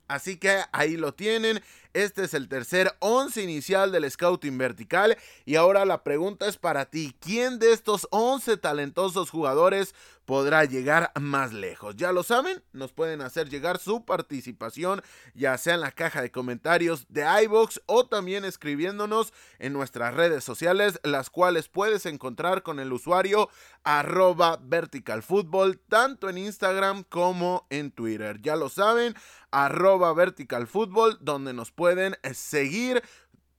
Así 0.09 0.39
que 0.39 0.63
ahí 0.73 0.97
lo 0.97 1.15
tienen. 1.15 1.63
Este 1.95 2.25
es 2.25 2.35
el 2.35 2.49
tercer 2.49 2.95
11 3.01 3.43
inicial 3.43 3.93
del 3.93 4.11
Scouting 4.11 4.59
Vertical 4.59 5.17
y 5.45 5.57
ahora 5.57 5.85
la 5.85 6.05
pregunta 6.05 6.47
es 6.47 6.57
para 6.57 6.87
ti, 6.87 7.17
¿quién 7.21 7.59
de 7.59 7.73
estos 7.73 8.07
11 8.11 8.57
talentosos 8.59 9.31
jugadores 9.31 9.95
podrá 10.25 10.65
llegar 10.65 11.13
más 11.19 11.53
lejos? 11.53 11.97
Ya 11.97 12.13
lo 12.13 12.23
saben, 12.23 12.63
nos 12.73 12.93
pueden 12.93 13.23
hacer 13.23 13.49
llegar 13.49 13.79
su 13.79 14.05
participación 14.05 15.03
ya 15.35 15.57
sea 15.59 15.75
en 15.75 15.81
la 15.81 15.93
caja 15.93 16.23
de 16.23 16.31
comentarios 16.31 17.07
de 17.09 17.25
iBox 17.45 17.81
o 17.87 18.07
también 18.07 18.45
escribiéndonos 18.45 19.33
en 19.59 19.73
nuestras 19.73 20.15
redes 20.15 20.45
sociales, 20.45 21.01
las 21.03 21.31
cuales 21.31 21.69
puedes 21.69 22.07
encontrar 22.07 22.63
con 22.63 22.81
el 22.81 22.93
usuario 22.93 23.49
arroba 23.85 24.59
verticalfutbol, 24.63 25.79
tanto 25.89 26.29
en 26.29 26.39
Instagram 26.39 27.05
como 27.05 27.67
en 27.71 27.91
Twitter. 27.91 28.41
Ya 28.43 28.57
lo 28.57 28.69
saben, 28.69 29.15
arroba 29.51 30.13
verticalfutbol, 30.13 31.19
donde 31.21 31.53
nos 31.53 31.71
pueden 31.79 32.17
seguir 32.35 33.05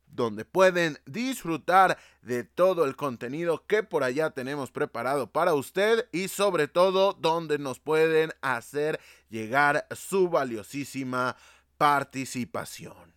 donde 0.07 0.43
pueden 0.43 0.99
disfrutar 1.05 1.97
de 2.21 2.43
todo 2.43 2.83
el 2.83 2.97
contenido 2.97 3.65
que 3.65 3.81
por 3.81 4.03
allá 4.03 4.31
tenemos 4.31 4.71
preparado 4.71 5.31
para 5.31 5.53
usted 5.53 6.09
y 6.11 6.27
sobre 6.27 6.67
todo 6.67 7.13
donde 7.13 7.57
nos 7.59 7.79
pueden 7.79 8.33
hacer 8.41 8.99
llegar 9.29 9.87
su 9.91 10.27
valiosísima 10.27 11.37
participación. 11.77 13.13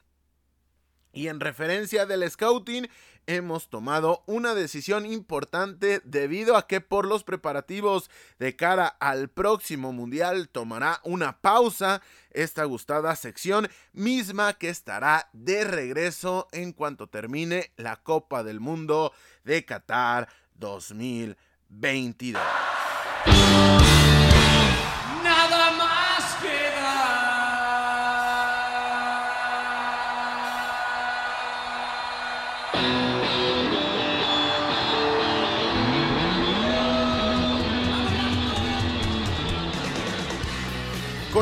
Y 1.13 1.27
en 1.27 1.41
referencia 1.41 2.07
del 2.07 2.31
scouting, 2.31 2.89
hemos 3.27 3.69
tomado 3.69 4.23
una 4.27 4.55
decisión 4.55 5.07
importante 5.07 6.01
debido 6.05 6.57
a 6.57 6.67
que 6.67 6.81
por 6.81 7.07
los 7.07 7.25
preparativos 7.25 8.11
de 8.39 8.57
cara 8.57 8.87
al 8.87 9.29
próximo 9.29 9.93
mundial 9.93 10.49
tomará 10.49 11.01
una 11.05 11.41
pausa 11.41 12.03
esta 12.31 12.65
gustada 12.65 13.15
sección 13.17 13.69
misma 13.93 14.55
que 14.55 14.69
estará 14.69 15.29
de 15.33 15.65
regreso 15.65 16.49
en 16.53 16.73
cuanto 16.73 17.09
termine 17.09 17.73
la 17.77 17.97
Copa 17.97 18.43
del 18.43 18.61
Mundo 18.61 19.13
de 19.45 19.65
Qatar 19.65 20.29
2022. 20.55 22.43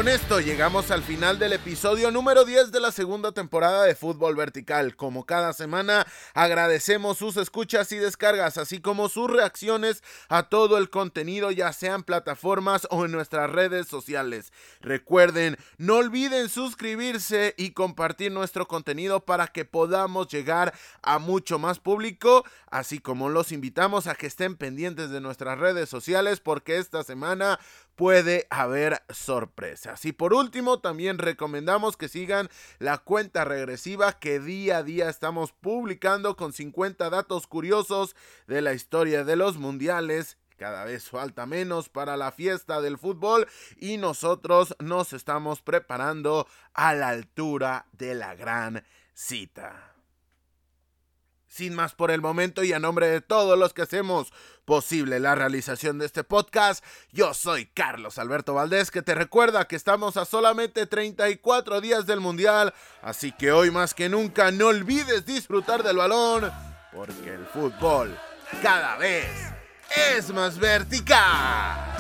Con 0.01 0.09
esto 0.09 0.41
llegamos 0.41 0.91
al 0.91 1.03
final 1.03 1.39
del 1.39 1.53
episodio 1.53 2.11
número 2.11 2.47
10 2.47 2.73
de 2.73 2.81
la 2.81 2.91
segunda 2.91 3.33
temporada 3.33 3.85
de 3.85 3.95
Fútbol 3.95 4.35
Vertical. 4.35 4.97
Como 4.97 5.27
cada 5.27 5.53
semana, 5.53 6.07
agradecemos 6.33 7.19
sus 7.19 7.37
escuchas 7.37 7.93
y 7.93 7.99
descargas, 7.99 8.57
así 8.57 8.81
como 8.81 9.11
sus 9.11 9.31
reacciones 9.31 10.03
a 10.31 10.45
todo 10.45 10.79
el 10.79 10.89
contenido, 10.89 11.51
ya 11.51 11.75
sean 11.75 12.03
plataformas 12.03 12.89
o 12.91 13.05
en 13.05 13.13
nuestras 13.13 13.51
redes 13.51 13.89
sociales. 13.89 14.55
Recuerden, 14.81 15.59
no 15.77 15.97
olviden 15.97 16.49
suscribirse 16.49 17.55
y 17.59 17.73
compartir 17.73 18.33
nuestro 18.33 18.67
contenido 18.67 19.27
para 19.27 19.49
que 19.49 19.67
podamos 19.67 20.29
llegar 20.29 20.73
a 21.03 21.19
mucho 21.19 21.59
más 21.59 21.79
público, 21.79 22.47
así 22.71 23.01
como 23.01 23.29
los 23.29 23.53
invitamos 23.53 24.07
a 24.07 24.15
que 24.15 24.29
estén 24.29 24.57
pendientes 24.57 25.11
de 25.11 25.21
nuestras 25.21 25.59
redes 25.59 25.91
sociales 25.91 26.41
porque 26.41 26.79
esta 26.79 27.05
semana 27.05 27.61
puede 27.97 28.47
haber 28.49 29.03
Y 30.03 30.13
por 30.13 30.35
último, 30.35 30.81
también 30.81 31.19
recomendamos 31.19 31.97
que 31.97 32.09
sigan 32.09 32.49
la 32.79 32.99
cuenta 32.99 33.45
regresiva 33.45 34.13
que 34.19 34.41
día 34.41 34.79
a 34.79 34.83
día 34.83 35.09
estamos 35.09 35.53
publicando 35.53 36.37
con 36.37 36.53
50 36.53 37.11
datos 37.11 37.47
curiosos 37.47 38.17
de 38.47 38.63
la 38.63 38.73
historia 38.73 39.25
de 39.25 39.37
los 39.37 39.57
mundiales 39.59 40.37
cada 40.57 40.85
vez 40.85 41.09
falta 41.09 41.47
menos 41.47 41.89
para 41.89 42.19
la 42.19 42.33
fiesta 42.33 42.83
del 42.83 42.99
fútbol 42.99 43.49
y 43.79 43.97
nosotros 43.97 44.77
nos 44.79 45.15
estamos 45.15 45.63
preparando 45.63 46.47
a 46.75 46.93
la 46.93 47.09
altura 47.09 47.87
de 47.93 48.15
la 48.15 48.35
gran 48.35 48.85
cita. 49.15 49.90
Sin 51.51 51.75
más 51.75 51.95
por 51.95 52.13
el 52.13 52.21
momento 52.21 52.63
y 52.63 52.73
a 52.73 52.79
nombre 52.79 53.09
de 53.09 53.21
todos 53.21 53.59
los 53.59 53.75
que 53.75 53.83
hacemos 53.83 54.33
posible 54.65 55.19
la 55.19 55.35
realización 55.35 55.99
de 55.99 56.07
este 56.07 56.23
podcast, 56.23 56.85
yo 57.11 57.35
soy 57.35 57.67
Carlos 57.67 58.19
Alberto 58.19 58.55
Valdés 58.55 58.93
que 58.93 59.03
te 59.03 59.17
recuerda 59.17 59.67
que 59.67 59.75
estamos 59.75 60.17
a 60.17 60.27
solamente 60.27 60.87
34 60.87 61.81
días 61.81 62.07
del 62.07 62.21
Mundial, 62.21 62.73
así 63.03 63.33
que 63.33 63.51
hoy 63.51 63.73
más 63.73 63.95
que 63.95 64.09
nunca 64.09 64.53
no 64.53 64.69
olvides 64.69 65.27
disfrutar 65.27 65.83
del 65.83 65.97
balón, 65.97 66.53
porque 66.93 67.35
el 67.35 67.45
fútbol 67.47 68.17
cada 68.63 68.97
vez 68.97 69.29
es 70.17 70.33
más 70.33 70.57
vertical. 70.57 72.00